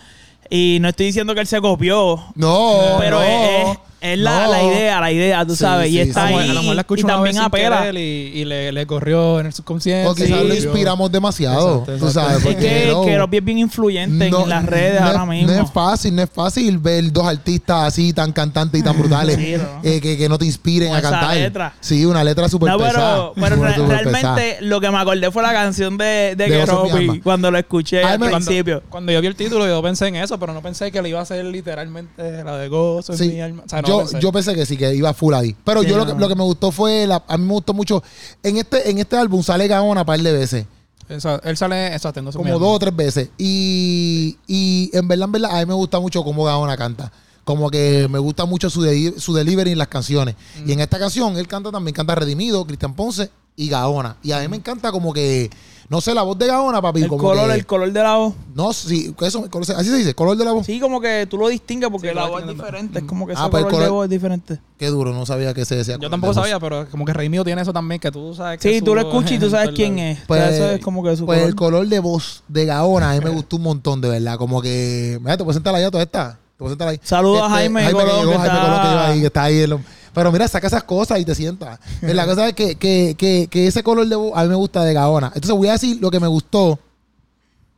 Y 0.50 0.80
no 0.82 0.90
estoy 0.90 1.06
diciendo 1.08 1.34
que 1.34 1.40
él 1.42 1.48
se 1.48 1.62
copió, 1.62 2.22
No, 2.36 2.98
pero 3.00 3.20
no, 3.20 3.24
es, 3.24 3.78
es- 4.02 4.20
la, 4.20 4.46
no. 4.46 4.52
la 4.52 4.64
idea, 4.64 5.00
la 5.02 5.12
idea, 5.12 5.46
tú 5.46 5.54
Sí, 5.56 5.60
sabes. 5.62 5.88
sí, 5.90 5.96
y 5.96 6.00
está 6.00 6.28
sí. 6.28 6.34
Ahí. 6.34 6.50
a 6.50 6.54
lo 6.54 6.62
mejor 6.62 6.76
la 6.76 6.82
escucho 6.82 7.02
y 7.02 7.04
una 7.06 7.14
también 7.14 7.36
vez 7.36 7.44
apela. 7.46 7.92
y, 7.94 7.98
y 8.00 8.46
le, 8.46 8.72
le 8.72 8.86
corrió 8.88 9.40
en 9.40 9.46
el 9.48 9.54
subconsciente. 9.54 10.08
O 10.08 10.16
quizás 10.16 10.40
Sí. 10.42 10.48
lo 10.48 10.54
inspiramos 10.56 11.12
demasiado. 11.12 11.80
Exacto, 11.82 12.06
Tú 12.06 12.12
sabes, 12.12 12.38
Es 12.38 12.44
porque 12.44 12.60
que 13.06 13.18
no- 13.18 13.26
es 13.32 13.44
bien 13.46 13.58
influyente 13.60 14.30
no- 14.30 14.44
en 14.44 14.50
las 14.50 14.66
redes 14.66 15.00
no 15.02 15.08
ahora 15.08 15.24
es- 15.24 15.30
mismo. 15.30 15.52
No 15.54 15.64
es 15.64 15.72
fácil, 15.72 16.16
no 16.16 16.22
es 16.24 16.30
fácil 16.30 16.78
ver 16.80 17.12
dos 17.12 17.26
artistas 17.28 17.84
así 17.84 18.12
tan 18.14 18.32
cantantes 18.32 18.80
y 18.82 18.84
tan 18.84 18.98
brutales 19.00 19.38
Sí, 19.38 19.54
¿no? 19.58 19.64
eh, 19.84 20.02
que, 20.02 20.18
que 20.18 20.28
no 20.30 20.38
te 20.38 20.46
inspiren 20.46 20.90
Con 20.90 20.98
a 20.98 21.00
esa 21.00 21.10
cantar. 21.12 21.36
letra. 21.38 21.74
Sí, 21.80 22.06
una 22.06 22.24
letra 22.24 22.50
súper 22.50 22.70
No, 22.72 22.78
pesada. 22.80 23.32
pero, 23.36 23.56
re- 23.56 23.76
realmente 23.76 24.10
pesada. 24.12 24.42
lo 24.62 24.82
que 24.82 24.90
me 24.92 24.98
acordé 24.98 25.32
fue 25.32 25.42
la 25.44 25.54
canción 25.54 25.98
de, 25.98 26.34
de, 26.36 26.50
De 26.50 27.22
cuando 27.24 27.52
lo 27.52 27.58
escuché 27.58 28.04
Ay, 28.04 28.14
al 28.14 28.20
principio. 28.20 28.84
Cuando 28.90 29.12
yo 29.12 29.22
vi 29.22 29.28
el 29.28 29.36
título, 29.36 29.68
yo 29.68 29.82
pensé 29.82 30.08
en 30.08 30.16
eso, 30.16 30.40
pero 30.40 30.54
no 30.54 30.62
pensé 30.62 30.92
que 30.92 31.02
le 31.02 31.10
iba 31.10 31.20
a 31.20 31.24
hacer 31.24 31.46
literalmente 31.46 32.44
la 32.44 32.58
de 32.58 32.68
gozo 32.68 33.14
en 33.14 33.18
Sí. 33.18 33.30
mi 33.30 33.42
alma. 33.42 33.64
O 33.66 33.70
sea, 33.70 33.82
no 33.82 33.88
yo, 33.92 33.98
pensé. 34.00 34.20
yo 34.20 34.32
pensé 34.32 34.56
que 34.56 34.66
sí, 34.66 34.78
que 34.78 34.94
iba 34.96 35.14
full 35.14 35.34
ahí. 35.34 35.56
Pero 35.64 35.82
Sí, 35.84 35.90
yo 35.90 35.98
lo, 35.98 36.06
no. 36.06 36.14
que, 36.16 36.20
lo 36.20 36.28
que 36.28 36.36
me 36.36 36.44
gustó 36.44 36.72
fue, 36.72 37.06
la, 37.08 37.24
a 37.28 37.38
mí 37.38 37.46
me 37.46 37.54
gustó 37.54 37.74
mucho, 37.74 38.04
en 38.44 38.58
este, 38.58 38.90
en 38.90 38.98
este 39.00 39.16
álbum 39.18 39.44
sale 39.44 39.68
Gaona 39.68 40.02
un 40.02 40.06
par 40.06 40.20
de 40.20 40.32
veces. 40.32 40.66
Esa- 41.10 41.42
él 41.44 41.58
sale, 41.58 41.88
exacto, 41.94 42.22
mi 42.24 42.32
como 42.32 42.58
dos 42.58 42.76
o 42.76 42.80
tres 42.80 42.96
veces. 42.96 43.30
Y, 43.38 44.38
y 44.48 44.90
en 44.94 45.08
verdad, 45.08 45.26
en 45.26 45.32
verdad, 45.34 45.52
a 45.58 45.60
mí 45.60 45.66
me 45.66 45.74
gusta 45.74 46.00
mucho 46.00 46.24
cómo 46.24 46.44
Gaona 46.46 46.78
canta. 46.78 47.12
Como 47.44 47.70
que 47.70 48.08
me 48.10 48.20
gusta 48.20 48.46
mucho 48.46 48.70
su, 48.70 48.82
de- 48.82 49.16
su 49.18 49.34
delivery 49.34 49.72
en 49.72 49.78
las 49.78 49.88
canciones. 49.90 50.36
Y 50.66 50.72
en 50.72 50.80
esta 50.80 51.00
canción, 51.00 51.36
él 51.38 51.48
canta 51.48 51.72
también, 51.72 51.94
canta 51.94 52.16
Redimido, 52.16 52.66
Cristian 52.66 52.94
Ponce 52.94 53.30
y 53.58 53.68
Gaona. 53.68 54.16
Y 54.24 54.32
a 54.32 54.40
mí 54.40 54.48
me 54.48 54.58
encanta 54.58 54.92
como 54.92 55.12
que, 55.12 55.50
no 55.92 56.00
sé, 56.00 56.14
la 56.16 56.22
voz 56.22 56.38
de 56.38 56.48
Gaona, 56.48 56.82
papi. 56.82 57.02
El 57.02 57.10
como 57.10 57.22
color, 57.22 57.50
que- 57.50 57.56
el 57.56 57.66
color 57.66 57.92
de 57.92 58.02
la 58.02 58.16
voz. 58.16 58.34
No, 58.56 58.72
sí, 58.72 59.14
eso, 59.20 59.46
así 59.76 59.90
se 59.90 59.98
dice, 59.98 60.16
color 60.16 60.38
de 60.38 60.46
la 60.46 60.54
voz. 60.54 60.66
Sí, 60.66 60.80
como 60.80 61.02
que 61.02 61.28
tú 61.30 61.38
lo 61.38 61.50
distingues 61.50 61.90
porque 61.92 62.10
Sí, 62.10 62.16
la 62.16 62.28
voz 62.28 62.44
es 62.44 62.48
diferente. 62.48 63.00
Es 63.00 63.06
como 63.06 63.28
que 63.28 63.34
ese 63.34 63.42
Ah, 63.42 63.50
pero 63.52 63.60
el 63.60 63.66
color 63.66 63.80
de 63.82 63.86
color- 63.88 63.92
voz 63.98 64.04
es 64.06 64.10
diferente. 64.10 64.60
Qué 64.78 64.88
duro, 64.88 65.12
no 65.12 65.26
sabía 65.26 65.54
que 65.54 65.66
se 65.66 65.76
decía. 65.76 65.96
Yo 65.96 66.00
color 66.00 66.12
tampoco 66.12 66.34
sabía, 66.34 66.60
pero 66.62 66.88
como 66.90 67.04
que 67.04 67.12
Rey 67.12 67.28
mío 67.28 67.44
tiene 67.44 67.62
eso 67.62 67.74
también, 67.74 68.00
que 68.00 68.10
tú 68.10 68.34
sabes 68.34 68.58
que 68.60 68.72
Sí, 68.72 68.80
su- 68.80 68.86
tú 68.86 68.96
lo 68.96 69.02
escuchas 69.02 69.34
y 69.34 69.40
tú 69.40 69.50
sabes 69.50 69.72
quién 69.76 70.00
es. 70.00 70.16
O 70.16 70.20
sea, 70.20 70.28
Pues, 70.28 70.54
eso 70.56 70.70
es 70.72 70.80
como 70.82 71.04
que 71.04 71.18
su 71.18 71.26
pues 71.26 71.38
color. 71.40 71.50
el 71.50 71.56
color 71.56 71.88
de 71.88 72.00
voz 72.00 72.44
de 72.48 72.66
Gaona 72.66 73.12
a 73.12 73.14
mí 73.16 73.20
me 73.22 73.30
gustó 73.44 73.58
un 73.58 73.64
montón, 73.64 74.00
de 74.00 74.08
verdad. 74.08 74.38
Como 74.38 74.62
que. 74.62 75.18
Mira, 75.20 75.36
te 75.36 75.44
puedo 75.44 75.54
sentar 75.54 75.76
allá 75.76 75.92
toda 75.92 76.04
esta. 76.04 76.32
Te 76.34 76.58
puedo 76.58 76.72
sentar 76.72 76.88
ahí. 76.88 76.96
Este, 76.96 77.08
Saludos 77.08 77.42
a 77.44 77.50
Jaime 77.50 77.84
Jaime 77.84 78.00
Colón, 78.00 78.16
que 78.16 78.20
llegó, 78.22 78.32
que 78.32 78.38
Jaime 78.38 78.54
está- 78.56 78.62
Colón 78.66 78.82
que 78.82 78.88
ahí, 79.12 79.20
que 79.20 79.26
está 79.28 79.44
ahí. 79.44 79.66
Pero 80.14 80.32
mira, 80.32 80.48
saca 80.48 80.68
esas 80.68 80.84
cosas 80.84 81.20
y 81.20 81.26
te 81.26 81.34
sientas. 81.36 81.80
La 82.02 82.26
cosa 82.26 82.48
es 82.50 82.54
que, 82.54 82.76
que, 82.76 83.16
que, 83.18 83.48
que 83.50 83.68
ese 83.68 83.82
color 83.84 84.08
de 84.08 84.16
voz 84.16 84.32
a 84.36 84.44
mí 84.44 84.50
me 84.50 84.56
gusta 84.56 84.84
de 84.84 84.94
Gaona. 84.94 85.28
Entonces 85.34 85.56
voy 85.56 85.68
a 85.70 85.74
decir 85.74 85.98
lo 86.02 86.12
que 86.12 86.20
me 86.20 86.28
gustó 86.28 86.80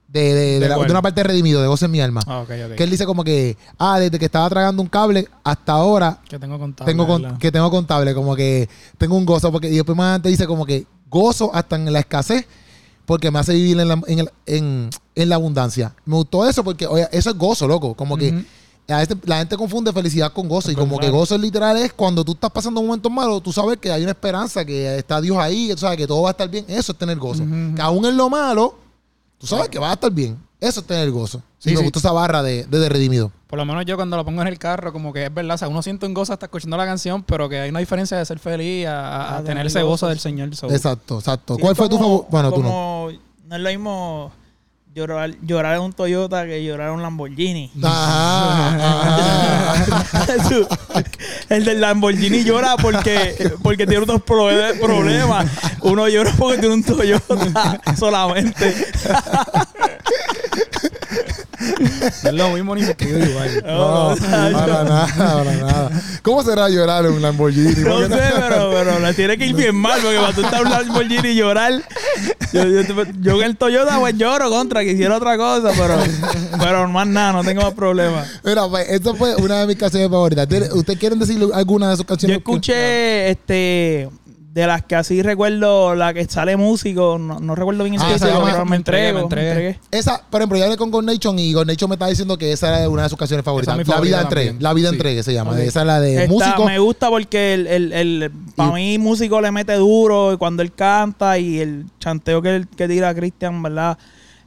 de, 0.07 0.21
de, 0.21 0.33
de 0.33 0.59
¿De 0.59 0.69
la- 0.69 0.75
de 0.77 0.91
una 0.91 1.01
parte 1.01 1.21
de 1.21 1.27
Redimido, 1.27 1.61
de 1.61 1.67
Voz 1.67 1.81
en 1.81 1.91
mi 1.91 1.99
alma. 1.99 2.21
Ah, 2.27 2.39
ok, 2.41 2.49
ok. 2.69 2.75
Que 2.75 2.83
él 2.83 2.89
dice 2.91 3.05
como 3.05 3.23
que, 3.23 3.57
ah, 3.79 3.99
desde 3.99 4.19
que 4.19 4.25
estaba 4.25 4.47
tragando 4.49 4.81
un 4.81 4.87
cable 4.87 5.27
hasta 5.43 5.71
ahora 5.73 6.19
Que 6.29 6.37
tengo 6.37 6.59
contable. 6.59 6.91
tengo 6.91 7.05
que 7.39 7.51
tengo 7.51 7.71
contable, 7.71 8.13
como 8.13 8.35
que 8.35 8.69
tengo 8.97 9.15
un 9.17 9.25
gozo, 9.25 9.51
porque 9.51 9.69
y 9.69 9.75
después 9.75 9.97
más 9.97 10.05
adelante 10.05 10.29
dice 10.29 10.45
como 10.45 10.65
que 10.65 10.85
gozo 11.09 11.49
hasta 11.53 11.75
en 11.77 11.91
la 11.91 11.99
escasez, 11.99 12.45
porque 13.05 13.31
me 13.31 13.39
hace 13.39 13.53
vivir 13.53 13.79
en 13.79 13.87
la, 13.87 14.01
en, 14.07 14.19
el- 14.19 14.29
en- 14.45 14.89
en 15.15 15.29
la 15.29 15.35
abundancia. 15.35 15.93
Me 16.05 16.15
gustó 16.15 16.47
eso 16.47 16.63
porque, 16.63 16.85
oye, 16.87 17.07
eso 17.11 17.31
es 17.31 17.37
gozo, 17.37 17.67
loco, 17.67 17.93
como 17.95 18.15
que. 18.17 18.45
A 18.91 18.97
veces 18.97 19.15
la 19.25 19.37
gente 19.37 19.55
confunde 19.55 19.93
felicidad 19.93 20.33
con 20.33 20.47
gozo, 20.49 20.71
y 20.71 20.75
como 20.75 20.97
que 20.99 21.09
gozo 21.09 21.37
literal 21.37 21.77
es 21.77 21.93
cuando 21.93 22.23
tú 22.25 22.33
estás 22.33 22.51
pasando 22.51 22.81
momentos 22.81 23.11
malos, 23.11 23.41
tú 23.41 23.53
sabes 23.53 23.77
que 23.77 23.91
hay 23.91 24.01
una 24.01 24.11
esperanza, 24.11 24.65
que 24.65 24.97
está 24.97 25.21
Dios 25.21 25.37
ahí, 25.37 25.67
que 25.67 25.73
tú 25.75 25.81
sabes 25.81 25.97
que 25.97 26.07
todo 26.07 26.21
va 26.23 26.29
a 26.29 26.31
estar 26.31 26.49
bien, 26.49 26.65
eso 26.67 26.91
es 26.91 26.97
tener 26.97 27.17
gozo. 27.17 27.43
Que 27.75 27.81
aún 27.81 28.05
en 28.05 28.17
lo 28.17 28.29
malo, 28.29 28.75
tú 29.37 29.47
sabes 29.47 29.69
que 29.69 29.79
va 29.79 29.91
a 29.91 29.93
estar 29.93 30.11
bien, 30.11 30.37
eso 30.59 30.81
es 30.81 30.85
tener 30.87 31.09
gozo. 31.11 31.41
Sí, 31.59 31.69
y 31.69 31.73
me 31.73 31.77
sí. 31.79 31.83
gustó 31.85 31.99
esa 31.99 32.11
barra 32.11 32.43
de, 32.43 32.65
de, 32.65 32.79
de 32.79 32.89
Redimido. 32.89 33.31
Por 33.47 33.57
lo 33.57 33.65
menos 33.65 33.85
yo 33.85 33.95
cuando 33.95 34.17
lo 34.17 34.25
pongo 34.25 34.41
en 34.41 34.49
el 34.49 34.59
carro, 34.59 34.91
como 34.91 35.13
que 35.13 35.25
es 35.27 35.33
verdad, 35.33 35.55
o 35.55 35.57
sea, 35.57 35.67
uno 35.69 35.81
siente 35.81 36.05
un 36.05 36.13
gozo 36.13 36.33
hasta 36.33 36.47
escuchando 36.47 36.75
la 36.75 36.85
canción, 36.85 37.23
pero 37.23 37.47
que 37.47 37.59
hay 37.61 37.69
una 37.69 37.79
diferencia 37.79 38.17
de 38.17 38.25
ser 38.25 38.37
feliz 38.39 38.85
a, 38.87 38.99
a- 38.99 39.35
a 39.35 39.37
Ah, 39.37 39.43
tener 39.43 39.65
ese 39.65 39.81
gozo 39.81 40.07
del 40.09 40.17
sí. 40.17 40.23
Señor. 40.23 40.53
So, 40.57 40.69
Exacto, 40.69 41.19
exacto. 41.19 41.55
Sí, 41.55 41.61
¿Cuál 41.61 41.75
fue 41.77 41.87
tu 41.87 41.97
favor? 41.97 42.25
Bueno, 42.29 42.51
tú 42.51 42.61
no. 42.61 43.07
No 43.45 43.55
es 43.55 43.61
lo 43.61 43.69
mismo 43.69 44.31
llorar, 44.93 45.31
llorar 45.41 45.75
en 45.75 45.81
un 45.81 45.93
Toyota 45.93 46.45
que 46.45 46.63
llorar 46.63 46.89
en 46.89 46.95
un 46.95 47.01
Lamborghini. 47.01 47.71
Ajá, 47.83 49.73
ajá. 49.73 50.35
Tú- 50.49 50.67
el 51.49 51.65
del 51.65 51.81
Lamborghini 51.81 52.43
llora 52.43 52.75
porque, 52.77 53.51
porque 53.63 53.87
tiene 53.87 54.03
otros 54.03 54.21
problemas. 54.23 55.47
Uno 55.81 56.07
llora 56.07 56.31
porque 56.37 56.59
tiene 56.59 56.75
un 56.75 56.83
Toyota 56.83 57.35
solamente. 57.97 58.75
no 62.23 62.29
es 62.29 62.33
lo 62.33 62.49
mismo 62.49 62.75
ni 62.75 62.81
igual. 62.81 63.63
No, 63.65 64.15
para 64.19 64.83
nada, 64.83 65.07
para 65.17 65.53
nada. 65.55 65.89
¿Cómo 66.21 66.43
será 66.43 66.69
llorar 66.69 67.05
en 67.05 67.13
un 67.13 67.21
Lamborghini? 67.21 67.73
No 67.83 67.99
sé, 68.07 68.09
pero, 68.35 68.71
pero 68.71 68.99
le 68.99 69.13
tiene 69.13 69.37
que 69.37 69.45
ir 69.47 69.55
bien 69.55 69.75
mal, 69.75 69.99
porque 70.01 70.17
cuando 70.17 70.33
tú 70.35 70.41
estás 70.45 70.61
en 70.61 70.67
un 70.67 70.71
Lamborghini 70.73 71.29
y 71.29 71.35
llorar, 71.35 71.81
yo, 72.53 72.65
yo, 72.65 73.03
yo 73.21 73.37
en 73.39 73.43
el 73.43 73.57
Toyota 73.57 73.99
pues 73.99 74.15
lloro 74.17 74.49
contra, 74.49 74.83
quisiera 74.83 75.17
otra 75.17 75.37
cosa, 75.37 75.71
pero, 75.77 75.97
pero 76.59 76.87
más 76.89 77.07
nada, 77.07 77.33
no 77.33 77.43
tengo 77.43 77.61
más 77.61 77.73
problemas. 77.73 78.27
Mira, 78.43 78.67
pues, 78.67 78.87
esta 78.89 79.13
fue 79.15 79.35
una 79.35 79.61
de 79.61 79.67
mis 79.67 79.77
canciones 79.77 80.09
favoritas. 80.09 80.47
¿Tiene- 80.47 80.71
¿Ustedes 80.73 80.99
quieren 80.99 81.19
decir 81.19 81.39
alguna 81.53 81.89
de 81.89 81.95
sus 81.95 82.03
Yo 82.03 82.07
canciones? 82.07 82.37
escuché 82.37 83.29
este 83.31 84.09
de 84.53 84.67
las 84.67 84.83
que 84.83 84.95
así 84.95 85.23
recuerdo, 85.23 85.95
la 85.95 86.13
que 86.13 86.25
sale 86.25 86.55
músico, 86.57 87.17
no, 87.17 87.39
no 87.39 87.55
recuerdo 87.55 87.85
bien 87.85 87.95
el 87.95 88.01
Ah, 88.01 88.13
título, 88.13 88.19
se 88.29 88.33
llama 88.37 88.51
pero 88.51 88.65
Me 88.65 88.75
Entregué, 88.75 89.11
Me 89.11 89.21
Entregué. 89.21 89.79
Esa, 89.89 90.21
por 90.29 90.41
ejemplo, 90.41 90.59
yo 90.59 90.65
hablé 90.65 90.77
con 90.77 90.91
God 90.91 91.03
Nation 91.05 91.39
y 91.39 91.53
God 91.53 91.65
Nation 91.65 91.89
me 91.89 91.95
está 91.95 92.05
diciendo 92.05 92.37
que 92.37 92.51
esa 92.51 92.67
era 92.77 92.87
una 92.87 93.01
de 93.01 93.09
sus 93.09 93.17
canciones 93.17 93.43
favoritas. 93.43 93.73
Esa 93.73 93.81
es 93.81 93.87
mi 93.87 93.93
la 93.95 93.99
vida 94.01 94.17
favorita 94.17 94.39
entregue. 94.41 94.61
La 94.61 94.73
vida 94.73 94.89
Sí. 94.89 94.95
entregue 94.95 95.23
se 95.23 95.33
llama. 95.33 95.59
Esa 95.59 95.79
es 95.81 95.87
la 95.87 95.99
de 95.99 96.15
Está- 96.25 96.31
músico. 96.31 96.65
Me 96.65 96.77
gusta 96.77 97.09
porque 97.09 97.55
el, 97.55 97.65
el, 97.65 97.93
el, 97.93 98.31
para 98.55 98.73
mí 98.73 98.99
músico 98.99 99.41
le 99.41 99.51
mete 99.51 99.73
duro 99.73 100.33
y 100.33 100.37
cuando 100.37 100.61
él 100.61 100.71
canta 100.71 101.39
y 101.39 101.59
el 101.59 101.85
chanteo 101.99 102.39
que, 102.43 102.55
él- 102.57 102.67
que 102.67 102.87
tira 102.87 103.15
Cristian, 103.15 103.59
¿verdad? 103.63 103.97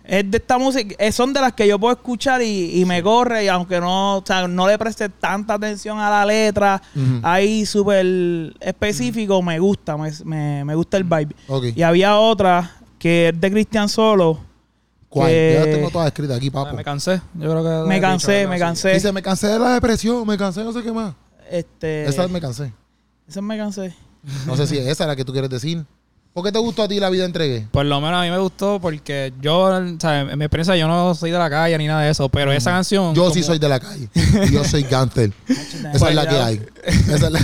Es 0.08 0.30
de 0.30 0.36
esta 0.38 0.56
música, 0.56 0.94
eh, 0.98 1.10
son 1.10 1.32
de 1.32 1.40
las 1.40 1.52
que 1.52 1.66
yo 1.66 1.78
puedo 1.80 1.92
escuchar 1.94 2.40
y, 2.40 2.80
y 2.80 2.84
me 2.84 3.02
corre 3.02 3.44
y 3.44 3.48
aunque 3.48 3.80
no, 3.80 4.18
o 4.18 4.24
sea, 4.24 4.46
no 4.46 4.68
le 4.68 4.78
preste 4.78 5.08
tanta 5.08 5.54
atención 5.54 5.98
a 5.98 6.08
la 6.08 6.24
letra, 6.24 6.80
ahí 7.22 7.66
súper 7.66 8.06
específico, 8.60 9.42
me 9.42 9.58
gusta, 9.58 9.96
me, 9.96 10.10
me, 10.24 10.64
me 10.64 10.74
gusta 10.76 10.96
el 10.96 11.04
vibe. 11.04 11.34
Y 11.74 11.82
había 11.82 12.16
otra 12.18 12.76
que 12.98 13.30
es 13.30 13.40
de 13.40 13.50
Cristian 13.50 13.88
Solo. 13.88 14.38
¿Cuál? 15.08 15.28
que- 15.30 15.52
Ya 15.58 15.66
las 15.66 15.74
tengo 15.74 15.90
todas 15.90 16.06
escritas 16.08 16.36
aquí, 16.36 16.48
Ah, 16.48 16.52
papo. 16.52 16.76
Me 16.76 16.84
cansé. 16.84 17.20
Yo 17.34 17.50
creo 17.50 17.62
que. 17.64 17.88
Me 17.88 18.00
cansé, 18.00 18.38
dicho 18.38 18.48
me 18.50 18.58
cansé. 18.58 18.92
Dice, 18.94 19.12
me 19.12 19.22
cansé 19.22 19.46
de 19.48 19.58
la 19.58 19.74
depresión, 19.74 20.26
me 20.26 20.36
cansé 20.38 20.62
no 20.62 20.72
sé 20.72 20.82
qué 20.82 20.92
más. 20.92 21.14
Este, 21.50 22.04
Esa 22.06 22.28
me 22.28 22.40
cansé. 22.40 22.72
esa 23.28 23.40
me 23.40 23.56
cansé. 23.56 23.94
No 24.46 24.56
sé 24.56 24.66
si 24.66 24.78
esa 24.78 24.90
es 25.04 25.08
la 25.08 25.16
que 25.16 25.24
tú 25.24 25.32
quieres 25.32 25.50
decir. 25.50 25.84
¿Por 26.36 26.44
qué 26.44 26.52
te 26.52 26.58
gustó 26.58 26.82
a 26.82 26.88
ti 26.88 27.00
la 27.00 27.08
vida 27.08 27.24
entregue? 27.24 27.66
Por 27.70 27.86
lo 27.86 27.98
menos 27.98 28.20
a 28.20 28.22
mí 28.22 28.30
me 28.30 28.36
gustó 28.36 28.78
porque 28.78 29.32
yo, 29.40 29.58
o 29.60 29.98
sea, 29.98 30.20
en 30.20 30.38
mi 30.38 30.44
experiencia, 30.44 30.76
yo 30.76 30.86
no 30.86 31.14
soy 31.14 31.30
de 31.30 31.38
la 31.38 31.48
calle 31.48 31.78
ni 31.78 31.86
nada 31.86 32.02
de 32.02 32.10
eso, 32.10 32.28
pero 32.28 32.52
esa 32.52 32.72
canción. 32.72 33.14
Yo 33.14 33.30
sí 33.30 33.42
soy 33.42 33.58
de 33.58 33.70
la 33.70 33.80
calle. 33.80 34.10
Yo 34.52 34.62
soy 34.62 34.82
Gantel. 34.82 35.32
Esa 35.48 36.10
es 36.10 36.14
la 36.14 36.28
que 36.28 36.36
hay. 36.36 36.62
Esa 36.84 37.28
es 37.28 37.32
la 37.32 37.40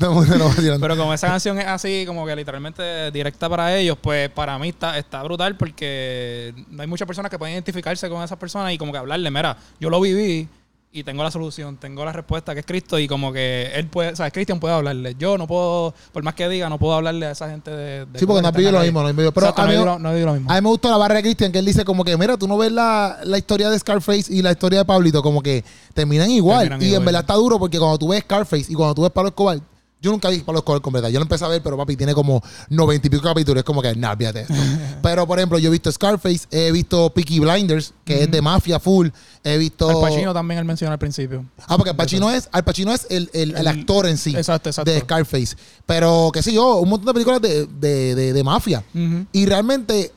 no, 0.00 0.24
no, 0.24 0.36
no, 0.38 0.48
no, 0.48 0.80
Pero 0.80 0.96
como 0.96 1.14
esa 1.14 1.28
canción 1.28 1.56
es 1.60 1.68
así, 1.68 2.02
como 2.04 2.26
que 2.26 2.34
literalmente 2.34 3.12
directa 3.12 3.48
para 3.48 3.76
ellos, 3.76 3.96
pues 4.02 4.28
para 4.28 4.58
mí 4.58 4.70
está, 4.70 4.98
está 4.98 5.22
brutal 5.22 5.56
porque 5.56 6.52
hay 6.76 6.86
muchas 6.88 7.06
personas 7.06 7.30
que 7.30 7.38
pueden 7.38 7.54
identificarse 7.54 8.08
con 8.08 8.24
esas 8.24 8.38
personas 8.38 8.72
y 8.72 8.78
como 8.78 8.90
que 8.90 8.98
hablarle, 8.98 9.30
mira, 9.30 9.56
yo 9.78 9.88
lo 9.88 10.00
viví 10.00 10.48
y 10.96 11.02
tengo 11.02 11.24
la 11.24 11.30
solución, 11.32 11.76
tengo 11.76 12.04
la 12.04 12.12
respuesta 12.12 12.54
que 12.54 12.60
es 12.60 12.66
Cristo 12.66 13.00
y 13.00 13.08
como 13.08 13.32
que 13.32 13.72
él 13.74 13.88
puede, 13.88 14.12
o 14.12 14.16
sea, 14.16 14.30
Cristian 14.30 14.60
puede 14.60 14.74
hablarle. 14.74 15.16
Yo 15.18 15.36
no 15.36 15.48
puedo, 15.48 15.92
por 16.12 16.22
más 16.22 16.34
que 16.34 16.48
diga, 16.48 16.68
no 16.68 16.78
puedo 16.78 16.94
hablarle 16.94 17.26
a 17.26 17.32
esa 17.32 17.50
gente 17.50 17.72
de... 17.72 18.06
de 18.06 18.18
Sí, 18.20 18.26
porque 18.26 18.42
no 18.42 18.52
vivido 18.52 18.70
lo 18.70 18.78
mismo, 18.80 19.02
no 19.02 19.08
vivido- 19.08 19.32
pero 19.32 19.46
Exacto, 19.48 19.62
a 19.62 19.64
no 19.64 19.70
mí- 19.72 19.76
vivido- 19.76 19.98
no 19.98 20.12
lo 20.12 20.32
mismo. 20.34 20.50
A 20.52 20.54
mí 20.54 20.60
me 20.62 20.68
gustó 20.68 20.88
la 20.90 20.96
barra 20.96 21.16
de 21.16 21.22
Cristian 21.22 21.50
que 21.50 21.58
él 21.58 21.64
dice 21.66 21.84
como 21.84 22.04
que, 22.04 22.16
mira, 22.16 22.36
tú 22.36 22.46
no 22.46 22.56
ves 22.56 22.70
la, 22.70 23.18
la 23.24 23.36
historia 23.38 23.70
de 23.70 23.78
Scarface 23.78 24.32
y 24.32 24.40
la 24.40 24.52
historia 24.52 24.78
de 24.78 24.84
Pablito, 24.84 25.20
como 25.20 25.42
que 25.42 25.64
terminan 25.94 26.30
igual. 26.30 26.68
Terminan 26.68 26.92
y 26.92 26.94
en 26.94 27.04
verdad 27.04 27.22
está 27.22 27.34
duro 27.34 27.58
porque 27.58 27.78
cuando 27.80 27.98
tú 27.98 28.08
ves 28.08 28.20
Scarface 28.22 28.66
y 28.70 28.74
cuando 28.74 28.94
tú 28.94 29.02
ves 29.02 29.10
Pablo 29.10 29.30
Escobar, 29.30 29.58
yo 30.04 30.10
nunca 30.12 30.28
vi 30.28 30.38
Pablo 30.40 30.58
Escobar 30.60 30.80
completa. 30.82 31.08
Yo 31.10 31.18
lo 31.18 31.22
empecé 31.24 31.44
a 31.44 31.48
ver, 31.48 31.62
pero 31.62 31.76
papi 31.76 31.96
tiene 31.96 32.12
como 32.14 32.42
noventa 32.68 33.06
y 33.06 33.10
pico 33.10 33.22
capítulos. 33.22 33.60
Es 33.60 33.64
como 33.64 33.80
que, 33.82 33.94
nah, 33.96 34.14
fíjate 34.14 34.46
pero, 35.02 35.26
por 35.26 35.38
ejemplo, 35.38 35.58
yo 35.58 35.68
he 35.68 35.72
visto 35.72 35.90
Scarface, 35.90 36.46
he 36.50 36.70
visto 36.70 37.10
Peaky 37.10 37.40
Blinders, 37.40 37.92
que 38.04 38.22
es 38.22 38.30
de 38.30 38.40
mafia 38.42 38.78
full. 38.78 39.08
He 39.42 39.58
visto... 39.58 39.88
Al 39.88 40.00
Pacino 40.00 40.32
también 40.32 40.58
él 40.60 40.64
menciona 40.64 40.92
al 40.92 40.98
principio. 40.98 41.44
Ah, 41.66 41.76
porque 41.76 41.90
Al 41.90 41.96
Pacino 41.96 42.30
es, 42.30 42.48
Al 42.52 42.64
Pacino 42.64 42.92
es 42.92 43.06
el, 43.10 43.28
el- 43.32 43.56
el 43.56 43.66
actor 43.66 44.06
en 44.06 44.16
sí. 44.18 44.34
Exacto, 44.36 44.68
exacto. 44.70 44.90
De 44.90 45.00
Scarface. 45.00 45.56
Pero, 45.86 46.30
qué 46.32 46.42
sé 46.42 46.52
yo, 46.52 46.76
un 46.76 46.88
montón 46.88 47.06
de 47.06 47.12
películas 47.14 47.40
de, 47.42 47.66
de, 47.66 48.14
de- 48.14 48.32
de 48.32 48.44
mafia. 48.44 48.84
Y 49.32 49.46
realmente, 49.46 50.12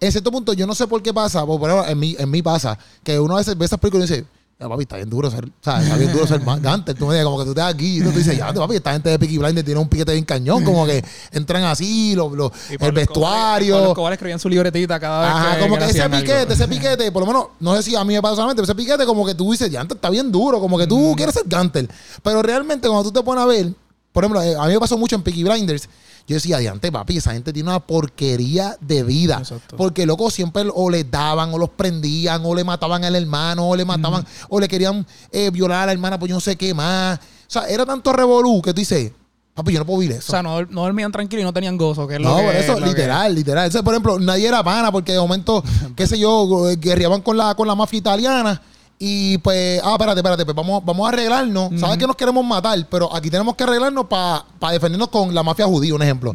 en 0.00 0.12
cierto 0.12 0.30
punto, 0.30 0.52
yo 0.52 0.66
no 0.66 0.74
sé 0.74 0.86
por 0.86 1.02
qué 1.02 1.12
pasa, 1.12 1.44
por 1.46 1.56
ejemplo, 1.70 1.88
en 1.88 1.98
mí, 1.98 2.16
en 2.18 2.30
mí 2.30 2.42
pasa, 2.42 2.78
que 3.02 3.18
uno 3.18 3.34
a 3.34 3.38
veces 3.38 3.56
ve 3.58 3.64
esas 3.66 3.78
películas 3.80 4.08
y 4.10 4.14
dice, 4.14 4.26
ya 4.60 4.68
papi, 4.68 4.82
está 4.82 4.96
bien 4.96 5.08
duro 5.08 5.30
ser, 5.30 5.44
o 5.44 5.50
sea, 5.60 5.80
está 5.80 5.96
bien 5.96 6.12
duro 6.12 6.26
ser 6.26 6.40
Gantel. 6.40 6.96
Tú 6.96 7.06
me 7.06 7.14
dices, 7.14 7.24
como 7.24 7.38
que 7.38 7.44
tú 7.44 7.50
estás 7.50 7.72
aquí 7.72 7.98
y 7.98 8.02
tú 8.02 8.10
te 8.10 8.18
dices, 8.18 8.36
ya, 8.36 8.52
papi, 8.52 8.74
esta 8.74 8.92
gente 8.92 9.08
de 9.10 9.16
Peaky 9.18 9.38
Blinders 9.38 9.64
tiene 9.64 9.80
un 9.80 9.88
piquete 9.88 10.12
bien 10.12 10.24
cañón, 10.24 10.64
como 10.64 10.84
que 10.84 11.04
entran 11.30 11.62
así, 11.62 12.16
los, 12.16 12.32
los- 12.32 12.50
el 12.80 12.90
vestuario. 12.92 13.74
Pablo 13.76 13.88
Escobar 13.90 14.12
escribía 14.14 14.34
en 14.34 14.40
su 14.40 14.48
libretita 14.48 14.98
cada 14.98 15.20
vez 15.20 15.30
Ajá, 15.30 15.54
que 15.56 15.62
como 15.62 15.78
que 15.78 15.84
ese 15.84 16.02
algo. 16.02 16.16
piquete, 16.18 16.52
ese 16.54 16.66
piquete, 16.66 17.12
por 17.12 17.20
lo 17.22 17.26
menos, 17.28 17.46
no 17.60 17.76
sé 17.76 17.84
si 17.84 17.94
a 17.94 18.02
mí 18.04 18.14
me 18.14 18.20
pasa 18.20 18.34
solamente, 18.34 18.60
pero 18.60 18.64
ese 18.72 18.74
piquete 18.74 19.06
como 19.06 19.24
que 19.24 19.34
tú 19.36 19.52
dices, 19.52 19.70
ya 19.70 19.80
antes 19.80 19.94
está 19.94 20.10
bien 20.10 20.32
duro, 20.32 20.58
como 20.58 20.76
que 20.76 20.88
tú 20.88 21.14
quieres 21.16 21.34
ser 21.36 21.44
Gantel. 21.46 21.88
Pero 22.24 22.42
realmente 22.42 22.88
cuando 22.88 23.04
tú 23.04 23.12
te 23.12 23.22
pones 23.24 23.44
a 23.44 23.46
ver, 23.46 23.72
por 24.18 24.24
ejemplo, 24.24 24.42
eh, 24.42 24.56
a 24.58 24.66
mí 24.66 24.72
me 24.72 24.80
pasó 24.80 24.98
mucho 24.98 25.14
en 25.14 25.22
Peaky 25.22 25.44
Blinders, 25.44 25.88
yo 26.26 26.34
decía, 26.34 26.58
diante, 26.58 26.90
papi, 26.90 27.18
esa 27.18 27.32
gente 27.34 27.52
tiene 27.52 27.68
una 27.70 27.78
porquería 27.78 28.76
de 28.80 29.04
vida. 29.04 29.38
Exacto. 29.38 29.76
Porque, 29.76 30.06
loco, 30.06 30.28
siempre 30.28 30.64
o 30.74 30.90
les 30.90 31.08
daban, 31.08 31.54
o 31.54 31.58
los 31.58 31.68
prendían, 31.70 32.42
o 32.44 32.52
le 32.52 32.64
mataban 32.64 33.04
al 33.04 33.14
hermano, 33.14 33.68
o 33.68 33.76
le 33.76 33.84
mataban, 33.84 34.26
o 34.48 34.58
le 34.58 34.66
querían 34.66 35.06
eh, 35.30 35.50
violar 35.52 35.84
a 35.84 35.86
la 35.86 35.92
hermana, 35.92 36.18
pues 36.18 36.30
yo 36.30 36.34
no 36.34 36.40
sé 36.40 36.56
qué 36.56 36.74
más. 36.74 37.18
O 37.18 37.22
sea, 37.46 37.68
era 37.68 37.86
tanto 37.86 38.12
revolú 38.12 38.60
que 38.60 38.74
tú 38.74 38.80
dices, 38.80 39.12
papi, 39.54 39.72
yo 39.72 39.78
no 39.78 39.86
puedo 39.86 40.00
vivir 40.00 40.16
eso. 40.16 40.32
O 40.32 40.32
sea, 40.32 40.42
no, 40.42 40.62
no 40.66 40.82
dormían 40.82 41.12
tranquilo 41.12 41.40
y 41.42 41.44
no 41.44 41.52
tenían 41.52 41.76
gozo, 41.78 42.08
que 42.08 42.16
es 42.16 42.20
No, 42.20 42.30
lo 42.30 42.36
que... 42.38 42.44
por 42.46 42.56
eso, 42.56 42.74
que- 42.74 42.86
literal, 42.86 43.34
literal. 43.34 43.70
Por 43.70 43.94
ejemplo, 43.94 44.18
nadie 44.18 44.48
era 44.48 44.64
pana 44.64 44.90
porque 44.90 45.12
de 45.12 45.20
momento, 45.20 45.62
qué 45.96 46.08
sé 46.08 46.18
yo, 46.18 46.66
guerreaban 46.78 47.22
con 47.22 47.36
la, 47.36 47.54
con 47.54 47.68
la 47.68 47.76
mafia 47.76 47.98
italiana. 47.98 48.60
Y 49.00 49.38
pues, 49.38 49.80
ah, 49.84 49.92
espérate, 49.92 50.18
espérate, 50.18 50.44
pues 50.44 50.56
vamos, 50.56 50.84
vamos 50.84 51.06
a 51.06 51.12
arreglarnos. 51.12 51.70
Sabes 51.78 51.98
que 51.98 52.06
nos 52.06 52.16
queremos 52.16 52.44
matar, 52.44 52.84
pero 52.90 53.14
aquí 53.14 53.30
tenemos 53.30 53.54
que 53.54 53.62
arreglarnos 53.62 54.06
para 54.06 54.44
defendernos 54.72 55.08
con 55.08 55.32
la 55.32 55.44
mafia 55.44 55.66
judía, 55.66 55.94
un 55.94 56.02
ejemplo. 56.02 56.34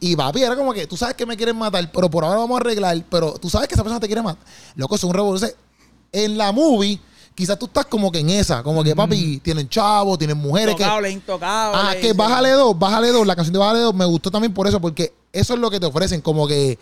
Y 0.00 0.16
papi, 0.16 0.42
era 0.42 0.56
como 0.56 0.72
que 0.72 0.86
tú 0.86 0.96
sabes 0.96 1.14
que 1.14 1.24
me 1.24 1.36
quieren 1.36 1.56
matar, 1.56 1.88
pero 1.92 2.10
por 2.10 2.24
ahora 2.24 2.38
vamos 2.38 2.58
a 2.58 2.60
arreglar, 2.60 3.04
pero 3.08 3.34
tú 3.34 3.48
sabes 3.48 3.68
que 3.68 3.74
esa 3.74 3.84
persona 3.84 4.00
te 4.00 4.08
quiere 4.08 4.22
matar. 4.22 4.42
Loco, 4.74 4.96
es 4.96 5.04
un 5.04 5.14
revolución. 5.14 5.52
En 6.12 6.36
la 6.36 6.50
movie, 6.50 6.98
quizás 7.36 7.56
tú 7.56 7.66
estás 7.66 7.86
como 7.86 8.10
que 8.10 8.18
en 8.18 8.30
esa, 8.30 8.64
como 8.64 8.82
que 8.82 8.96
papi, 8.96 9.38
tienen 9.38 9.68
chavos, 9.68 10.18
tienen 10.18 10.36
mujeres 10.36 10.74
que. 10.74 10.82
Intocable, 10.82 11.10
intocable. 11.10 11.80
Ah, 11.80 11.94
que 11.94 12.10
sí. 12.10 12.16
bájale 12.16 12.50
dos, 12.50 12.76
bájale 12.76 13.12
dos. 13.12 13.24
La 13.24 13.36
canción 13.36 13.52
de 13.52 13.60
bájale 13.60 13.80
dos 13.80 13.94
me 13.94 14.04
gustó 14.04 14.32
también 14.32 14.52
por 14.52 14.66
eso, 14.66 14.80
porque 14.80 15.12
eso 15.32 15.54
es 15.54 15.60
lo 15.60 15.70
que 15.70 15.78
te 15.78 15.86
ofrecen, 15.86 16.20
como 16.20 16.48
que 16.48 16.76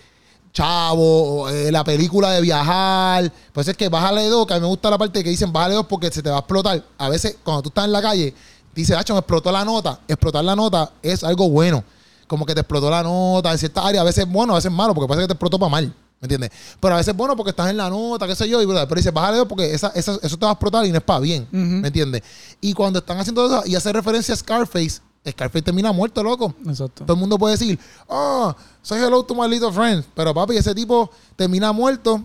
chavo, 0.52 1.48
eh, 1.48 1.70
la 1.72 1.84
película 1.84 2.30
de 2.32 2.40
viajar. 2.40 3.32
Pues 3.52 3.68
es 3.68 3.76
que 3.76 3.88
bájale 3.88 4.26
dos, 4.28 4.46
que 4.46 4.54
a 4.54 4.56
mí 4.56 4.62
me 4.62 4.68
gusta 4.68 4.90
la 4.90 4.98
parte 4.98 5.22
que 5.24 5.30
dicen 5.30 5.52
bájale 5.52 5.74
dos 5.74 5.86
porque 5.86 6.10
se 6.10 6.22
te 6.22 6.30
va 6.30 6.36
a 6.36 6.40
explotar. 6.40 6.84
A 6.98 7.08
veces, 7.08 7.36
cuando 7.44 7.62
tú 7.62 7.68
estás 7.68 7.84
en 7.84 7.92
la 7.92 8.02
calle, 8.02 8.34
dice, 8.74 8.94
Hacho, 8.94 9.14
me 9.14 9.20
explotó 9.20 9.50
la 9.52 9.64
nota. 9.64 10.00
Explotar 10.08 10.44
la 10.44 10.54
nota 10.56 10.90
es 11.02 11.22
algo 11.24 11.48
bueno. 11.50 11.82
Como 12.26 12.44
que 12.44 12.54
te 12.54 12.60
explotó 12.60 12.90
la 12.90 13.02
nota 13.02 13.52
en 13.52 13.58
cierta 13.58 13.86
área. 13.86 14.02
A 14.02 14.04
veces 14.04 14.24
es 14.26 14.30
bueno, 14.32 14.52
a 14.52 14.56
veces 14.56 14.70
es 14.70 14.76
malo, 14.76 14.94
porque 14.94 15.08
parece 15.08 15.24
que 15.24 15.28
te 15.28 15.32
explotó 15.34 15.58
para 15.58 15.70
mal. 15.70 15.94
¿Me 16.20 16.26
entiendes? 16.26 16.50
Pero 16.80 16.94
a 16.94 16.96
veces 16.96 17.12
es 17.12 17.16
bueno 17.16 17.36
porque 17.36 17.50
estás 17.50 17.70
en 17.70 17.76
la 17.76 17.88
nota, 17.88 18.26
qué 18.26 18.34
sé 18.34 18.48
yo. 18.48 18.60
Y, 18.60 18.66
pero 18.66 18.86
dice, 18.96 19.12
bájale 19.12 19.38
dos 19.38 19.46
porque 19.46 19.72
esa, 19.72 19.88
esa- 19.94 20.18
eso 20.20 20.36
te 20.36 20.44
va 20.44 20.50
a 20.50 20.54
explotar 20.54 20.84
y 20.84 20.90
no 20.90 20.98
es 20.98 21.04
para 21.04 21.20
bien. 21.20 21.46
¿Me 21.52 21.86
entiendes? 21.88 22.22
Y 22.60 22.72
cuando 22.74 22.98
están 22.98 23.18
haciendo 23.18 23.46
eso 23.46 23.62
y 23.66 23.76
hace 23.76 23.92
referencia 23.92 24.34
a 24.34 24.36
Scarface, 24.36 25.00
Scarface 25.26 25.62
termina 25.62 25.92
muerto, 25.92 26.22
loco. 26.22 26.54
Exacto. 26.66 27.04
Todo 27.04 27.14
el 27.14 27.20
mundo 27.20 27.38
puede 27.38 27.56
decir, 27.56 27.78
oh, 28.06 28.54
say 28.82 29.00
hello 29.00 29.22
to 29.22 29.34
my 29.34 29.48
little 29.48 29.72
friend. 29.72 30.04
Pero 30.14 30.32
papi, 30.32 30.56
ese 30.56 30.74
tipo 30.74 31.10
termina 31.36 31.72
muerto, 31.72 32.22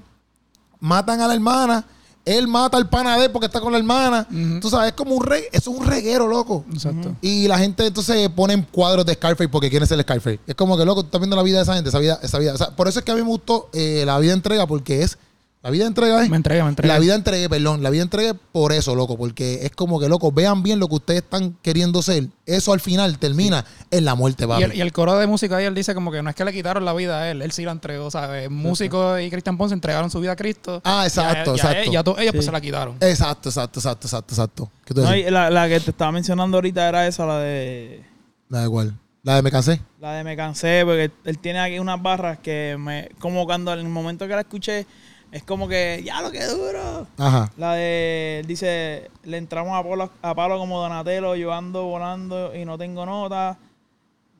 matan 0.79 1.21
a 1.21 1.27
la 1.27 1.33
hermana, 1.33 1.85
él 2.25 2.47
mata 2.47 2.77
al 2.77 2.87
pana 2.87 3.17
de 3.17 3.25
él 3.25 3.31
porque 3.31 3.47
está 3.47 3.59
con 3.59 3.71
la 3.71 3.77
hermana. 3.77 4.27
Tú 4.61 4.69
sabes, 4.69 4.89
es 4.89 4.93
como 4.93 5.15
un 5.15 5.23
re 5.23 5.49
eso 5.51 5.71
es 5.71 5.77
un 5.77 5.85
reguero, 5.85 6.27
loco. 6.27 6.63
Exacto. 6.71 7.15
Y 7.21 7.47
la 7.47 7.57
gente 7.57 7.85
entonces 7.85 8.29
pone 8.29 8.65
cuadros 8.71 9.05
de 9.05 9.13
Scarface 9.13 9.49
porque 9.49 9.69
quieren 9.69 9.87
ser 9.87 10.01
Scarface. 10.01 10.39
Es 10.47 10.55
como 10.55 10.77
que, 10.77 10.85
loco, 10.85 11.01
tú 11.01 11.07
estás 11.07 11.19
viendo 11.19 11.35
la 11.35 11.43
vida 11.43 11.57
de 11.57 11.63
esa 11.63 11.75
gente, 11.75 11.89
esa 11.89 11.99
vida, 11.99 12.19
esa 12.21 12.39
vida. 12.39 12.53
O 12.53 12.57
sea, 12.57 12.75
por 12.75 12.87
eso 12.87 12.99
es 12.99 13.05
que 13.05 13.11
a 13.11 13.15
mí 13.15 13.21
me 13.21 13.27
gustó 13.27 13.69
eh, 13.73 14.03
la 14.05 14.17
vida 14.19 14.33
entrega, 14.33 14.65
porque 14.67 15.03
es. 15.03 15.17
La 15.63 15.69
vida 15.69 15.87
entrega 15.87 16.21
es. 16.21 16.29
Me 16.29 16.35
entregué, 16.35 16.61
me 16.61 16.67
entregué. 16.69 16.93
La 16.93 16.99
vida 16.99 17.15
entregué, 17.15 17.47
perdón, 17.49 17.81
la 17.81 17.89
vida 17.89 18.03
entregué 18.03 18.33
por 18.33 18.73
eso, 18.73 18.95
loco, 18.95 19.17
porque 19.17 19.59
es 19.65 19.71
como 19.71 19.97
que, 19.97 20.09
loco, 20.09 20.29
vean 20.31 20.61
bien 20.61 20.77
lo 20.77 20.89
que 20.89 20.95
ustedes 20.95 21.21
están 21.23 21.55
queriendo 21.61 22.01
ser. 22.01 22.25
Eso 22.45 22.73
al 22.73 22.81
final 22.81 23.17
termina 23.17 23.63
en 23.89 24.03
la 24.03 24.13
muerte, 24.13 24.45
papi. 24.45 24.59
Y 24.61 24.65
el, 24.65 24.75
y 24.75 24.81
el 24.81 24.91
coro 24.91 25.17
de 25.17 25.25
música 25.25 25.55
ahí, 25.55 25.63
él 25.63 25.73
dice 25.73 25.95
como 25.95 26.11
que 26.11 26.21
no 26.21 26.29
es 26.29 26.35
que 26.35 26.43
le 26.43 26.51
quitaron 26.51 26.83
la 26.83 26.91
vida 26.93 27.17
a 27.21 27.31
él, 27.31 27.41
él 27.41 27.51
sí 27.53 27.63
la 27.63 27.71
entregó, 27.71 28.11
¿sabes? 28.11 28.49
Músico 28.49 29.17
y 29.17 29.29
Cristian 29.29 29.57
Ponce 29.57 29.73
entregaron 29.73 30.11
su 30.11 30.19
vida 30.19 30.33
a 30.33 30.35
Cristo. 30.35 30.81
Ah, 30.83 31.05
exacto, 31.07 31.55
y 31.55 31.59
a- 31.59 31.63
y 31.63 31.65
a- 31.65 31.71
exacto. 31.71 31.91
Y 31.91 31.95
a 31.95 32.03
todos 32.03 32.19
ellos 32.19 32.33
pues 32.33 32.45
se 32.45 32.51
la 32.51 32.59
quitaron. 32.59 32.97
Exacto, 32.99 33.47
exacto, 33.47 33.79
exacto, 33.79 34.07
exacto, 34.07 34.33
exacto. 34.33 34.71
¿Qué 34.83 34.93
tú 34.93 35.01
No, 35.01 35.15
y 35.15 35.23
la, 35.31 35.49
la 35.49 35.69
que 35.69 35.79
te 35.79 35.91
estaba 35.91 36.11
mencionando 36.11 36.57
ahorita 36.57 36.89
era 36.89 37.07
esa, 37.07 37.25
la 37.25 37.39
de. 37.39 38.03
Da 38.49 38.63
igual. 38.63 38.97
La 39.23 39.35
de 39.37 39.41
me 39.41 39.49
cansé. 39.51 39.79
La 40.01 40.11
de 40.15 40.25
Me 40.25 40.35
Cansé, 40.35 40.81
porque 40.83 41.09
él 41.23 41.39
tiene 41.39 41.61
aquí 41.61 41.79
unas 41.79 42.01
barras 42.01 42.39
que 42.39 42.75
me. 42.77 43.07
Como 43.19 43.45
cuando 43.45 43.71
en 43.71 43.79
el 43.79 43.87
momento 43.87 44.27
que 44.27 44.33
la 44.35 44.41
escuché, 44.41 44.85
es 45.33 45.41
como 45.43 45.67
que. 45.67 46.01
¡Ya 46.05 46.21
lo 46.21 46.31
que 46.31 46.45
duro! 46.45 47.07
Ajá. 47.17 47.51
La 47.57 47.73
de. 47.73 48.43
Dice: 48.47 49.09
Le 49.23 49.37
entramos 49.37 49.75
a 49.77 49.83
palo, 49.83 50.11
a 50.21 50.35
palo 50.35 50.59
como 50.59 50.79
Donatello, 50.79 51.35
yo 51.35 51.51
ando 51.51 51.85
volando 51.85 52.55
y 52.55 52.65
no 52.65 52.77
tengo 52.77 53.03
nota. 53.05 53.57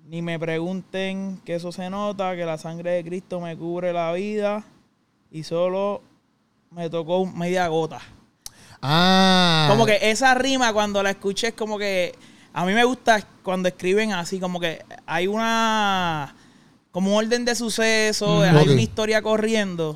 Ni 0.08 0.22
me 0.22 0.38
pregunten 0.38 1.42
que 1.44 1.56
eso 1.56 1.72
se 1.72 1.90
nota, 1.90 2.36
que 2.36 2.46
la 2.46 2.60
sangre 2.60 2.92
de 2.92 3.04
Cristo 3.04 3.40
me 3.40 3.58
cubre 3.58 3.92
la 3.92 4.12
vida 4.14 4.64
y 5.32 5.44
solo 5.44 6.02
me 6.70 6.90
tocó 6.92 7.26
media 7.26 7.68
gota. 7.70 8.00
Ah. 8.80 9.66
Como 9.72 9.88
que 9.88 9.98
esa 10.00 10.36
rima 10.36 10.74
cuando 10.74 11.02
la 11.02 11.10
escuché 11.10 11.48
es 11.48 11.54
como 11.54 11.80
que 11.80 12.14
a 12.54 12.66
mí 12.66 12.74
me 12.74 12.84
gusta 12.84 13.26
cuando 13.42 13.68
escriben 13.68 14.12
así, 14.12 14.40
como 14.40 14.60
que 14.60 14.86
hay 15.08 15.26
una 15.26 16.36
como 16.92 17.18
orden 17.18 17.46
de 17.46 17.56
sucesos, 17.56 18.46
Mm, 18.46 18.58
hay 18.58 18.70
una 18.70 18.82
historia 18.82 19.24
corriendo. 19.24 19.96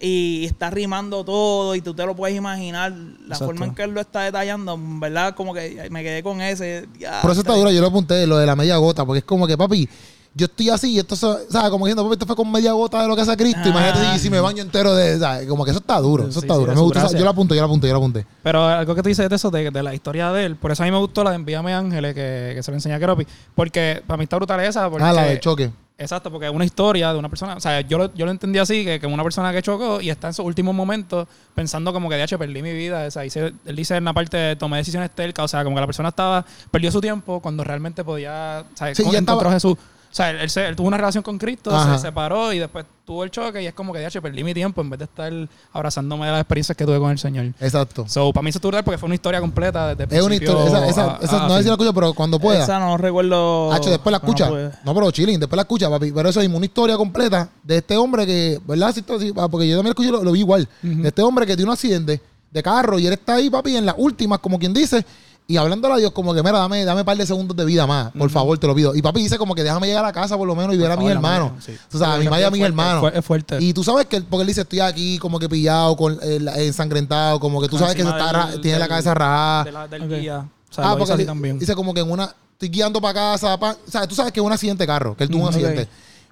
Y 0.00 0.44
está 0.46 0.70
rimando 0.70 1.24
todo 1.24 1.74
y 1.74 1.80
tú 1.82 1.92
te 1.94 2.06
lo 2.06 2.16
puedes 2.16 2.36
imaginar. 2.36 2.90
La 2.92 3.34
Exacto. 3.34 3.46
forma 3.46 3.66
en 3.66 3.74
que 3.74 3.82
él 3.82 3.90
lo 3.90 4.00
está 4.00 4.22
detallando, 4.22 4.74
en 4.74 4.98
¿verdad? 5.00 5.34
Como 5.34 5.52
que 5.54 5.88
me 5.90 6.02
quedé 6.02 6.22
con 6.22 6.40
ese. 6.40 6.88
ya, 6.98 7.20
Por 7.22 7.32
eso 7.32 7.40
está 7.40 7.54
duro, 7.54 7.70
yo 7.70 7.80
lo 7.80 7.88
apunté, 7.88 8.26
lo 8.26 8.38
de 8.38 8.46
la 8.46 8.56
media 8.56 8.76
gota, 8.78 9.04
porque 9.04 9.18
es 9.18 9.24
como 9.24 9.46
que, 9.46 9.58
papi, 9.58 9.88
yo 10.32 10.46
estoy 10.46 10.70
así 10.70 10.92
y 10.92 10.98
esto, 11.00 11.16
¿sabes? 11.16 11.46
Como 11.70 11.86
diciendo, 11.86 12.04
papi, 12.04 12.12
esto 12.14 12.24
fue 12.26 12.36
con 12.36 12.50
media 12.52 12.72
gota 12.72 13.02
de 13.02 13.08
lo 13.08 13.16
que 13.16 13.22
hace 13.22 13.36
Cristo. 13.36 13.60
Ah. 13.64 13.68
Imagínate 13.68 14.12
si, 14.14 14.18
si 14.20 14.30
me 14.30 14.38
baño 14.40 14.62
entero 14.62 14.94
de, 14.94 15.18
¿sabes? 15.18 15.46
Como 15.48 15.64
que 15.64 15.72
eso 15.72 15.80
está 15.80 15.98
duro, 15.98 16.22
eso 16.28 16.40
Sí, 16.40 16.46
está 16.46 16.54
sí, 16.54 16.60
duro. 16.60 16.74
Me 16.74 16.80
gusta, 16.80 17.04
esa- 17.06 17.18
yo 17.18 17.24
lo 17.24 17.30
apunté, 17.30 17.54
yo 17.56 17.60
lo 17.60 17.66
apunté, 17.66 17.86
yo 17.88 17.92
lo 17.92 17.98
apunté. 17.98 18.24
Pero 18.42 18.64
algo 18.64 18.94
que 18.94 19.02
tú 19.02 19.08
dices 19.08 19.28
de 19.28 19.34
eso, 19.36 19.50
de, 19.50 19.70
de 19.70 19.82
la 19.82 19.92
historia 19.92 20.30
de 20.32 20.44
él, 20.46 20.56
por 20.56 20.70
eso 20.70 20.82
a 20.82 20.86
mí 20.86 20.92
me 20.92 20.98
gustó 20.98 21.24
la 21.24 21.30
de 21.30 21.36
Envíame 21.36 21.74
Ángeles, 21.74 22.14
que, 22.14 22.52
que 22.54 22.62
se 22.62 22.70
lo 22.70 22.76
enseñé 22.76 22.94
a 22.94 22.98
Keropi. 23.00 23.26
Porque 23.56 24.02
para 24.06 24.16
mí 24.18 24.22
está 24.24 24.36
brutal 24.36 24.60
esa. 24.60 24.88
Porque, 24.88 25.04
Ah, 25.04 25.12
la 25.12 25.24
del 25.24 25.40
choque. 25.40 25.70
Exacto, 26.00 26.30
porque 26.30 26.46
es 26.46 26.52
una 26.52 26.64
historia 26.64 27.12
de 27.12 27.18
una 27.18 27.28
persona. 27.28 27.54
O 27.56 27.60
sea, 27.60 27.82
yo 27.82 27.98
lo, 27.98 28.14
yo 28.14 28.24
lo 28.24 28.30
entendí 28.32 28.58
así, 28.58 28.86
que, 28.86 28.98
que 28.98 29.06
una 29.06 29.22
persona 29.22 29.52
que 29.52 29.60
chocó 29.60 30.00
y 30.00 30.08
está 30.08 30.28
en 30.28 30.34
sus 30.34 30.46
últimos 30.46 30.74
momentos 30.74 31.28
pensando 31.54 31.92
como 31.92 32.08
que, 32.08 32.14
de 32.16 32.24
hecho, 32.24 32.38
perdí 32.38 32.62
mi 32.62 32.72
vida. 32.72 33.04
O 33.06 33.10
sea, 33.10 33.20
dice- 33.22 33.52
él 33.66 33.76
dice 33.76 33.96
en 33.96 34.04
la 34.06 34.14
parte, 34.14 34.56
tomé 34.56 34.78
decisiones 34.78 35.10
tercas. 35.10 35.44
O 35.44 35.48
sea, 35.48 35.62
como 35.62 35.76
que 35.76 35.80
la 35.80 35.86
persona 35.86 36.08
estaba, 36.08 36.44
perdió 36.70 36.90
su 36.90 37.02
tiempo 37.02 37.40
cuando 37.40 37.64
realmente 37.64 38.02
podía, 38.02 38.64
o 38.72 38.76
sea, 38.76 38.94
Sí, 38.94 39.02
encontró 39.34 39.50
a 39.50 39.52
Jesús. 39.52 39.76
O 40.10 40.14
sea, 40.14 40.30
él, 40.30 40.38
él 40.40 40.50
se- 40.50 40.66
él 40.66 40.74
tuvo 40.74 40.88
una 40.88 40.96
relación 40.96 41.22
con 41.22 41.38
Cristo, 41.38 41.70
Ajá. 41.74 41.96
se 41.96 42.06
separó 42.08 42.52
y 42.52 42.58
después 42.58 42.84
tuvo 43.04 43.22
el 43.22 43.30
choque 43.30 43.62
y 43.62 43.66
es 43.66 43.74
como 43.74 43.92
que, 43.92 44.00
de 44.00 44.06
hecho, 44.06 44.20
perdí 44.20 44.42
mi 44.42 44.52
tiempo 44.52 44.80
en 44.80 44.90
vez 44.90 44.98
de 44.98 45.04
estar 45.04 45.32
abrazándome 45.72 46.26
de 46.26 46.32
las 46.32 46.40
experiencias 46.40 46.76
que 46.76 46.84
tuve 46.84 46.98
con 46.98 47.10
el 47.12 47.18
Señor. 47.18 47.46
Exacto. 47.60 48.04
So, 48.08 48.32
para 48.32 48.42
mí 48.42 48.50
eso 48.50 48.58
es 48.58 48.62
brutal 48.62 48.82
porque 48.82 48.98
fue 48.98 49.06
una 49.06 49.14
historia 49.14 49.40
completa 49.40 49.94
desde 49.94 50.16
Es 50.16 50.22
una 50.24 50.34
historia, 50.34 50.66
esa, 50.66 50.86
esa, 50.88 51.14
a- 51.16 51.18
esa- 51.22 51.44
a 51.44 51.48
no 51.48 51.48
sé 51.50 51.54
fin. 51.54 51.62
si 51.62 51.68
la 51.68 51.74
escucho, 51.74 51.94
pero 51.94 52.12
cuando 52.14 52.40
pueda. 52.40 52.62
Esa 52.62 52.78
no 52.80 52.96
recuerdo. 52.96 53.72
Hacho, 53.72 53.90
después 53.90 54.10
la 54.10 54.18
escucha. 54.18 54.50
No, 54.84 54.94
pero 54.94 55.10
chilling, 55.12 55.38
después 55.38 55.56
la 55.56 55.62
escucha, 55.62 55.88
papi. 55.88 56.10
Pero 56.12 56.28
eso 56.28 56.40
es 56.40 56.48
una 56.48 56.64
historia 56.66 56.96
completa 56.96 57.48
de 57.62 57.76
este 57.78 57.96
hombre 57.96 58.26
que, 58.26 58.60
¿verdad? 58.66 58.92
Sí, 58.94 59.04
sí, 59.18 59.32
ah, 59.36 59.48
porque 59.48 59.68
yo 59.68 59.76
también 59.76 59.94
lo 59.96 60.02
escuché 60.02 60.10
lo, 60.10 60.24
lo 60.24 60.32
vi 60.32 60.40
igual. 60.40 60.68
De 60.82 61.08
este 61.08 61.22
hombre 61.22 61.46
que 61.46 61.54
tiene 61.56 61.68
un 61.70 61.74
accidente 61.74 62.20
de 62.50 62.62
carro 62.64 62.98
y 62.98 63.06
él 63.06 63.12
está 63.12 63.34
ahí, 63.34 63.48
papi, 63.48 63.76
en 63.76 63.86
las 63.86 63.94
últimas, 63.96 64.40
como 64.40 64.58
quien 64.58 64.74
dice, 64.74 65.04
y 65.52 65.56
hablándole 65.56 65.94
a 65.94 65.96
Dios, 65.98 66.12
como 66.12 66.32
que, 66.34 66.42
mira, 66.42 66.58
dame, 66.58 66.84
dame 66.84 67.00
un 67.00 67.04
par 67.04 67.16
de 67.16 67.26
segundos 67.26 67.56
de 67.56 67.64
vida 67.64 67.86
más, 67.86 68.12
por 68.12 68.30
favor, 68.30 68.56
te 68.58 68.66
lo 68.66 68.74
pido. 68.74 68.94
Y 68.94 69.02
papi 69.02 69.20
dice 69.22 69.36
como 69.38 69.54
que 69.54 69.62
déjame 69.62 69.86
llegar 69.88 70.04
a 70.04 70.12
casa 70.12 70.36
por 70.36 70.46
lo 70.46 70.54
menos 70.54 70.74
y 70.74 70.78
ver 70.78 70.90
a 70.90 70.96
mis 70.96 71.08
hermanos. 71.10 71.52
sí. 71.64 71.76
O 71.92 71.98
sea, 71.98 72.14
a 72.14 72.18
mi 72.18 72.26
madre 72.28 72.42
y 72.42 72.44
a 72.44 72.50
mis 72.50 72.62
hermanos. 72.62 73.10
Es 73.14 73.24
fuerte. 73.24 73.58
Y 73.60 73.72
tú 73.74 73.82
sabes 73.84 74.06
que, 74.06 74.16
él- 74.16 74.24
porque 74.28 74.42
él 74.42 74.46
dice, 74.48 74.60
estoy 74.62 74.80
aquí 74.80 75.18
como 75.18 75.38
que 75.38 75.48
pillado, 75.48 75.96
con, 75.96 76.18
ensangrentado, 76.22 77.40
como 77.40 77.60
que 77.60 77.68
tú 77.68 77.78
sabes 77.78 77.94
que 77.94 78.02
se 78.02 78.08
Encima 78.08 78.26
está, 78.26 78.38
del- 78.46 78.56
ra- 78.56 78.62
tiene 78.62 78.78
la 78.78 78.88
cabeza 78.88 79.14
rajada. 79.14 79.64
de 79.64 79.72
la- 79.72 79.88
del 79.88 80.08
guía. 80.08 80.38
O 80.70 80.72
sea, 80.74 80.90
Ah, 80.90 80.96
porque 80.96 81.12
así 81.12 81.22
di- 81.22 81.26
también. 81.26 81.58
dice 81.58 81.74
como 81.74 81.92
que 81.94 82.00
en 82.00 82.10
una. 82.10 82.34
Estoy 82.52 82.68
guiando 82.68 83.00
para 83.00 83.14
casa. 83.14 83.58
pa- 83.58 83.72
o 83.86 83.90
sea, 83.90 84.06
tú 84.06 84.14
sabes 84.14 84.32
que 84.32 84.40
es 84.40 84.44
un 84.46 84.52
accidente 84.52 84.82
de 84.82 84.86
carro, 84.86 85.16
que 85.16 85.24
él 85.24 85.30
tuvo 85.30 85.40
un 85.42 85.46
Mm, 85.46 85.48
accidente. 85.48 85.88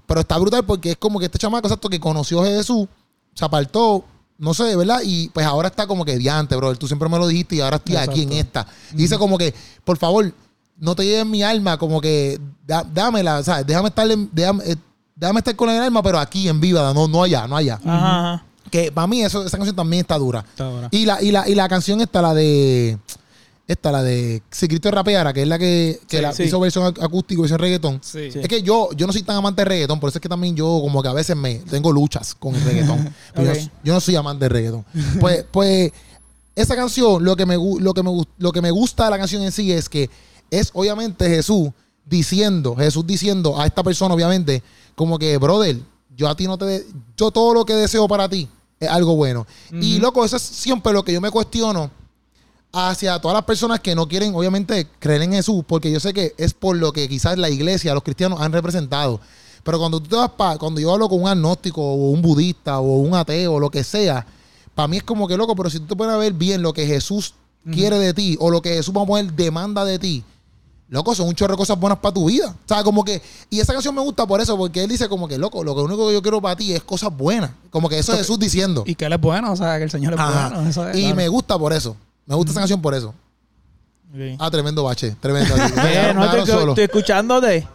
Pero 0.07 0.20
está 0.20 0.38
brutal 0.38 0.64
porque 0.64 0.92
es 0.92 0.96
como 0.96 1.18
que 1.18 1.24
este 1.26 1.38
chamaco, 1.38 1.66
exacto, 1.66 1.88
que 1.88 1.98
conoció 1.98 2.42
a 2.42 2.46
Jesús, 2.46 2.87
se 3.35 3.44
apartó, 3.44 4.04
no 4.38 4.55
sé, 4.55 4.74
¿verdad? 4.77 5.01
Y 5.05 5.29
pues 5.31 5.44
ahora 5.46 5.68
está 5.68 5.87
como 5.87 6.05
que 6.05 6.16
diante, 6.16 6.55
bro. 6.57 6.74
Tú 6.77 6.87
siempre 6.87 7.09
me 7.09 7.18
lo 7.18 7.27
dijiste 7.27 7.57
y 7.57 7.61
ahora 7.61 7.77
estoy 7.77 7.96
aquí 7.96 8.22
en 8.22 8.33
esta. 8.33 8.66
Y 8.92 8.96
dice 8.96 9.18
como 9.18 9.37
que, 9.37 9.53
por 9.85 9.98
favor, 9.98 10.33
no 10.79 10.94
te 10.94 11.05
lleves 11.05 11.27
mi 11.27 11.42
alma, 11.42 11.77
como 11.77 12.01
que 12.01 12.40
da- 12.66 12.85
dámela, 12.85 13.42
¿sabes? 13.42 13.66
Déjame 13.66 13.88
estar, 13.88 14.09
en- 14.11 14.31
déjame, 14.33 14.62
eh, 14.64 14.77
déjame 15.16 15.40
estar 15.40 15.57
con 15.57 15.68
el 15.70 15.83
alma, 15.83 16.03
pero 16.03 16.18
aquí 16.20 16.48
en 16.48 16.61
vida, 16.61 16.94
no, 16.94 17.09
no 17.09 17.22
allá, 17.24 17.46
no 17.48 17.57
allá. 17.57 17.81
Ajá, 17.85 18.18
ajá. 18.35 18.44
Que 18.70 18.92
para 18.92 19.07
mí 19.07 19.22
eso, 19.22 19.44
esa 19.46 19.57
canción 19.57 19.74
también 19.74 20.03
está 20.03 20.16
dura. 20.18 20.44
Está 20.48 20.64
dura. 20.64 20.88
Y 20.92 21.05
la, 21.07 21.22
y 21.22 21.31
la, 21.33 21.48
y 21.48 21.55
la 21.55 21.68
canción 21.68 22.01
está 22.01 22.20
la 22.22 22.35
de. 22.35 22.98
Esta, 23.68 23.92
la 23.92 24.02
de 24.02 24.42
Si 24.50 24.66
Cristo 24.66 24.90
rapeara, 24.90 25.33
que 25.35 25.42
es 25.42 25.48
la 25.48 25.59
que, 25.59 26.00
que 26.09 26.16
Sí, 26.16 26.22
la 26.22 26.33
sí. 26.33 26.44
hizo 26.44 26.59
versión 26.59 26.85
ac- 26.87 27.04
acústico 27.04 27.40
y 27.40 27.42
versión 27.42 27.61
reggaetón. 27.61 28.00
Sí. 28.02 28.33
Sí. 28.33 28.38
Es 28.40 28.48
que 28.48 28.62
yo, 28.62 28.88
yo 28.96 29.07
no 29.07 29.12
soy 29.12 29.22
tan 29.22 29.37
amante 29.37 29.61
de 29.61 29.66
reggaetón, 29.66 30.00
por 30.00 30.09
eso 30.09 30.16
es 30.18 30.22
que 30.22 30.28
también 30.28 30.57
yo 30.57 30.64
como 30.83 31.02
que 31.02 31.09
a 31.09 31.12
veces 31.12 31.37
me 31.37 31.57
tengo 31.57 31.92
luchas 31.92 32.35
con 32.35 32.54
el 32.54 32.62
reggaetón. 32.64 33.14
Pero 33.35 33.52
yo- 33.54 33.92
no 33.94 34.00
soy 34.00 34.16
amante 34.16 34.46
de 34.46 34.48
reggaetón. 34.48 34.85
Pues, 35.20 35.44
pues 35.52 35.92
esa 36.57 36.74
canción, 36.74 37.22
lo 37.22 37.37
que, 37.37 37.44
me, 37.46 37.57
lo, 37.57 37.92
que 37.92 38.02
me, 38.02 38.11
lo 38.38 38.52
que 38.52 38.62
me 38.62 38.70
gusta 38.70 39.04
de 39.04 39.11
la 39.11 39.18
canción 39.18 39.42
en 39.42 39.52
sí 39.52 39.70
es 39.70 39.88
que 39.88 40.09
es 40.50 40.70
obviamente 40.72 41.28
Jesús 41.28 41.68
diciendo, 42.07 42.74
Jesús 42.74 43.07
diciendo 43.07 43.61
a 43.61 43.66
esta 43.66 43.83
persona, 43.83 44.14
obviamente, 44.14 44.62
como 44.94 45.18
que, 45.18 45.37
brother, 45.37 45.76
yo 46.16 46.26
a 46.26 46.35
ti 46.35 46.46
no 46.46 46.57
te... 46.57 46.64
de- 46.64 46.87
yo 47.18 47.31
todo 47.31 47.52
lo 47.52 47.66
que 47.66 47.74
deseo 47.74 48.09
para 48.09 48.28
ti 48.31 48.48
es 48.81 48.88
algo 48.88 49.14
bueno. 49.14 49.46
Y 49.72 49.98
loco, 49.98 50.24
eso 50.24 50.37
es 50.37 50.42
siempre 50.42 50.92
lo 50.94 51.04
que 51.04 51.12
yo 51.12 51.20
me 51.20 51.31
cuestiono 51.31 51.90
hacia 52.72 53.18
todas 53.20 53.35
las 53.35 53.44
personas 53.44 53.81
que 53.81 53.94
no 53.94 54.09
quieren, 54.09 54.35
obviamente, 54.35 54.87
creer 54.98 55.22
en 55.22 55.33
Jesús, 55.33 55.64
porque 55.66 55.90
yo 55.90 56.00
sé 56.00 56.12
que 56.12 56.35
es 56.37 56.54
por 56.54 56.76
lo 56.76 56.92
que 56.92 57.09
quizás 57.09 57.38
la 57.38 57.50
iglesia, 57.50 57.94
los 57.94 58.02
cristianos 58.02 58.40
han 58.40 58.52
representado. 58.52 59.20
Pero 59.62 59.78
cuando 59.78 60.00
tú 60.00 60.09
te 60.09 60.16
vas 60.16 60.31
pa, 60.31 60.57
cuando 60.59 60.81
yo 60.81 60.92
hablo 60.92 61.09
con 61.09 61.22
un 61.22 61.28
agnóstico 61.28 61.83
o 61.83 62.11
un 62.11 62.22
budista 62.22 62.78
o 62.78 62.98
un 62.98 63.14
ateo 63.14 63.54
o 63.54 63.61
lo 63.61 63.70
que 63.70 63.85
sea, 63.85 64.24
para 64.74 64.88
mí 64.88 64.98
es 64.98 65.02
como 65.02 65.26
que 65.26 65.37
loco, 65.37 65.57
pero 65.57 65.70
si 65.70 65.81
tú 65.81 65.87
te 65.87 65.96
puedes 65.96 66.18
ver 66.18 66.33
bien 66.33 66.62
lo 66.62 66.72
que 66.72 66.87
Jesús 66.87 67.35
quiere 67.70 67.98
de 67.98 68.14
ti 68.14 68.37
o 68.40 68.50
lo 68.50 68.62
que 68.62 68.70
Jesús, 68.70 68.94
vamos 68.94 69.09
a 69.09 69.09
poner, 69.09 69.33
demanda 69.35 69.85
de 69.85 69.98
ti, 69.98 70.24
loco, 70.88 71.14
son 71.14 71.28
un 71.28 71.35
chorro 71.35 71.54
de 71.54 71.59
cosas 71.59 71.78
buenas 71.78 71.98
para 71.98 72.14
tu 72.14 72.26
vida. 72.26 72.48
O 72.48 72.68
sea, 72.68 72.83
como 72.83 73.04
que, 73.04 73.20
y 73.50 73.61
esa 73.61 73.72
canción 73.72 73.94
me 73.94 74.00
gusta 74.00 74.26
por 74.26 74.40
eso, 74.40 74.57
porque 74.57 74.83
él 74.83 74.88
dice 74.88 75.09
como 75.09 75.28
que, 75.28 75.37
loco, 75.37 75.62
lo 75.62 75.74
único 75.74 76.07
que 76.09 76.14
yo 76.14 76.22
quiero 76.22 76.40
para 76.40 76.57
ti 76.57 76.72
es 76.72 76.83
cosas 76.83 77.14
buenas. 77.14 77.50
Como 77.70 77.88
que 77.88 77.98
eso 77.98 78.12
es 78.12 78.20
Jesús 78.20 78.38
diciendo. 78.38 78.85
Y 78.87 78.94
que 78.94 79.04
él 79.04 79.12
es 79.12 79.20
bueno, 79.20 79.52
o 79.52 79.57
sea, 79.57 79.76
que 79.78 79.85
el 79.85 79.90
Señor 79.90 80.14
es 80.14 80.20
Ajá. 80.20 80.48
bueno. 80.48 80.68
eso 80.70 80.88
es, 80.88 80.96
y 80.96 81.00
claro. 81.00 81.16
me 81.16 81.28
gusta 81.28 81.59
por 81.59 81.72
eso. 81.72 81.96
Me 82.28 82.34
gusta 82.36 82.52
esa 82.52 82.60
canción 82.60 82.80
por 82.80 82.94
eso. 82.94 83.14
Ah, 84.38 84.50
tremendo 84.50 84.84
bache, 84.84 85.14
tremendo. 85.20 85.54
Me 85.56 85.62
no, 85.62 85.68
me 85.68 85.74
estoy, 85.76 85.90
dejaron 85.90 86.46
solo. 86.46 86.72
estoy 86.72 86.84
escuchándote. 86.84 87.66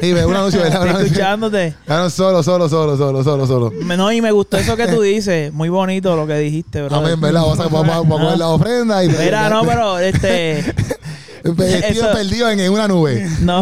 Sí, 0.00 0.12
ve, 0.12 0.26
un 0.26 0.34
anuncio, 0.34 0.60
¿verdad? 0.60 0.86
Estoy 0.90 1.04
escuchándote. 1.06 1.74
Dejaron 1.86 2.10
solo, 2.10 2.42
solo, 2.42 2.68
solo, 2.68 2.96
solo, 2.96 3.22
solo, 3.22 3.46
solo. 3.46 3.72
Me- 3.84 3.96
No, 3.96 4.10
y 4.10 4.20
me 4.20 4.32
gustó 4.32 4.56
eso 4.56 4.76
que 4.76 4.88
tú 4.88 5.00
dices. 5.02 5.52
Muy 5.52 5.68
bonito 5.68 6.16
lo 6.16 6.26
que 6.26 6.34
dijiste, 6.38 6.82
bro. 6.82 6.96
Amén, 6.96 7.20
¿verdad? 7.20 7.42
Vamos 7.42 7.60
a, 7.60 7.68
vamos 7.68 7.88
a- 7.94 7.98
vamos 8.00 8.20
a 8.20 8.22
coger 8.24 8.38
la 8.38 8.48
ofrenda 8.48 9.04
y... 9.04 9.08
Mira, 9.08 9.48
no, 9.48 9.62
pero 9.64 9.98
este. 10.00 10.58
Estoy 11.44 12.08
perdido 12.12 12.50
en, 12.50 12.58
en 12.60 12.72
una 12.72 12.88
nube. 12.88 13.26
No, 13.40 13.60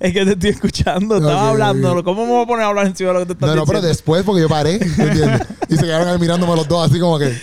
es 0.00 0.12
que 0.14 0.24
te 0.24 0.32
estoy 0.32 0.50
escuchando. 0.50 1.16
Estaba 1.18 1.50
hablando. 1.50 2.02
¿Cómo 2.02 2.24
me 2.24 2.32
voy 2.32 2.44
a 2.44 2.46
poner 2.46 2.64
a 2.64 2.68
hablar 2.68 2.86
encima 2.86 3.08
de 3.10 3.14
lo 3.14 3.20
que 3.20 3.26
te 3.26 3.32
estás 3.34 3.48
No, 3.50 3.54
no, 3.56 3.66
pero 3.66 3.80
diciendo? 3.80 3.88
después 3.88 4.24
porque 4.24 4.40
yo 4.40 4.48
paré, 4.48 4.78
¿me 4.96 5.04
entiendes? 5.04 5.42
Y 5.68 5.76
se 5.76 5.82
quedaron 5.82 6.08
ahí 6.08 6.18
mirándome 6.18 6.56
los 6.56 6.66
dos 6.66 6.90
así 6.90 6.98
como 6.98 7.18
que... 7.18 7.36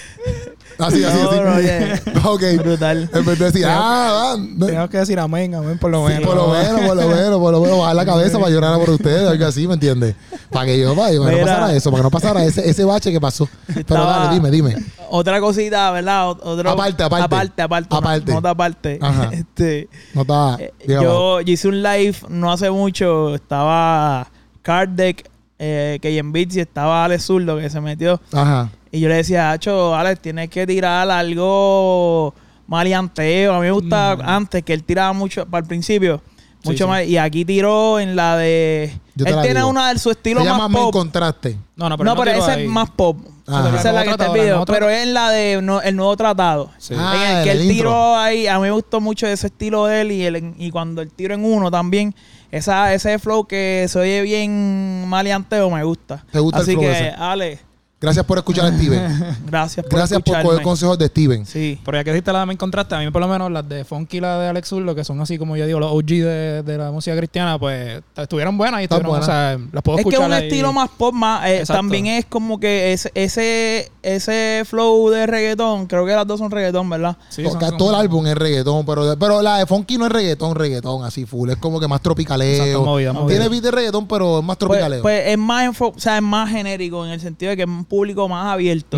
Así, 0.80 1.04
así, 1.04 1.18
así. 1.20 1.38
oye. 1.40 2.02
Ok. 2.26 2.42
Brutal. 2.64 3.10
En 3.14 3.26
vez 3.26 3.38
de 3.40 3.46
decir, 3.46 3.66
ah, 3.68 4.34
ah. 4.34 4.38
Tengo 4.66 4.90
que 4.90 4.98
decir 4.98 5.20
amén, 5.20 5.54
amén, 5.56 5.78
por 5.78 5.92
lo 5.92 6.08
Sí, 6.08 6.14
menos. 6.14 6.28
por 6.28 6.36
lo 6.38 6.48
menos, 6.48 6.82
por 6.82 6.96
lo 6.96 7.08
menos, 7.10 7.40
por 7.40 7.52
lo 7.52 7.62
menos, 7.62 7.78
bajar 7.80 7.96
la 7.96 8.06
cabeza 8.06 8.40
para 8.40 8.50
llorar 8.52 8.80
por 8.80 8.90
ustedes, 8.92 9.28
algo 9.28 9.46
así, 9.46 9.68
¿me 9.68 9.74
entiendes? 9.74 10.16
Para 10.50 10.66
que 10.68 10.80
yo, 10.80 10.96
para 10.96 11.12
que 11.12 11.18
no 11.18 11.26
pasara 11.26 11.74
eso, 11.76 11.92
para 11.92 12.00
que 12.00 12.04
no 12.04 12.12
pasara 12.12 12.44
ese, 12.46 12.70
ese 12.70 12.84
bache 12.86 13.12
que 13.12 13.20
pasó. 13.20 13.48
Pero 13.68 13.80
Estaba- 13.82 14.18
dale, 14.26 14.34
dime, 14.36 14.52
dime. 14.52 14.76
Otra 15.10 15.40
cosita, 15.42 15.92
¿verdad? 15.92 16.30
Otro, 16.30 16.70
Aparte, 16.70 17.04
aparte. 17.04 17.26
Aparte, 17.26 17.62
aparte. 17.62 17.96
Aparte. 17.96 18.32
Nota 18.34 18.50
aparte. 18.50 19.00
Ajá. 19.02 19.30
Este, 19.34 19.90
No 20.14 20.22
estaba. 20.22 20.58
eh, 20.60 20.74
yo, 20.88 21.42
yo 21.42 21.52
hice 21.54 21.68
un 21.68 21.84
live 21.84 22.16
no 22.30 22.52
hace 22.52 22.72
mucho. 22.72 23.36
Estaba 23.36 24.28
Card 24.62 24.90
Deck, 24.90 25.30
eh, 25.60 26.00
que 26.02 26.18
en 26.18 26.32
Beats 26.32 26.56
y 26.56 26.62
estaba 26.62 27.04
Alex 27.06 27.26
Zurdo 27.26 27.58
que 27.58 27.70
se 27.70 27.80
metió. 27.82 28.20
Ajá. 28.32 28.70
Y 28.94 29.00
yo 29.00 29.10
le 29.10 29.16
decía, 29.16 29.52
Hacho, 29.52 29.96
Alex, 29.96 30.22
tienes 30.22 30.50
que 30.50 30.68
tirar 30.68 31.10
algo 31.10 32.32
maleanteo. 32.68 33.54
A 33.56 33.60
mí 33.60 33.66
me 33.66 33.72
gusta 33.72 34.12
antes 34.24 34.62
que 34.64 34.72
él 34.72 34.84
tiraba 34.84 35.14
mucho 35.14 35.48
para 35.48 35.64
el 35.64 35.68
principio. 35.68 36.22
Mucho 36.64 36.86
sí. 36.86 36.90
más. 36.90 37.04
Y 37.06 37.18
aquí 37.18 37.44
tiró 37.44 38.00
en 38.00 38.16
la 38.16 38.38
de. 38.38 38.94
Yo 39.16 39.26
él 39.26 39.36
la 39.36 39.42
tiene 39.42 39.60
digo. 39.62 39.70
una 39.70 39.92
de 39.92 39.98
su 40.00 40.12
estilo 40.12 40.42
Se 40.42 40.46
más 40.48 40.58
llama 40.58 40.70
Men 40.70 40.82
pop. 40.84 40.94
Contraste. 40.94 41.58
No, 41.76 41.90
no, 41.90 41.98
pero 41.98 42.10
no, 42.12 42.16
pero 42.16 42.32
ese 42.38 42.52
ahí. 42.52 42.64
es 42.66 42.70
más 42.70 42.92
pop. 42.92 43.18
Ajá. 43.48 43.70
Esa 43.80 43.90
es 43.90 43.96
la 43.96 44.04
que 44.04 44.12
está 44.12 44.28
el 44.28 44.32
video. 44.34 44.64
Pero 44.66 44.90
es 44.90 45.04
en 45.08 45.14
la 45.16 45.32
de 45.32 45.60
no- 45.64 45.82
el 45.82 45.96
nuevo 45.96 46.16
tratado. 46.16 46.70
Sí. 46.78 46.94
Ah, 46.96 47.32
en 47.32 47.38
el 47.40 47.44
que 47.46 47.52
el 47.52 47.58
él 47.62 47.72
intro. 47.72 47.90
tiró 47.90 48.16
ahí, 48.16 48.46
a 48.46 48.56
mí 48.58 48.62
me 48.62 48.72
gustó 48.72 49.02
mucho 49.02 49.26
ese 49.26 49.48
estilo 49.48 49.88
de 49.88 50.02
él 50.02 50.12
y, 50.12 50.24
el, 50.24 50.54
y 50.58 50.70
cuando 50.70 51.02
el 51.02 51.12
tiro 51.12 51.34
en 51.34 51.44
uno 51.44 51.70
también, 51.72 52.14
esa, 52.52 52.94
ese 52.94 53.18
flow 53.18 53.46
que 53.46 53.88
se 53.90 53.98
oye 54.00 54.22
bien 54.22 55.06
maleanteo 55.10 55.70
me 55.72 55.84
gusta. 55.84 56.24
¿Te 56.32 56.38
gusta 56.40 56.60
el 56.60 56.64
Así 56.64 56.72
flow 56.74 56.84
que, 56.84 56.92
ese? 56.92 57.10
Ale, 57.10 57.60
Gracias 58.04 58.26
por 58.26 58.38
escuchar 58.38 58.66
a 58.66 58.76
Steven. 58.78 59.38
gracias 59.48 59.86
por 59.86 59.98
Gracias 59.98 60.22
por 60.22 60.42
coger 60.42 60.62
consejos 60.62 60.98
de 61.00 61.08
Steven. 61.08 61.46
Sí. 61.46 61.80
Pero 61.86 61.98
ya 61.98 62.04
que 62.04 62.12
dijiste 62.12 62.34
la 62.34 62.42
de 62.42 62.46
Men 62.48 62.58
Contraste, 62.58 62.96
a 62.96 63.00
mí 63.00 63.10
por 63.12 63.22
lo 63.22 63.28
menos 63.30 63.50
las 63.50 63.68
de 63.70 63.86
Funky 63.86 64.18
y 64.18 64.20
la 64.20 64.38
de 64.40 64.50
Alex 64.50 64.68
Zurdo, 64.68 64.94
que 64.94 65.06
son 65.06 65.22
así 65.22 65.38
como 65.38 65.56
yo 65.56 65.66
digo, 65.66 65.80
los 65.80 65.90
OG 65.92 66.06
de, 66.06 66.64
de 66.64 66.78
la 66.78 66.92
música 66.92 67.16
cristiana, 67.16 67.58
pues 67.58 68.02
estuvieron 68.18 68.58
buenas 68.58 68.82
y 68.82 68.84
Están 68.84 69.00
estuvieron, 69.00 69.24
o 69.24 69.26
sea, 69.26 69.58
las 69.72 69.82
puedo 69.84 69.98
Es 70.00 70.04
que 70.04 70.10
es 70.10 70.14
escuchar 70.16 70.28
un 70.30 70.34
ahí. 70.34 70.44
estilo 70.50 70.74
más 70.74 70.90
pop, 70.90 71.14
más, 71.14 71.46
eh, 71.48 71.60
Exacto. 71.60 71.80
también 71.80 72.08
es 72.08 72.26
como 72.26 72.60
que 72.60 72.92
ese, 72.94 73.10
ese, 73.16 73.90
ese 74.04 74.64
flow 74.66 75.10
de 75.10 75.26
reggaetón, 75.26 75.88
creo 75.88 76.06
que 76.06 76.12
las 76.14 76.28
dos 76.28 76.40
son 76.40 76.52
reggaetón, 76.52 76.90
¿verdad? 76.90 77.16
Sí, 77.30 77.44
como- 77.44 77.78
todo 77.78 77.90
el 77.92 77.96
álbum 77.96 78.28
es 78.28 78.36
reggaetón, 78.36 78.86
pero, 78.86 79.16
pero 79.18 79.42
la 79.42 79.60
de 79.60 79.66
Funky 79.66 79.98
no 79.98 80.08
es 80.08 80.12
reggaetón, 80.12 80.56
reggaetón, 80.56 81.06
así 81.06 81.26
full. 81.26 81.50
Es 81.52 81.56
como 81.58 81.80
que 81.80 81.88
más 81.88 82.02
tropicaleo. 82.02 82.52
Exacto, 82.64 82.84
movida, 82.86 83.14
movida. 83.14 83.30
Tiene 83.38 83.50
beat 83.50 83.64
de 83.64 83.72
reggaetón, 83.72 84.08
pero 84.08 84.40
es 84.40 84.44
más 84.44 84.58
Pues, 84.58 84.70
tropicaleo. 84.70 85.02
pues 85.02 85.28
es 85.28 85.38
más 85.38 85.66
enfo- 85.70 85.94
o 85.96 86.00
sea, 86.00 86.18
es 86.18 86.22
más 86.24 86.50
genérico 86.50 87.06
en 87.06 87.12
el 87.14 87.22
sentido 87.22 87.52
de 87.52 87.56
que 87.56 87.64
es 87.64 87.70
un 87.70 87.86
público 87.94 88.28
más 88.28 88.52
abierto. 88.54 88.98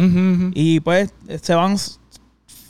Y 0.54 0.80
pues 0.80 1.14
se 1.42 1.54
van 1.54 1.78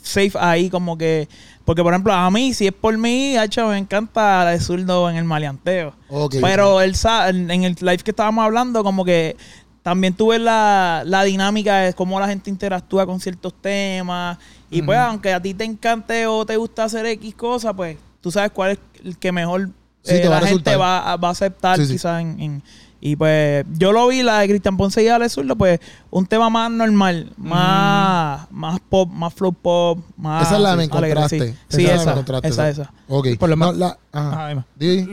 safe 0.02 0.32
ahí 0.38 0.68
como 0.70 0.96
que... 0.98 1.28
Porque, 1.64 1.82
por 1.82 1.92
ejemplo, 1.92 2.12
a 2.12 2.30
mí, 2.30 2.54
si 2.54 2.66
es 2.68 2.72
por 2.72 2.96
mí, 2.96 3.36
hecho, 3.38 3.66
me 3.68 3.78
encanta 3.78 4.44
la 4.44 4.50
de 4.52 4.60
zurdo 4.60 5.10
en 5.10 5.16
el 5.16 5.24
maleanteo. 5.24 5.94
Pero 6.40 6.80
él 6.80 6.94
sa- 6.94 7.28
en 7.28 7.50
el 7.50 7.76
live 7.80 7.98
que 7.98 8.12
estábamos 8.12 8.44
hablando, 8.44 8.84
como 8.84 9.04
que 9.04 9.36
también 9.82 10.14
tú 10.14 10.28
ves 10.28 10.40
la, 10.40 11.02
la 11.04 11.24
dinámica 11.24 11.78
de 11.78 11.92
cómo 11.94 12.18
la 12.20 12.28
gente 12.28 12.50
interactúa 12.50 13.04
con 13.06 13.18
ciertos 13.20 13.52
temas. 13.60 14.38
Y 14.70 14.82
pues, 14.82 14.96
aunque 14.98 15.32
a 15.32 15.40
ti 15.42 15.54
te 15.54 15.64
encante 15.64 16.26
o 16.28 16.46
te 16.46 16.56
gusta 16.56 16.84
hacer 16.84 17.04
X 17.06 17.34
cosa, 17.34 17.72
pues 17.74 17.96
tú 18.20 18.30
sabes 18.30 18.50
cuál 18.52 18.72
es 18.72 18.78
el 19.04 19.16
que 19.18 19.32
mejor 19.32 19.70
Sí, 20.02 20.14
eh, 20.14 20.28
la 20.28 20.40
gente 20.40 20.76
va, 20.76 21.12
a- 21.12 21.16
va 21.16 21.28
a 21.28 21.32
aceptar 21.32 21.78
Sí, 21.78 21.86
sí. 21.86 21.92
quizás 21.94 22.20
en, 22.20 22.38
en- 22.40 22.62
y 23.08 23.14
pues 23.16 23.64
yo 23.78 23.92
lo 23.92 24.08
vi 24.08 24.22
la 24.22 24.40
de 24.40 24.48
Cristian 24.48 24.76
Ponce 24.76 25.02
y 25.02 25.08
Ale 25.08 25.28
Zurdo 25.28 25.54
pues 25.56 25.78
un 26.10 26.26
tema 26.26 26.50
más 26.50 26.70
normal 26.70 27.30
más 27.36 28.50
más 28.50 28.80
pop 28.80 29.08
más 29.10 29.32
flow 29.34 29.52
pop 29.52 29.98
más 30.16 30.46
Esa 30.46 30.56
es 30.56 30.62
la 30.62 30.70
que 30.70 30.76
me 30.76 30.82
alegre, 30.84 31.10
encontraste. 31.10 31.52
sí, 31.52 31.58
Sí, 31.68 31.84
Esa 31.84 31.84
es 31.84 31.86
la 31.86 31.92
que 31.94 31.94
esa, 31.94 32.10
encontraste, 32.12 32.48
esa 32.48 32.68
esa. 32.68 32.82
esa 32.82 32.92
Ok. 33.08 33.26
Por 33.38 33.48
lo 33.50 33.56
No, 33.56 33.72
menos- 33.72 33.76
la- 33.78 33.98
ajá. 34.12 34.64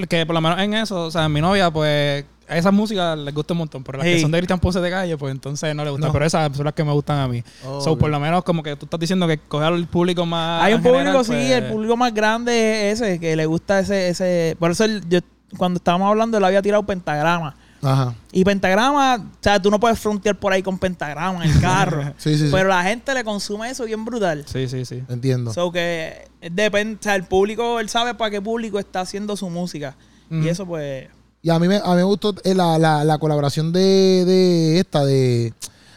Que 0.09 0.25
por 0.25 0.33
lo 0.33 0.41
menos 0.41 0.59
en 0.59 0.73
eso, 0.73 1.05
o 1.05 1.11
sea, 1.11 1.29
mi 1.29 1.41
novia, 1.41 1.69
pues, 1.71 2.25
a 2.49 2.57
esas 2.57 2.73
músicas 2.73 3.17
les 3.17 3.33
gusta 3.33 3.53
un 3.53 3.59
montón, 3.59 3.83
pero 3.83 3.99
las 3.99 4.05
que 4.05 4.19
son 4.19 4.31
de 4.31 4.37
Cristian 4.39 4.59
Ponce 4.59 4.79
de 4.81 4.89
calle, 4.89 5.17
pues 5.17 5.31
entonces 5.31 5.73
no 5.75 5.83
les 5.83 5.91
gusta. 5.91 6.07
No. 6.07 6.13
Pero 6.13 6.25
esas 6.25 6.55
son 6.55 6.65
las 6.65 6.73
que 6.73 6.83
me 6.83 6.91
gustan 6.91 7.19
a 7.19 7.27
mí. 7.27 7.43
Oh, 7.65 7.79
so, 7.81 7.97
por 7.97 8.09
lo 8.09 8.19
menos, 8.19 8.43
como 8.43 8.63
que 8.63 8.75
tú 8.75 8.85
estás 8.85 8.99
diciendo 8.99 9.27
que 9.27 9.37
coger 9.37 9.67
al 9.71 9.87
público 9.87 10.25
más. 10.25 10.63
hay 10.63 10.73
un 10.73 10.81
público 10.81 10.99
general, 11.03 11.25
sí 11.25 11.31
pues, 11.31 11.51
el 11.51 11.65
público 11.71 11.95
más 11.97 12.13
grande 12.13 12.89
es 12.91 13.01
ese 13.01 13.19
que 13.19 13.35
le 13.35 13.45
gusta 13.45 13.79
ese 13.79 14.09
ese 14.09 14.55
por 14.59 14.71
eso 14.71 14.85
yo 15.07 15.19
cuando 15.57 15.77
estábamos 15.77 16.09
hablando 16.09 16.37
él 16.37 16.43
había 16.45 16.61
tirado 16.63 16.83
pentagrama 16.83 17.55
Ajá. 17.83 18.15
y 18.31 18.43
pentagrama 18.43 19.15
o 19.17 19.43
sea 19.43 19.61
tú 19.61 19.69
no 19.69 19.79
puedes 19.79 19.99
frontear 19.99 20.39
por 20.39 20.53
ahí 20.53 20.63
con 20.63 20.79
pentagrama 20.79 21.43
en 21.43 21.51
el 21.51 21.59
carro 21.61 22.13
Sí, 22.17 22.37
sí, 22.37 22.45
sí. 22.45 22.49
pero 22.51 22.69
la 22.69 22.81
gente 22.83 23.13
le 23.13 23.23
consume 23.23 23.69
eso 23.69 23.83
bien 23.83 24.05
brutal 24.05 24.45
Sí, 24.47 24.67
sí, 24.67 24.85
sí. 24.85 25.03
Entiendo. 25.09 25.53
So 25.53 25.71
que 25.71 26.27
depende, 26.41 26.97
o 26.99 27.03
sea, 27.03 27.15
el 27.15 27.23
público, 27.23 27.79
él 27.79 27.89
sabe 27.89 28.13
para 28.15 28.31
qué 28.31 28.41
público 28.41 28.79
está 28.79 29.01
haciendo 29.01 29.35
su 29.37 29.49
música. 29.49 29.95
Y 30.29 30.47
eso 30.47 30.65
pues... 30.65 31.07
Y 31.41 31.49
a 31.49 31.59
mí 31.59 31.67
me, 31.67 31.75
a 31.77 31.89
mí 31.89 31.95
me 31.97 32.03
gustó 32.03 32.33
eh, 32.43 32.55
la, 32.55 32.79
la, 32.79 33.03
la 33.03 33.17
colaboración 33.17 33.71
de, 33.71 34.23
de 34.25 34.79
esta, 34.79 35.05
de 35.05 35.53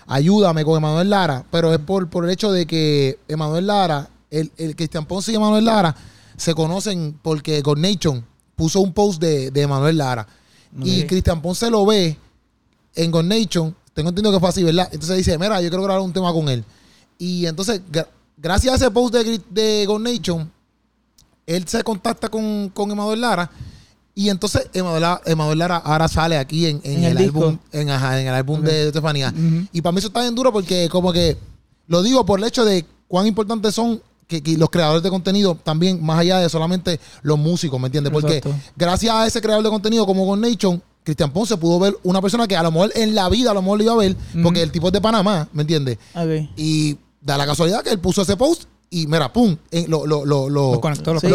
Ayúdame 0.06 0.64
con 0.64 0.76
Emanuel 0.76 1.08
Lara, 1.10 1.44
pero 1.50 1.72
es 1.72 1.78
por, 1.78 2.08
por 2.08 2.24
el 2.24 2.30
hecho 2.30 2.52
de 2.52 2.66
que 2.66 3.18
Emanuel 3.28 3.66
Lara, 3.66 4.08
el, 4.30 4.52
el 4.56 4.76
Cristian 4.76 5.06
Ponce 5.06 5.32
y 5.32 5.36
Emanuel 5.36 5.64
Lara 5.64 5.94
se 6.36 6.54
conocen 6.54 7.18
porque 7.22 7.62
Nation 7.76 8.24
puso 8.56 8.80
un 8.80 8.92
post 8.92 9.20
de, 9.20 9.50
de 9.50 9.62
Emanuel 9.62 9.98
Lara. 9.98 10.26
Y. 10.84 11.04
Cristian 11.06 11.40
Ponce 11.40 11.70
lo 11.70 11.84
ve 11.86 12.16
en 12.94 13.10
Nation, 13.28 13.74
tengo 13.94 14.08
entendido 14.10 14.32
que 14.32 14.40
fue 14.40 14.48
así, 14.48 14.62
¿verdad? 14.62 14.88
Entonces 14.92 15.16
dice, 15.18 15.38
mira, 15.38 15.60
yo 15.60 15.68
quiero 15.68 15.82
grabar 15.82 16.02
un 16.02 16.12
tema 16.12 16.32
con 16.32 16.48
él. 16.48 16.64
Y 17.18 17.46
entonces, 17.46 17.80
gra- 17.90 18.06
gracias 18.36 18.72
a 18.74 18.76
ese 18.76 18.90
post 18.90 19.14
de, 19.14 19.40
de 19.50 19.86
Nation, 20.00 20.50
él 21.46 21.66
se 21.68 21.82
contacta 21.82 22.28
con, 22.28 22.70
con 22.70 22.90
Emanuel 22.90 23.20
Lara 23.20 23.50
y 24.14 24.30
entonces 24.30 24.68
Emanuel, 24.72 25.58
Lara- 25.58 25.76
ahora 25.84 26.08
sale 26.08 26.36
aquí 26.38 26.66
en, 26.66 26.80
en 26.84 26.92
En 26.98 27.04
el, 27.04 27.18
álbum 27.18 27.58
en, 27.72 27.90
ajá, 27.90 28.20
en 28.20 28.26
el 28.28 28.34
álbum 28.34 28.60
de, 28.62 28.72
de 28.72 28.86
Estefanía. 28.88 29.32
Y 29.72 29.80
para 29.82 29.92
mí 29.92 29.98
eso 29.98 30.08
está 30.08 30.22
bien 30.22 30.34
duro 30.34 30.52
porque 30.52 30.88
como 30.88 31.12
que 31.12 31.36
lo 31.86 32.02
digo 32.02 32.24
por 32.26 32.40
el 32.40 32.46
hecho 32.46 32.64
de 32.64 32.84
cuán 33.08 33.26
importantes 33.26 33.74
son 33.74 34.02
que, 34.26 34.42
que 34.42 34.56
los 34.58 34.70
creadores 34.70 35.02
de 35.02 35.10
contenido 35.10 35.56
también, 35.62 36.02
más 36.04 36.18
allá 36.18 36.38
de 36.40 36.48
solamente 36.48 36.98
los 37.22 37.38
músicos, 37.38 37.78
¿me 37.80 37.86
entiendes? 37.86 38.12
Porque 38.12 38.38
Exacto. 38.38 38.58
gracias 38.76 39.14
a 39.14 39.26
ese 39.26 39.40
creador 39.40 39.62
de 39.64 39.70
contenido 39.70 40.04
como 40.06 40.24
Gon 40.24 40.40
Nation, 40.40 40.82
Cristian 41.04 41.30
Ponce 41.32 41.56
pudo 41.56 41.78
ver 41.78 41.96
una 42.02 42.20
persona 42.20 42.48
que 42.48 42.56
a 42.56 42.62
lo 42.64 42.72
mejor 42.72 42.90
en 42.96 43.14
la 43.14 43.28
vida 43.28 43.52
a 43.52 43.54
lo 43.54 43.62
mejor 43.62 43.78
lo 43.78 43.84
iba 43.84 43.92
a 43.92 43.96
ver, 43.96 44.16
porque 44.42 44.62
el 44.62 44.72
tipo 44.72 44.88
es 44.88 44.92
de 44.92 45.00
Panamá, 45.00 45.48
¿me 45.52 45.62
entiendes? 45.62 45.98
Y 46.56 46.96
da 47.20 47.38
la 47.38 47.46
casualidad 47.46 47.82
que 47.84 47.90
él 47.90 48.00
puso 48.00 48.22
ese 48.22 48.36
post 48.36 48.64
y 48.90 49.06
mira, 49.06 49.32
pum, 49.32 49.56
en- 49.70 49.88
lo, 49.90 50.06
lo, 50.06 50.24
lo, 50.24 50.48
lo- 50.48 50.80
conectó, 50.80 51.12
Sí. 51.20 51.26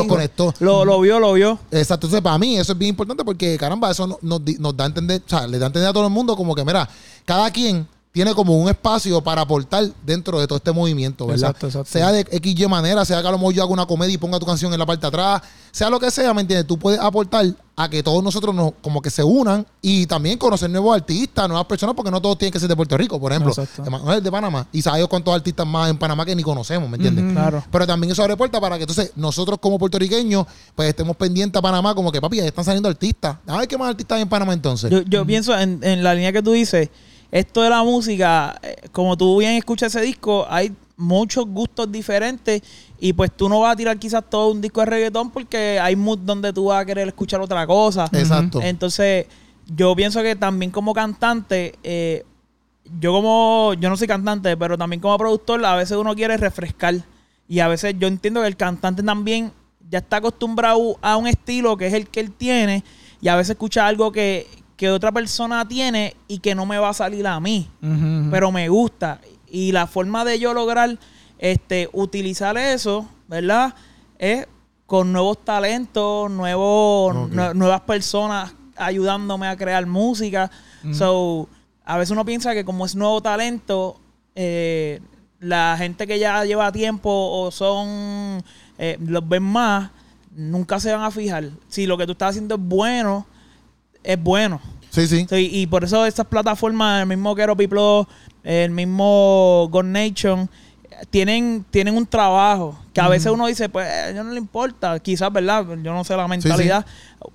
Lo, 0.60 0.84
lo 0.86 1.00
vio, 1.02 1.20
lo 1.20 1.34
vio. 1.34 1.60
Exacto, 1.72 2.08
entonces 2.08 2.22
para 2.22 2.38
mí 2.38 2.58
eso 2.58 2.74
es 2.74 2.78
bien 2.78 2.89
importante 2.89 3.24
porque 3.24 3.58
caramba, 3.58 3.92
eso 3.92 4.08
no- 4.08 4.20
nos, 4.22 4.42
nos 4.60 4.76
da 4.76 4.84
a 4.84 4.88
entender, 4.88 5.22
o 5.26 5.30
sea, 5.30 5.48
le 5.48 5.58
da 5.60 5.66
a 5.66 5.68
entender 5.68 5.89
a 5.89 5.94
todo 5.94 6.06
el 6.06 6.12
mundo 6.12 6.36
como 6.36 6.54
que, 6.56 6.66
mira, 6.66 6.88
cada 7.26 7.50
quien 7.52 7.88
tiene 8.12 8.34
como 8.34 8.57
un 8.57 8.70
espacio 8.70 9.22
para 9.22 9.41
aportar 9.41 9.86
dentro 10.05 10.39
de 10.39 10.45
todo 10.45 10.57
este 10.57 10.72
movimiento, 10.74 11.28
¿verdad? 11.28 11.51
Exacto, 11.51 11.68
exacto. 11.68 11.89
Sea 11.89 12.12
de 12.12 12.24
XY 12.24 12.68
manera, 12.68 13.05
sea 13.05 13.22
que 13.22 13.28
a 13.28 13.32
lo 13.32 13.38
mejor 13.38 13.53
yo 13.53 13.64
haga 13.64 13.72
una 13.72 13.86
comedia 13.86 14.14
y 14.14 14.18
ponga 14.18 14.38
tu 14.38 14.45
canción 14.45 14.74
en 14.74 14.80
la 14.80 14.86
parte 14.86 15.01
de 15.01 15.07
atrás, 15.07 15.41
sea 15.72 15.89
lo 15.89 15.99
que 15.99 16.12
sea, 16.12 16.34
¿me 16.34 16.41
entiendes? 16.41 16.68
Tú 16.68 16.78
puedes 16.78 16.99
aportar 16.99 17.45
a 17.74 17.89
que 17.89 18.03
todos 18.03 18.22
nosotros 18.22 18.53
nos 18.53 18.74
como 18.82 19.01
que 19.01 19.09
se 19.09 19.24
unan 19.24 19.66
y 19.82 20.05
también 20.07 20.38
conocer 20.38 20.70
nuevos 20.70 20.93
artistas, 20.93 21.47
nuevas 21.47 21.66
personas, 21.66 21.95
porque 21.95 22.12
no 22.12 22.22
todos 22.22 22.38
tienen 22.38 22.51
que 22.51 22.59
ser 22.59 22.68
de 22.68 22.76
Puerto 22.76 22.97
Rico, 22.97 23.18
por 23.18 23.32
ejemplo. 23.32 23.51
Exacto. 23.51 23.86
Emanuel 23.86 24.22
de 24.22 24.30
Panamá 24.30 24.68
y 24.74 24.82
sabes 24.82 25.07
cuántos 25.07 25.34
artistas 25.34 25.66
más 25.66 25.89
en 25.89 25.97
Panamá 25.97 26.26
que 26.26 26.36
ni 26.36 26.43
conocemos, 26.43 26.89
¿me 26.89 26.97
entiendes? 26.97 27.32
Claro. 27.32 27.64
Pero 27.72 27.88
también 27.88 28.12
eso 28.12 28.22
abre 28.22 28.36
puertas 28.36 28.59
para 28.59 28.76
que 28.76 28.84
entonces 28.84 29.14
nosotros 29.16 29.57
como 29.62 29.80
puertorriqueños 29.80 30.45
pues 30.76 30.89
estemos 30.89 31.16
pendientes 31.16 31.57
a 31.57 31.62
Panamá 31.62 31.95
como 31.95 32.12
que 32.12 32.20
papi, 32.20 32.38
ya 32.38 32.45
están 32.45 32.66
saliendo 32.66 32.89
artistas. 32.89 33.38
A 33.47 33.59
ver 33.59 33.70
qué 33.70 33.78
más 33.78 33.89
artistas 33.89 34.18
hay 34.18 34.24
en 34.24 34.30
Panamá 34.30 34.51
entonces. 34.51 34.91
Yo, 34.91 35.01
yo 35.03 35.26
pienso 35.26 35.57
en, 35.57 35.80
en 35.82 36.03
la 36.03 36.14
línea 36.14 36.34
que 36.34 36.43
tú 36.43 36.51
dices, 36.51 36.89
esto 37.32 37.62
de 37.62 37.70
la 37.70 37.84
música, 37.84 38.60
eh, 38.62 38.76
como 38.92 39.18
tú 39.18 39.38
bien 39.40 39.54
escuchas 39.54 39.96
ese 39.96 40.06
disco, 40.06 40.46
hay 40.50 40.74
muchos 40.98 41.46
gustos 41.48 41.92
diferentes 41.92 42.62
y 43.00 43.14
pues 43.14 43.32
tú 43.32 43.50
no 43.50 43.62
vas 43.62 43.74
a 43.74 43.76
tirar 43.76 43.98
quizás 43.98 44.24
todo 44.30 44.52
un 44.52 44.62
disco 44.62 44.82
de 44.82 44.86
reggaetón 44.86 45.32
porque 45.32 45.80
hay 45.80 45.96
mood 45.96 46.20
donde 46.20 46.54
tú 46.54 46.66
vas 46.66 46.82
a 46.82 46.86
querer 46.86 47.08
escuchar 47.08 47.42
otra 47.42 47.66
cosa. 47.66 48.08
Exacto. 48.12 48.62
Entonces, 48.62 49.26
yo 49.76 49.96
pienso 49.96 50.22
que 50.22 50.36
también 50.36 50.72
como 50.72 50.94
cantante, 50.94 51.76
eh, 51.84 52.24
yo 53.00 53.14
como, 53.14 53.74
yo 53.80 53.90
no 53.90 53.98
soy 53.98 54.08
cantante, 54.08 54.56
pero 54.58 54.78
también 54.78 55.00
como 55.00 55.18
productor, 55.18 55.64
a 55.66 55.76
veces 55.76 55.98
uno 55.98 56.14
quiere 56.14 56.38
refrescar. 56.38 56.96
Y 57.48 57.60
a 57.60 57.68
veces 57.68 57.96
yo 57.98 58.08
entiendo 58.08 58.42
que 58.42 58.48
el 58.48 58.56
cantante 58.56 59.02
también 59.04 59.52
ya 59.90 60.00
está 60.00 60.18
acostumbrado 60.18 60.98
a 61.02 61.18
un 61.18 61.28
estilo 61.28 61.76
que 61.78 61.88
es 61.88 61.94
el 61.94 62.08
que 62.08 62.20
él 62.20 62.32
tiene. 62.32 62.84
Y 63.22 63.28
a 63.28 63.36
veces 63.36 63.52
escucha 63.52 63.88
algo 63.88 64.12
que, 64.12 64.48
que 64.82 64.90
otra 64.90 65.12
persona 65.12 65.68
tiene 65.68 66.16
y 66.28 66.40
que 66.40 66.56
no 66.56 66.66
me 66.66 66.80
va 66.80 66.90
a 66.90 66.94
salir 66.96 67.28
a 67.28 67.40
mí. 67.40 67.70
Pero 68.32 68.52
me 68.52 68.68
gusta. 68.68 69.22
Y 69.48 69.72
la 69.72 69.86
forma 69.86 70.26
de 70.26 70.40
yo 70.40 70.56
lograr 70.56 70.98
este, 71.38 71.88
utilizar 71.94 72.58
eso, 72.58 73.08
¿verdad? 73.28 73.76
Es 74.18 74.48
con 74.88 75.14
nuevos 75.14 75.46
talentos, 75.46 76.32
nuevos, 76.32 77.16
nue- 77.30 77.54
nuevas 77.54 77.82
personas 77.82 78.56
ayudándome 78.76 79.46
a 79.48 79.56
crear 79.56 79.86
música. 79.86 80.50
So, 80.96 81.48
a 81.86 81.98
veces 82.00 82.10
uno 82.10 82.26
piensa 82.26 82.54
que 82.56 82.66
como 82.66 82.84
es 82.88 82.96
nuevo 82.96 83.22
talento, 83.22 84.00
eh, 84.34 85.00
la 85.40 85.76
gente 85.78 86.08
que 86.08 86.18
ya 86.18 86.44
lleva 86.44 86.72
tiempo 86.72 87.10
o 87.12 87.52
son, 87.52 88.44
eh, 88.80 88.98
los 89.06 89.28
ven 89.30 89.44
más, 89.44 89.92
nunca 90.36 90.80
se 90.80 90.92
van 90.92 91.04
a 91.04 91.12
fijar. 91.12 91.50
Si 91.68 91.86
lo 91.86 92.00
que 92.00 92.08
tú 92.08 92.14
estás 92.14 92.30
haciendo 92.32 92.56
es 92.56 92.62
bueno, 92.62 93.28
es 94.04 94.22
bueno. 94.22 94.62
Sí, 94.89 95.08
sí. 95.08 95.26
Sí, 95.30 95.49
y 95.52 95.68
por 95.68 95.84
eso 95.84 96.06
estas 96.06 96.26
plataformas, 96.26 97.02
el 97.02 97.08
mismo 97.08 97.34
Quero 97.36 97.56
Piplo, 97.56 98.08
el 98.43 98.72
mismo 98.72 99.68
God 99.72 99.86
Nation, 99.86 100.49
tienen, 101.10 101.66
tienen 101.70 101.95
un 101.95 102.06
trabajo 102.06 102.78
que 102.93 103.02
a 103.02 103.08
veces 103.08 103.32
uno 103.32 103.47
dice, 103.47 103.70
pues, 103.70 103.88
eh, 103.88 104.14
yo 104.16 104.24
no 104.24 104.32
le 104.32 104.38
importa, 104.38 104.99
quizás, 104.99 105.32
¿verdad? 105.32 105.66
Yo 105.82 105.93
no 105.93 106.04
sé 106.04 106.16
la 106.16 106.28
mentalidad, 106.28 106.86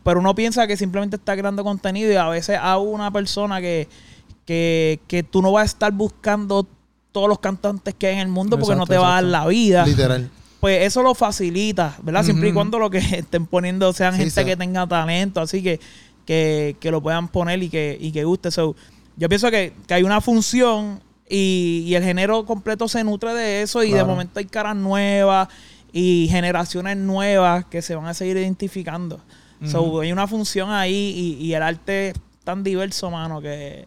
pero 0.03 0.21
uno 0.21 0.35
piensa 0.35 0.67
que 0.67 0.77
simplemente 0.77 1.17
está 1.17 1.37
creando 1.37 1.65
contenido 1.65 2.13
y 2.13 2.17
a 2.17 2.29
veces 2.29 2.59
a 2.61 2.79
una 2.79 3.11
persona 3.11 3.61
que, 3.61 3.89
que, 4.45 5.01
que 5.09 5.23
tú 5.23 5.43
no 5.43 5.53
vas 5.53 5.63
a 5.63 5.67
estar 5.67 5.93
buscando 5.93 6.67
todos 7.11 7.29
los 7.29 7.39
cantantes 7.39 7.95
que 7.95 8.09
hay 8.09 8.15
en 8.15 8.21
el 8.21 8.29
mundo 8.29 8.59
porque 8.59 8.77
no 8.77 8.83
Exacto, 8.83 8.93
te 8.93 8.99
va 8.99 9.13
a 9.13 9.15
dar 9.15 9.25
la 9.25 9.47
vida. 9.47 9.87
Literal. 9.87 10.31
Pues 10.61 10.85
eso 10.85 11.03
lo 11.03 11.15
facilita, 11.15 11.97
¿verdad? 12.03 12.25
Siempre 12.25 12.51
y 12.51 12.53
cuando 12.53 12.79
lo 12.79 12.91
que 12.91 12.99
estén 13.13 13.47
poniendo 13.47 13.93
sean 13.93 14.15
Sí, 14.15 14.25
gente 14.25 14.45
que 14.45 14.57
tenga 14.57 14.87
talento, 14.87 15.41
así 15.41 15.63
que, 15.63 15.81
que, 16.27 16.77
que 16.79 16.91
lo 16.91 17.01
puedan 17.01 17.29
poner 17.29 17.63
y 17.63 17.71
que, 17.71 17.97
y 17.99 18.13
que 18.13 18.25
guste. 18.25 18.51
So, 18.51 18.77
yo 19.17 19.29
pienso 19.29 19.51
que, 19.51 19.73
que 19.87 19.95
hay 19.95 20.03
una 20.03 20.21
función 20.21 21.01
y, 21.29 21.85
y 21.87 21.95
el 21.95 22.05
género 22.05 22.45
completo 22.45 22.89
se 22.89 23.03
nutre 23.03 23.33
de 23.33 23.63
eso 23.63 23.83
y 23.83 23.93
de 23.93 24.05
momento 24.05 24.39
hay 24.39 24.45
caras 24.45 24.77
nuevas 24.77 25.49
y 25.93 26.29
generaciones 26.31 26.99
nuevas 26.99 27.65
que 27.65 27.81
se 27.81 27.95
van 27.95 28.07
a 28.07 28.13
seguir 28.13 28.37
identificando. 28.37 29.21
So, 29.65 30.01
hay 30.01 30.13
una 30.13 30.27
función 30.27 30.71
ahí 30.71 31.39
y, 31.41 31.47
y 31.47 31.55
el 31.55 31.63
arte 31.63 32.09
es 32.11 32.15
tan 32.45 32.63
diverso, 32.63 33.11
mano, 33.11 33.41
que... 33.41 33.87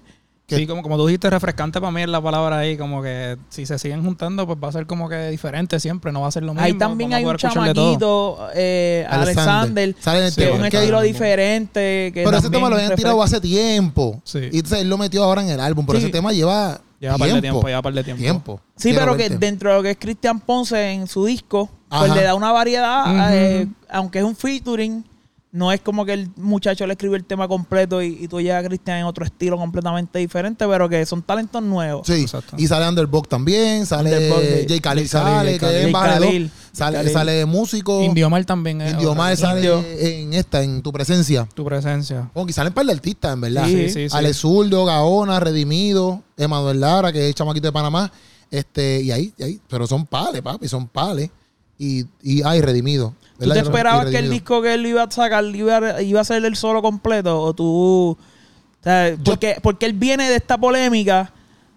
que- 0.50 0.56
Sí, 0.58 0.68
como, 0.68 0.82
como 0.82 0.98
tú 0.98 1.08
dijiste, 1.08 1.30
refrescante 1.30 1.80
para 1.80 1.92
mí 1.92 2.02
es 2.02 2.10
la 2.10 2.20
palabra 2.22 2.58
ahí, 2.60 2.76
como 2.76 3.02
que 3.02 3.38
si 3.50 3.66
se 3.66 3.80
siguen 3.80 4.04
juntando, 4.04 4.46
pues 4.46 4.60
va 4.62 4.68
a 4.68 4.72
ser 4.74 4.86
como 4.88 5.08
que 5.08 5.30
diferente 5.30 5.80
siempre, 5.80 6.12
no 6.12 6.22
va 6.22 6.28
a 6.28 6.32
ser 6.32 6.44
lo 6.44 6.54
mismo. 6.54 6.66
Ahí 6.66 6.74
también 6.74 7.14
hay 7.14 7.24
un 7.24 7.38
chamaquito, 7.38 8.50
eh, 8.56 9.06
Alexander. 9.10 9.84
Alexander, 9.96 10.30
Sí, 10.32 10.36
que 10.36 10.44
es 10.44 10.50
tema. 10.52 10.56
un 10.60 10.66
estilo 10.66 11.02
diferente. 11.02 12.12
Que 12.14 12.24
pero 12.26 12.38
ese 12.38 12.50
tema 12.50 12.70
lo 12.70 12.76
habían 12.76 12.96
tirado 12.96 13.22
hace 13.24 13.40
tiempo. 13.40 14.20
Sí. 14.24 14.40
Y 14.52 14.58
entonces 14.58 14.80
él 14.82 14.90
lo 14.90 14.98
metió 14.98 15.24
ahora 15.24 15.42
en 15.42 15.50
el 15.50 15.60
álbum. 15.60 15.86
Pero 15.86 16.00
Sí. 16.00 16.06
ese 16.06 16.12
tema 16.12 16.32
lleva, 16.34 16.82
Lleva 17.00 17.18
par 17.18 17.32
de 17.32 17.42
tiempo, 17.42 17.66
lleva 17.68 17.82
par 17.82 17.94
de 17.94 18.04
tiempo. 18.04 18.22
Tiempo. 18.22 18.62
Sí, 18.76 18.90
Quiero 18.90 19.06
pero 19.06 19.18
que 19.18 19.30
dentro 19.30 19.70
de 19.70 19.76
lo 19.78 19.84
que 19.84 19.92
es 19.92 19.98
Cristian 19.98 20.40
Ponce 20.42 20.92
en 20.92 21.08
su 21.08 21.26
disco, 21.26 21.70
pues 21.88 22.02
Ajá. 22.04 22.16
le 22.16 22.24
da 22.24 22.36
una 22.36 22.52
variedad, 22.52 23.34
eh, 23.34 23.68
aunque 23.90 24.20
es 24.20 24.26
un 24.26 24.36
featuring, 24.36 25.06
no 25.52 25.72
es 25.72 25.82
como 25.82 26.06
que 26.06 26.14
el 26.14 26.30
muchacho 26.36 26.86
le 26.86 26.94
escribe 26.94 27.18
el 27.18 27.26
tema 27.26 27.48
completo 27.48 28.04
y, 28.04 28.18
y 28.22 28.28
tú 28.28 28.40
llegas 28.40 28.64
a 28.64 28.68
Cristian 28.68 29.00
en 29.00 29.06
otro 29.06 29.26
estilo 29.26 29.58
completamente 29.58 30.20
diferente, 30.20 30.68
pero 30.68 30.88
que 30.88 31.04
son 31.08 31.24
talentos 31.24 31.64
nuevos. 31.64 32.06
Sí, 32.06 32.22
Exacto. 32.22 32.56
y 32.58 32.68
sale 32.68 32.88
Underbox 32.88 33.28
también, 33.30 33.86
sale 33.88 34.12
Underbox. 34.16 34.68
Jay 34.68 34.80
Khalil, 34.80 35.10
sale, 35.10 35.58
Jay 35.58 35.86
que 35.88 35.92
Khalil. 35.92 36.50
Jay 36.50 36.52
Sale, 36.72 36.98
Khalil. 36.98 37.12
sale 37.14 37.46
músico. 37.48 38.04
Indiomar 38.04 38.46
también 38.46 38.80
es 38.82 38.94
Indiomar 38.94 39.34
otra. 39.34 39.48
sale 39.48 39.60
Indio. 39.62 39.84
en 40.00 40.34
esta, 40.36 40.62
en 40.62 40.84
tu 40.84 40.92
presencia. 40.94 41.48
Tu 41.56 41.66
presencia. 41.66 42.30
Como 42.32 42.46
que 42.46 42.54
salen 42.54 42.72
par 42.72 42.86
de 42.86 42.92
artistas, 42.94 43.34
en 43.34 43.42
verdad. 43.42 43.66
Sí, 43.66 43.90
sí, 43.90 44.08
sí. 44.08 44.16
Ale 44.16 44.34
Zurdo, 44.36 44.86
Gaona, 44.86 45.40
Redimido, 45.40 46.22
Emanuel 46.38 46.80
Lara, 46.80 47.12
que 47.12 47.28
es 47.28 47.34
chamaquito 47.36 47.68
de 47.68 47.72
Panamá. 47.72 48.12
Este, 48.52 49.02
y 49.02 49.12
ahí, 49.12 49.34
y 49.38 49.44
ahí. 49.44 49.60
Pero 49.68 49.88
son 49.88 50.06
pales, 50.06 50.44
papi, 50.44 50.68
son 50.68 50.88
pales. 50.88 51.30
Y, 51.80 52.06
y 52.22 52.44
ay, 52.44 52.62
Redimido. 52.62 53.16
¿Tú 53.40 53.50
te 53.50 53.60
esperabas 53.60 54.08
que 54.08 54.18
el 54.20 54.30
disco 54.30 54.62
que 54.62 54.74
él 54.74 54.86
iba 54.86 55.04
a 55.04 55.12
sacar 55.12 55.44
iba, 55.46 56.02
iba 56.02 56.22
a 56.22 56.24
ser 56.24 56.44
el 56.46 56.56
solo 56.56 56.82
completo? 56.82 57.42
¿O 57.42 57.54
tú.? 57.54 58.18
O 58.82 58.84
sea, 58.84 59.16
porque, 59.24 59.58
porque 59.62 59.86
él 59.86 59.94
viene 59.94 60.30
de 60.30 60.36
esta 60.38 60.58
polémica 60.58 61.34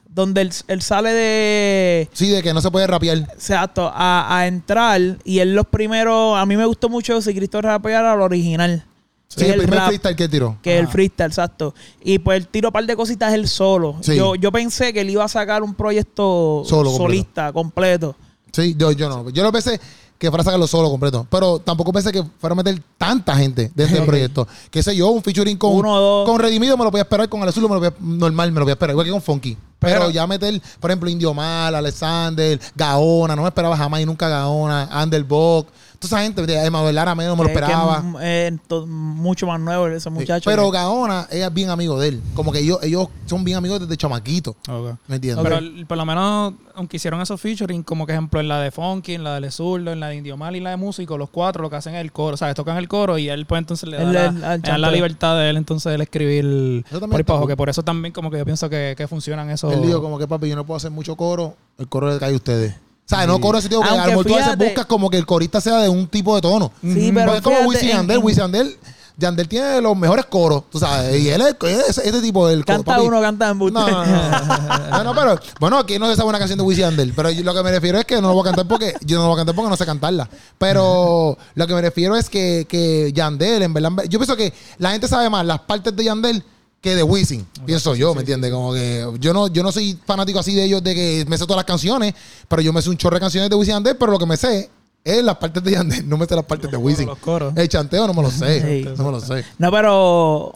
donde 0.09 0.43
él, 0.43 0.53
él 0.69 0.83
sale 0.83 1.11
de. 1.13 2.09
Sí, 2.13 2.29
de 2.29 2.43
que 2.43 2.53
no 2.53 2.61
se 2.61 2.71
puede 2.71 2.87
rapear. 2.87 3.19
Exacto, 3.19 3.91
a, 3.93 4.39
a 4.39 4.47
entrar 4.47 5.01
y 5.25 5.39
él 5.39 5.55
los 5.55 5.67
primeros. 5.67 6.39
A 6.39 6.47
mí 6.47 6.57
me 6.57 6.67
gustó 6.67 6.89
mucho 6.89 7.21
si 7.23 7.35
Cristo 7.35 7.61
rapeara 7.61 8.15
lo 8.15 8.25
original. 8.25 8.85
Sí, 9.29 9.47
el 9.47 9.61
primer 9.63 9.79
rap, 9.79 9.87
freestyle 9.89 10.17
que 10.17 10.29
tiró. 10.29 10.59
Que 10.61 10.79
el 10.79 10.89
freestyle, 10.89 11.29
exacto. 11.29 11.75
Y 12.05 12.19
pues 12.19 12.37
él 12.39 12.49
tiró 12.49 12.69
un 12.69 12.73
par 12.73 12.85
de 12.85 12.95
cositas 12.95 13.33
él 13.33 13.49
solo. 13.49 13.97
Sí. 14.03 14.15
Yo, 14.15 14.35
yo 14.35 14.53
pensé 14.53 14.93
que 14.93 15.01
él 15.01 15.09
iba 15.11 15.25
a 15.25 15.29
sacar 15.29 15.63
un 15.63 15.75
proyecto 15.75 16.63
Solo, 16.67 16.91
completo. 16.91 16.97
solista, 16.99 17.53
completo. 17.53 18.15
Sí, 18.53 18.75
yo, 18.77 18.93
yo 18.93 19.09
no. 19.09 19.31
Yo 19.31 19.43
no 19.43 19.51
pensé 19.51 19.81
que 20.23 20.31
fuera 20.31 20.43
a 20.43 20.45
sacarlo 20.45 20.69
solo 20.69 20.89
completo. 20.89 21.27
Pero 21.29 21.59
tampoco 21.59 21.93
pensé 21.93 22.13
que 22.13 22.23
fuera 22.39 22.53
a 22.53 22.57
meter 22.57 22.81
tanta 22.97 23.35
gente 23.35 23.73
dentro 23.75 23.97
del 23.97 24.07
proyecto. 24.07 24.47
Qué 24.71 24.81
sé 24.81 24.95
yo, 24.95 25.09
un 25.09 25.21
featuring 25.21 25.57
con, 25.59 25.73
Uno 25.73 25.99
dos. 25.99 26.29
con 26.29 26.39
Redimido 26.41 26.77
me 26.77 26.85
lo 26.85 26.93
voy 26.93 27.01
a 27.01 27.03
esperar, 27.03 27.29
con 27.29 27.43
el 27.43 27.49
azul 27.49 27.65
me 27.65 27.71
lo 27.75 27.81
voy 27.81 27.89
a, 27.89 27.95
normal 27.99 28.53
me 28.53 28.61
lo 28.61 28.65
voy 28.65 28.71
a 28.71 28.75
esperar, 28.75 28.93
igual 28.93 29.05
que 29.07 29.11
con 29.11 29.21
Funky. 29.21 29.57
Pero, 29.81 29.99
Pero- 30.03 30.11
ya 30.11 30.25
meter, 30.29 30.63
por 30.79 30.93
ejemplo, 30.93 31.11
Indio 31.11 31.35
Mal, 31.35 31.75
Alexander, 31.75 32.61
Gaona, 32.77 33.35
no 33.35 33.43
me 33.43 33.49
esperaba 33.49 33.77
jamás 33.77 34.01
y 34.01 34.07
nunca 34.07 34.29
Gaona, 34.29 34.89
Anderbok, 34.93 35.67
toda 36.09 36.21
esa 36.21 36.25
gente, 36.43 36.65
Emanuel 36.67 36.95
Lara 36.95 37.15
menos 37.15 37.37
no 37.37 37.43
me 37.43 37.49
lo 37.49 37.55
esperaba. 37.55 37.99
es, 37.99 38.05
eh, 38.23 38.59
to- 38.67 38.87
mucho 38.87 39.47
más 39.47 39.59
nuevo 39.61 39.87
ese 39.89 40.11
muchacho. 40.11 40.49
Pero 40.51 40.71
que- 40.71 40.77
Gaona, 40.77 41.27
ella 41.31 41.47
es 41.47 41.55
bien 41.55 41.71
amigo 41.71 41.99
de 41.99 42.09
él. 42.09 42.23
Como 42.35 42.53
que 42.53 42.59
ellos, 42.61 42.79
ellos 42.83 43.09
son 43.27 43.45
bien 43.45 43.57
amigos 43.57 43.81
desde 43.81 43.97
chamaquito. 43.97 44.57
Ok. 44.69 44.97
¿Me 45.09 45.17
entiendes? 45.17 45.43
Pero 45.43 45.57
el- 45.59 45.87
por 45.87 45.97
lo 45.97 46.05
menos, 46.05 46.55
aunque 46.75 46.97
hicieron 46.97 47.21
esos 47.21 47.41
featuring, 47.41 47.83
como 47.83 48.07
que 48.07 48.13
ejemplo 48.13 48.41
en 48.41 48.49
la 48.49 48.61
de 48.61 48.71
Funky, 48.71 49.15
en 49.15 49.25
la 49.25 49.41
de 49.41 49.51
Zurdo, 49.51 49.93
en 49.93 50.01
la 50.01 50.09
de 50.09 50.17
Indiomal 50.17 50.57
y 50.57 50.61
la 50.61 50.71
de 50.71 50.77
Músico, 50.77 51.17
los 51.19 51.31
cuatro 51.31 51.63
lo 51.63 51.71
que 51.71 51.77
hacen 51.77 51.95
es 51.95 52.01
el 52.01 52.13
coro, 52.13 52.37
¿sabes? 52.37 52.55
Tocan 52.55 52.77
el 52.77 52.89
coro 52.89 53.19
y 53.19 53.29
él 53.29 53.47
pues 53.47 53.59
entonces 53.61 53.89
le 53.89 53.97
da, 53.99 54.05
la, 54.05 54.57
le 54.57 54.61
da 54.61 54.91
libertad 54.91 55.37
de 55.39 55.51
él 55.51 55.57
entonces 55.57 55.93
él 55.95 56.01
escribir 56.01 56.85
por 56.91 57.35
abajo, 57.35 57.41
cool. 57.45 57.49
que 57.53 57.57
por 57.57 57.69
eso 57.71 57.83
también 57.83 58.13
como 58.13 58.31
que 58.31 58.39
yo 58.39 58.45
pienso 58.45 58.69
que, 58.69 58.95
que 58.97 59.07
funcionan 59.09 59.51
esos... 59.51 59.73
Él 59.73 59.83
dijo 59.83 60.01
como 60.03 60.19
que 60.19 60.27
papi, 60.27 60.49
yo 60.49 60.57
no 60.57 60.65
puedo 60.67 60.77
hacer 60.77 60.91
mucho 60.91 61.17
coro, 61.17 61.57
el 61.79 61.89
coro 61.89 62.11
le 62.13 62.19
cae 62.19 62.33
a 62.33 62.37
ustedes. 62.37 62.75
O 63.13 63.17
sea, 63.19 63.27
no 63.27 63.41
coro 63.41 63.59
ese 63.59 63.69
tipo 63.69 63.81
que 63.83 63.89
a 63.89 63.91
Aunque 63.93 64.05
lo 64.07 64.11
mejor 64.11 64.27
tú 64.27 64.33
a 64.35 64.37
veces 64.37 64.53
fíjate- 64.53 64.65
buscas 64.67 64.87
como 64.87 65.11
que 65.11 65.17
el 65.19 65.27
corista 65.27 65.61
sea 65.61 65.79
de 65.79 65.89
un 65.89 66.07
tipo 66.09 66.35
de 66.35 66.41
tono. 66.43 66.73
Sí, 66.83 66.89
Ujú. 66.89 67.15
pero 67.15 67.27
Porque 67.27 67.37
es 67.39 67.43
como 67.43 67.57
fíjate, 67.57 67.69
Wisin 67.69 67.89
y 67.89 67.91
en- 67.91 67.97
Yandel. 67.99 68.19
Wisin 68.19 68.39
y 68.39 68.43
Yandel, 68.43 68.79
Yandel 69.19 69.47
tiene 69.49 69.81
los 69.83 69.95
mejores 69.97 70.25
coros, 70.27 70.65
tú 70.71 70.79
sabes. 70.79 71.21
Y 71.21 71.29
él 71.29 71.43
es 71.43 71.89
ese, 71.91 72.09
ese 72.09 72.21
tipo 72.23 72.49
del 72.49 72.65
coro. 72.65 72.79
Canta 72.79 72.95
papi. 72.97 73.07
uno, 73.07 73.21
canta 73.21 73.51
en 73.51 73.59
No, 73.59 73.71
no, 73.71 74.05
no. 74.07 74.89
No, 74.91 75.05
no, 75.05 75.15
pero 75.15 75.39
bueno, 75.61 75.79
aquí 75.79 75.99
no 75.99 76.09
se 76.09 76.17
sabe 76.17 76.31
una 76.31 76.39
canción 76.39 76.59
de 76.59 76.65
Wisin 76.65 76.81
y 76.85 76.87
Yandel. 76.89 77.13
Pero 77.15 77.31
yo- 77.31 77.45
lo 77.45 77.55
que 77.55 77.63
me 77.63 77.71
refiero 77.71 77.99
es 77.99 78.05
que 78.07 78.15
no 78.21 78.29
lo 78.29 78.35
voy 78.35 78.41
a 78.41 78.45
cantar 78.47 78.67
porque 78.67 78.95
yo 79.03 79.17
no 79.19 79.23
lo 79.25 79.29
voy 79.29 79.37
a 79.37 79.41
cantar 79.41 79.55
porque 79.55 79.71
no 79.71 79.77
sé 79.77 79.85
cantarla. 79.87 80.29
Pero 80.59 81.37
lo 81.55 81.67
que 81.67 81.75
me 81.75 81.83
refiero 81.83 82.17
es 82.17 82.31
que, 82.31 82.67
que 82.69 83.13
Yandel, 83.13 83.63
en 83.63 83.75
verdad, 83.75 83.89
en 83.91 83.97
verdad- 83.97 84.11
yo 84.11 84.19
pienso 84.19 84.35
que 84.37 84.53
la 84.79 84.93
gente 84.93 85.07
sabe 85.07 85.29
más 85.29 85.45
las 85.45 85.61
partes 85.61 85.95
de 85.95 86.05
Yandel 86.05 86.43
que 86.83 86.95
de 86.95 87.03
Wisin. 87.03 87.47
Pienso 87.65 87.95
yo, 87.95 88.15
¿me 88.15 88.21
entiendes? 88.21 88.51
Como 88.51 88.75
que 88.75 89.07
yo 89.21 89.33
no, 89.33 89.47
yo 89.47 89.63
no 89.63 89.73
soy 89.73 89.99
fanático 90.05 90.41
así 90.41 90.55
de 90.55 90.65
ellos 90.65 90.83
de 90.83 90.95
que 90.95 91.25
me 91.29 91.39
sé 91.39 91.45
todas 91.45 91.57
las 91.59 91.65
canciones, 91.65 92.13
pero 92.49 92.61
yo 92.61 92.73
me 92.73 92.83
sé 92.83 92.91
un 92.91 92.99
chorro 92.99 93.15
de 93.15 93.21
canciones 93.21 93.49
de 93.49 93.57
Wisin 93.57 93.75
Yandel, 93.75 93.97
pero 93.97 94.13
lo 94.13 94.19
que 94.19 94.27
me 94.27 94.37
sé 94.37 94.69
es 95.05 95.25
las 95.25 95.37
partes 95.37 95.63
de 95.63 95.71
Yandel, 95.71 96.09
no 96.09 96.19
me 96.19 96.27
sé 96.27 96.35
las 96.35 96.45
partes 96.45 96.71
de 96.71 96.77
Wisin. 96.77 97.07
Los. 97.07 97.57
El 97.57 97.69
chanteo 97.69 98.07
no 98.07 98.13
me 98.13 98.23
lo 98.23 98.31
sé. 98.31 98.85
No 98.99 99.05
me 99.05 99.11
lo 99.13 99.21
sé. 99.21 99.45
No, 99.59 99.71
pero 99.71 100.53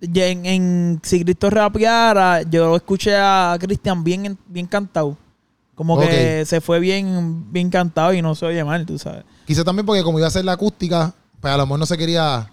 en, 0.00 0.46
en 0.46 1.00
Si 1.02 1.24
Cristo 1.24 1.50
rapeara, 1.50 2.42
yo 2.42 2.76
escuché 2.76 3.16
a 3.16 3.56
Cristian 3.58 4.04
bien, 4.04 4.38
bien 4.46 4.66
cantado. 4.66 5.16
Como 5.74 5.98
que 6.00 6.44
se 6.46 6.60
fue 6.62 6.80
bien, 6.80 7.52
bien 7.52 7.68
cantado 7.68 8.14
y 8.14 8.22
no 8.22 8.34
se 8.34 8.46
oye 8.46 8.64
mal, 8.64 8.86
tú 8.86 8.98
sabes. 8.98 9.24
Quizá 9.46 9.62
también 9.62 9.84
porque 9.84 10.02
como 10.02 10.18
iba 10.18 10.26
a 10.26 10.30
ser 10.30 10.44
la 10.44 10.52
acústica, 10.52 11.14
pues 11.40 11.52
a 11.52 11.56
lo 11.56 11.66
mejor 11.66 11.78
no 11.78 11.86
se 11.86 11.98
quería, 11.98 12.50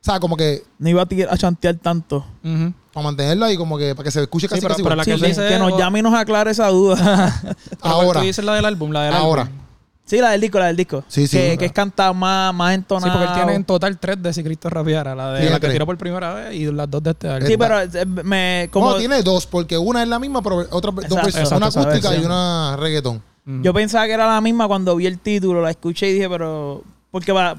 o 0.00 0.04
sea, 0.04 0.18
como 0.20 0.36
que 0.36 0.62
No 0.78 0.88
iba 0.88 1.02
a, 1.02 1.06
tir- 1.06 1.28
a 1.30 1.36
chantear 1.36 1.74
tanto. 1.76 2.24
Ujú. 2.44 2.72
para 2.92 3.04
mantenerla 3.04 3.52
y 3.52 3.56
como 3.56 3.78
que 3.78 3.94
para 3.94 4.04
que 4.04 4.10
se 4.10 4.22
escuche 4.22 4.48
casi 4.48 4.60
pero- 4.60 4.74
casi 4.74 4.82
pero 4.82 4.96
la 4.96 5.04
Sí, 5.04 5.12
que 5.12 5.20
que, 5.20 5.26
dice 5.28 5.46
que 5.48 5.58
nos 5.58 5.72
o- 5.72 5.78
llame 5.78 5.98
y 6.00 6.02
nos 6.02 6.14
aclare 6.14 6.50
esa 6.50 6.68
duda. 6.68 7.40
Ahora. 7.82 8.20
Tú 8.20 8.26
dices 8.26 8.44
la 8.44 8.54
del 8.54 8.64
álbum, 8.64 8.90
la 8.90 9.02
del 9.04 9.14
Ahora. 9.14 9.42
álbum. 9.42 9.56
sí, 10.04 10.18
la 10.20 10.30
del 10.30 10.40
disco, 10.40 10.58
la 10.58 10.66
del 10.66 10.76
disco. 10.76 11.04
Sí, 11.06 11.26
sí. 11.28 11.36
Que, 11.36 11.56
que 11.58 11.66
es 11.66 11.72
cantada 11.72 12.12
más, 12.12 12.52
más 12.52 12.70
Sí, 12.70 12.74
entonada. 12.74 13.12
porque 13.12 13.26
él 13.28 13.34
tiene 13.34 13.54
en 13.54 13.64
total 13.64 13.96
tres 13.98 14.20
de 14.22 14.32
Si 14.32 14.42
Cristo 14.42 14.68
rapeara. 14.68 15.14
La 15.14 15.32
de 15.34 15.48
la 15.50 15.60
que 15.60 15.68
tiró 15.68 15.86
por 15.86 15.96
primera 15.98 16.34
vez 16.34 16.54
y 16.54 16.64
las 16.72 16.90
dos 16.90 17.00
de 17.02 17.10
este 17.10 17.28
álbum. 17.28 17.48
Sí, 17.48 17.56
pero 17.56 17.80
eh, 17.80 18.06
me... 18.24 18.68
Como, 18.72 18.90
No, 18.90 18.96
tiene 18.96 19.22
dos, 19.22 19.46
porque 19.46 19.78
una 19.78 20.02
es 20.02 20.08
la 20.08 20.18
misma, 20.18 20.42
pero 20.42 20.66
otra 20.70 20.90
dos 20.90 21.04
Exacto. 21.04 21.14
versiones. 21.26 21.52
Una 21.52 21.66
acústica 21.68 22.16
y 22.16 22.24
una 22.24 22.76
reggaetón. 22.76 23.22
Yo 23.62 23.72
pensaba 23.74 24.06
que 24.06 24.12
era 24.12 24.26
la 24.32 24.40
misma 24.40 24.66
cuando 24.68 24.94
vi 24.96 25.06
el 25.06 25.18
título, 25.18 25.60
la 25.62 25.70
escuché 25.70 26.08
y 26.08 26.12
dije, 26.14 26.28
pero. 26.28 26.82
Porque 27.10 27.32
va. 27.32 27.56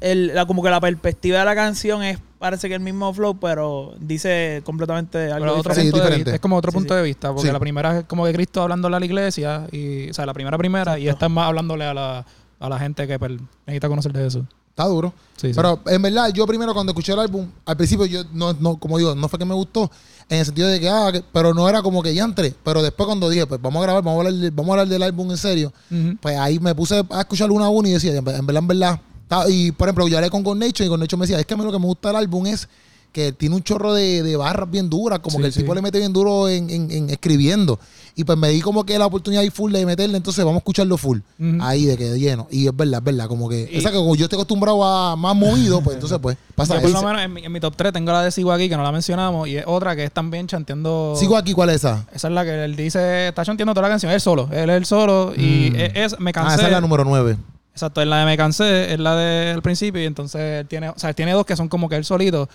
El, 0.00 0.34
la, 0.34 0.44
como 0.46 0.62
que 0.62 0.68
la 0.70 0.80
perspectiva 0.80 1.38
de 1.38 1.44
la 1.44 1.54
canción 1.54 2.02
es 2.02 2.18
parece 2.38 2.68
que 2.68 2.74
el 2.74 2.80
mismo 2.80 3.12
flow, 3.14 3.38
pero 3.40 3.94
dice 3.98 4.60
completamente 4.64 5.32
algo 5.32 5.46
Pero 5.46 5.56
otro 5.58 5.74
Sí, 5.74 5.80
diferente. 5.80 5.90
punto 5.92 5.96
de 5.96 6.02
diferente. 6.04 6.30
vista. 6.30 6.34
Es 6.34 6.40
como 6.40 6.56
otro 6.56 6.70
Sí, 6.70 6.74
punto 6.76 6.94
sí. 6.94 6.98
de 6.98 7.02
vista. 7.02 7.28
Porque 7.32 7.46
Sí. 7.48 7.52
la 7.52 7.58
primera 7.60 7.98
es 8.00 8.04
como 8.04 8.24
que 8.26 8.32
Cristo 8.34 8.62
hablándole 8.62 8.96
a 8.96 9.00
la 9.00 9.06
iglesia. 9.06 9.66
Y, 9.72 10.10
o 10.10 10.14
sea, 10.14 10.26
la 10.26 10.34
primera 10.34 10.58
primera. 10.58 10.98
Y 10.98 11.08
esta 11.08 11.26
es 11.26 11.32
más 11.32 11.46
hablándole 11.48 11.84
a 11.86 11.94
la, 11.94 12.26
a 12.60 12.68
la 12.68 12.78
gente 12.78 13.06
que 13.06 13.18
pues, 13.18 13.32
necesita 13.66 13.88
conocer 13.88 14.12
de 14.12 14.22
Jesús. 14.24 14.44
Está 14.68 14.84
duro. 14.84 15.14
Sí, 15.38 15.48
sí. 15.48 15.52
Pero 15.56 15.80
en 15.86 16.02
verdad, 16.02 16.28
yo 16.34 16.46
primero 16.46 16.74
cuando 16.74 16.92
escuché 16.92 17.14
el 17.14 17.18
álbum, 17.20 17.48
al 17.64 17.76
principio 17.78 18.04
yo 18.04 18.22
no, 18.34 18.52
no, 18.60 18.76
como 18.76 18.98
digo, 18.98 19.14
no 19.14 19.26
fue 19.30 19.38
que 19.38 19.46
me 19.46 19.54
gustó, 19.54 19.90
en 20.28 20.40
el 20.40 20.44
sentido 20.44 20.68
de 20.68 20.78
que, 20.78 20.90
ah, 20.90 21.08
que- 21.10 21.22
pero 21.32 21.54
no 21.54 21.66
era 21.66 21.80
como 21.80 22.02
que 22.02 22.14
ya 22.14 22.24
entré. 22.24 22.52
Pero 22.62 22.82
después 22.82 23.06
cuando 23.06 23.30
dije, 23.30 23.46
pues 23.46 23.58
vamos 23.62 23.80
a 23.80 23.84
grabar, 23.84 24.02
vamos 24.02 24.22
a 24.22 24.26
hablar, 24.28 24.38
de- 24.42 24.50
vamos 24.50 24.68
a 24.68 24.72
hablar 24.72 24.88
del 24.88 25.02
álbum 25.02 25.30
en 25.30 25.38
serio, 25.38 25.72
pues 26.20 26.36
ahí 26.36 26.58
me 26.58 26.74
puse 26.74 27.02
a 27.08 27.20
escuchar 27.20 27.50
una 27.50 27.64
a 27.64 27.68
una 27.70 27.88
y 27.88 27.92
decía, 27.92 28.14
en 28.14 28.22
verdad, 28.22 28.58
en 28.58 28.66
verdad, 28.66 29.00
Y 29.48 29.72
por 29.72 29.88
ejemplo, 29.88 30.06
yo 30.08 30.16
hablé 30.18 30.30
con 30.30 30.42
Gornecho 30.42 30.84
y 30.84 30.88
Gornecho 30.88 31.16
me 31.16 31.24
decía, 31.26 31.38
es 31.40 31.46
que 31.46 31.54
a 31.54 31.56
mí 31.56 31.64
lo 31.64 31.72
que 31.72 31.78
me 31.78 31.86
gusta 31.86 32.08
del 32.08 32.16
álbum 32.16 32.46
es 32.46 32.68
que 33.12 33.32
tiene 33.32 33.54
un 33.54 33.62
chorro 33.62 33.94
de, 33.94 34.22
de 34.22 34.36
barras 34.36 34.70
bien 34.70 34.90
duras, 34.90 35.20
como 35.20 35.36
Sí, 35.36 35.40
que 35.42 35.46
el 35.46 35.52
sí. 35.54 35.60
tipo 35.60 35.74
le 35.74 35.80
mete 35.80 35.98
bien 35.98 36.12
duro 36.12 36.50
en, 36.50 36.68
en- 36.68 36.90
en 36.90 37.08
escribiendo. 37.10 37.80
Y 38.14 38.24
pues 38.24 38.36
me 38.36 38.50
di 38.50 38.60
como 38.60 38.84
que 38.84 38.98
la 38.98 39.06
oportunidad 39.06 39.42
ahí 39.42 39.48
full 39.48 39.72
de 39.72 39.86
meterle, 39.86 40.18
entonces 40.18 40.44
vamos 40.44 40.56
a 40.56 40.58
escucharlo 40.58 40.98
full. 40.98 41.20
Ahí 41.60 41.86
de 41.86 41.96
que 41.96 42.04
de 42.10 42.18
lleno. 42.20 42.46
Y 42.50 42.66
es 42.66 42.76
verdad, 42.76 42.98
es 42.98 43.04
verdad, 43.04 43.26
como 43.26 43.48
que... 43.48 43.70
Y- 43.72 43.78
esa 43.78 43.90
que 43.90 43.96
como 43.96 44.14
yo 44.16 44.24
estoy 44.26 44.36
acostumbrado 44.36 44.84
a 44.84 45.16
más 45.16 45.34
movido, 45.34 45.80
pues 45.80 45.94
entonces 45.94 46.18
pues 46.20 46.36
pasa 46.54 46.74
Yo 46.76 46.82
por 46.82 46.90
lo 46.90 47.02
menos 47.02 47.22
en 47.22 47.32
mi, 47.32 47.44
en 47.44 47.52
mi 47.52 47.58
top 47.60 47.74
3 47.74 47.92
tengo 47.94 48.12
la 48.12 48.22
de 48.22 48.30
Sigo 48.30 48.52
aquí, 48.52 48.68
que 48.68 48.76
no 48.76 48.82
la 48.82 48.92
mencionamos. 48.92 49.48
Y 49.48 49.56
es 49.56 49.64
otra 49.66 49.96
que 49.96 50.04
es 50.04 50.12
también 50.12 50.46
chanteando. 50.46 51.14
Sigo 51.18 51.38
aquí, 51.38 51.54
¿cuál 51.54 51.70
es 51.70 51.76
esa? 51.76 52.06
Esa 52.12 52.28
es 52.28 52.34
la 52.34 52.44
que 52.44 52.64
él 52.64 52.76
dice, 52.76 53.28
está 53.28 53.44
chanteando 53.46 53.72
toda 53.72 53.88
la 53.88 53.92
canción, 53.94 54.12
él 54.12 54.20
solo, 54.20 54.48
él 54.52 54.68
es 54.68 54.76
el 54.76 54.84
solo 54.84 55.32
y 55.34 55.70
Mm. 55.70 55.76
es, 55.76 55.92
es- 56.12 56.20
me 56.20 56.30
Ah, 56.30 56.32
cansé. 56.34 56.54
esa 56.56 56.66
es 56.66 56.72
la 56.72 56.80
número 56.82 57.02
9. 57.04 57.38
Exacto, 57.76 58.00
es 58.00 58.08
la 58.08 58.20
de 58.20 58.24
me 58.24 58.38
cansé, 58.38 58.94
es 58.94 58.98
la 58.98 59.14
del 59.14 59.60
principio 59.60 60.00
y 60.00 60.06
entonces 60.06 60.40
él 60.40 60.66
tiene, 60.66 60.88
o 60.88 60.98
sea, 60.98 61.12
tiene 61.12 61.32
dos 61.32 61.44
que 61.44 61.54
son 61.56 61.68
como 61.68 61.90
que 61.90 61.96
él 61.96 62.06
solito 62.06 62.48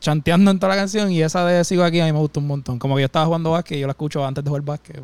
chanteando 0.00 0.50
en 0.50 0.58
toda 0.58 0.74
la 0.74 0.78
canción 0.78 1.10
y 1.10 1.22
esa 1.22 1.46
de 1.46 1.64
sigo 1.64 1.82
aquí 1.82 1.98
a 1.98 2.04
mí 2.04 2.12
me 2.12 2.18
gusta 2.18 2.40
un 2.40 2.46
montón. 2.46 2.78
Como 2.78 2.98
yo 2.98 3.06
estaba 3.06 3.24
jugando 3.24 3.52
básquet 3.52 3.78
y 3.78 3.80
yo 3.80 3.86
la 3.86 3.92
escucho 3.92 4.22
antes 4.26 4.44
de 4.44 4.50
jugar 4.50 4.62
básquet. 4.64 5.00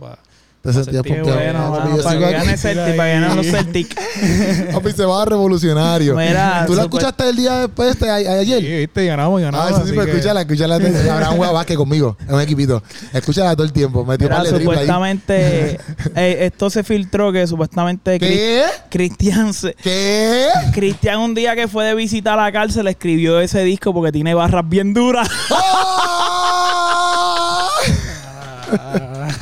Te 0.63 0.73
sentías 0.73 1.03
pompeado. 1.03 1.35
bueno, 1.35 1.71
mano, 1.73 1.97
para 2.05 2.19
que 2.19 2.31
gane 2.31 2.57
Celtic, 2.57 2.97
para 2.97 3.09
que 3.15 3.21
ganen 3.21 3.37
los 3.37 3.47
Celtic. 3.47 4.01
Papi, 4.73 4.93
se 4.93 5.05
va 5.05 5.25
revolucionario. 5.25 6.15
Mira, 6.15 6.63
¿Tú 6.69 6.75
la 6.75 6.85
super- 6.85 7.01
escuchaste 7.01 7.29
el 7.31 7.37
día 7.37 7.59
después 7.67 7.99
de 7.99 8.09
a- 8.09 8.15
a- 8.15 8.39
ayer? 8.39 8.61
Sí, 8.61 8.69
viste, 8.69 9.07
ganamos, 9.07 9.41
ganamos. 9.41 9.67
Ah, 9.67 9.71
eso 9.75 9.85
sí, 9.85 9.91
pero 9.91 10.05
que- 10.05 10.13
escúchala, 10.13 10.43
escúchala. 10.43 10.77
Abraham 11.13 11.37
juega 11.37 11.53
básquet 11.53 11.77
conmigo, 11.77 12.17
es 12.25 12.33
un 12.33 12.41
equipito. 12.41 12.81
Escúchala 13.13 13.57
todo 13.57 13.65
el 13.67 13.73
tiempo. 13.73 14.05
Metió 14.05 14.29
Mira, 14.29 14.45
supuestamente 14.45 15.81
eh, 16.15 16.37
esto 16.43 16.71
se 16.71 16.85
filtró 16.85 17.33
que 17.33 17.45
supuestamente 17.49 18.21
¿Qué? 18.21 18.63
Cristian 18.89 19.53
se- 19.55 19.75
¿Qué? 19.83 20.47
Cristian 20.73 21.19
un 21.19 21.35
día 21.35 21.57
que 21.57 21.67
fue 21.67 21.85
de 21.87 21.97
visita 21.97 22.35
a 22.35 22.37
la 22.37 22.53
cárcel 22.53 22.87
escribió 22.87 23.41
ese 23.41 23.65
disco 23.65 23.93
porque 23.93 24.13
tiene 24.13 24.33
barras 24.35 24.69
bien 24.69 24.95
duras. 24.95 25.29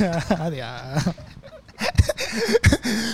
¡Ah! 0.01 0.23
Ah, 0.39 0.49
diablo. 0.49 1.13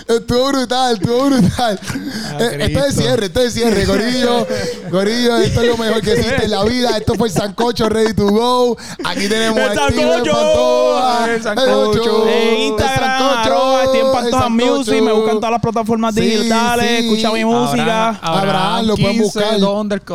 Estuvo 0.08 0.48
brutal, 0.48 0.94
estuvo 0.94 1.26
brutal. 1.26 1.78
Ah, 1.82 2.38
Eh, 2.40 2.58
esto 2.60 2.84
es 2.86 2.94
cierre, 2.94 3.26
esto 3.26 3.40
es 3.40 3.46
el 3.46 3.52
cierre, 3.52 3.84
Gorillo. 3.84 4.46
Gorillo, 4.90 5.36
esto 5.38 5.60
es 5.60 5.66
lo 5.68 5.76
mejor 5.76 6.00
que 6.00 6.12
existe 6.12 6.44
en 6.44 6.50
la 6.50 6.64
vida. 6.64 6.96
Esto 6.96 7.14
fue 7.14 7.28
el 7.28 7.34
Sancocho 7.34 7.88
Ready 7.88 8.14
to 8.14 8.26
Go. 8.28 8.76
Aquí 9.04 9.28
tenemos 9.28 9.58
El 9.58 9.74
Sancocho. 9.74 10.98
El 11.26 11.42
Sancocho. 11.42 12.26
En 12.26 12.28
El 12.28 12.58
Instagram, 12.60 13.18
Sancocho. 13.18 13.38
arroba, 13.54 13.84
estoy 13.84 14.00
en 14.00 14.12
Pantoja. 14.12 14.48
Music, 14.48 15.02
me 15.02 15.12
buscan 15.12 15.34
todas 15.36 15.50
las 15.50 15.60
plataformas 15.60 16.14
Sí, 16.14 16.20
digitales, 16.22 16.88
sí. 17.00 17.06
escucha 17.06 17.32
mi 17.32 17.44
música. 17.44 18.08
Abraham, 18.08 18.48
Abraham, 18.48 18.86
lo 18.86 18.96
pueden 18.96 19.12
15, 19.18 19.22
buscar. 19.24 19.58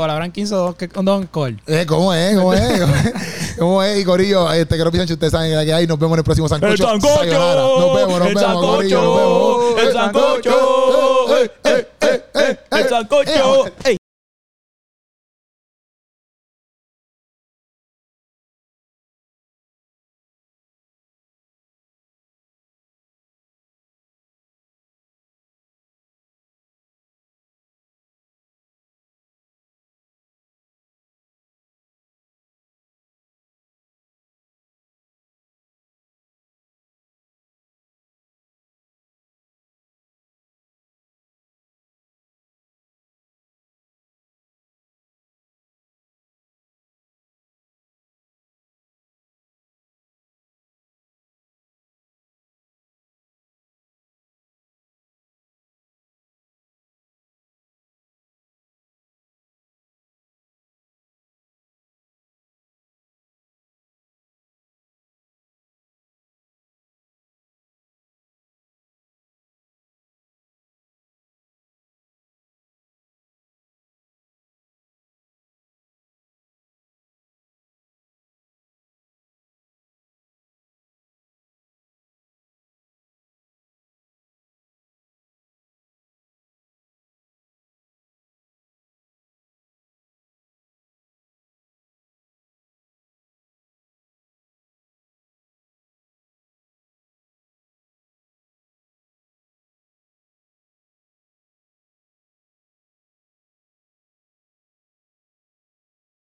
Abraham 0.10 0.32
15, 0.32 0.56
dos 0.56 0.76
que- 0.76 0.88
dos 0.88 0.98
underscore. 1.18 1.58
Eh, 1.68 1.86
¿Cómo 1.88 2.14
es? 2.14 2.36
¿Cómo 2.36 2.54
es? 2.54 2.62
¿Cómo 3.60 3.84
es? 3.84 4.00
Y 4.00 4.04
Gorillo, 4.04 4.52
este, 4.52 4.76
piensen 4.76 5.08
que 5.08 5.14
ustedes 5.14 5.32
saben 5.32 5.52
que 5.66 5.74
hay. 5.74 5.86
Nos 5.86 6.00
vemos 6.00 6.16
en 6.16 6.20
el 6.20 6.24
próximo 6.24 6.50
Sancocho. 6.50 6.72
El 6.72 6.78
Sancocho. 7.02 7.80
Nos 7.80 7.96
vemos, 7.96 8.20
nos 8.20 8.28
El 8.30 8.36
vemos, 8.36 8.62
Gorillo. 8.66 9.02
Nos 9.02 9.16
vemos. 9.18 9.83
el 9.84 9.94
sancocho. 9.94 11.28
El 12.72 12.90
sancocho. 12.90 13.72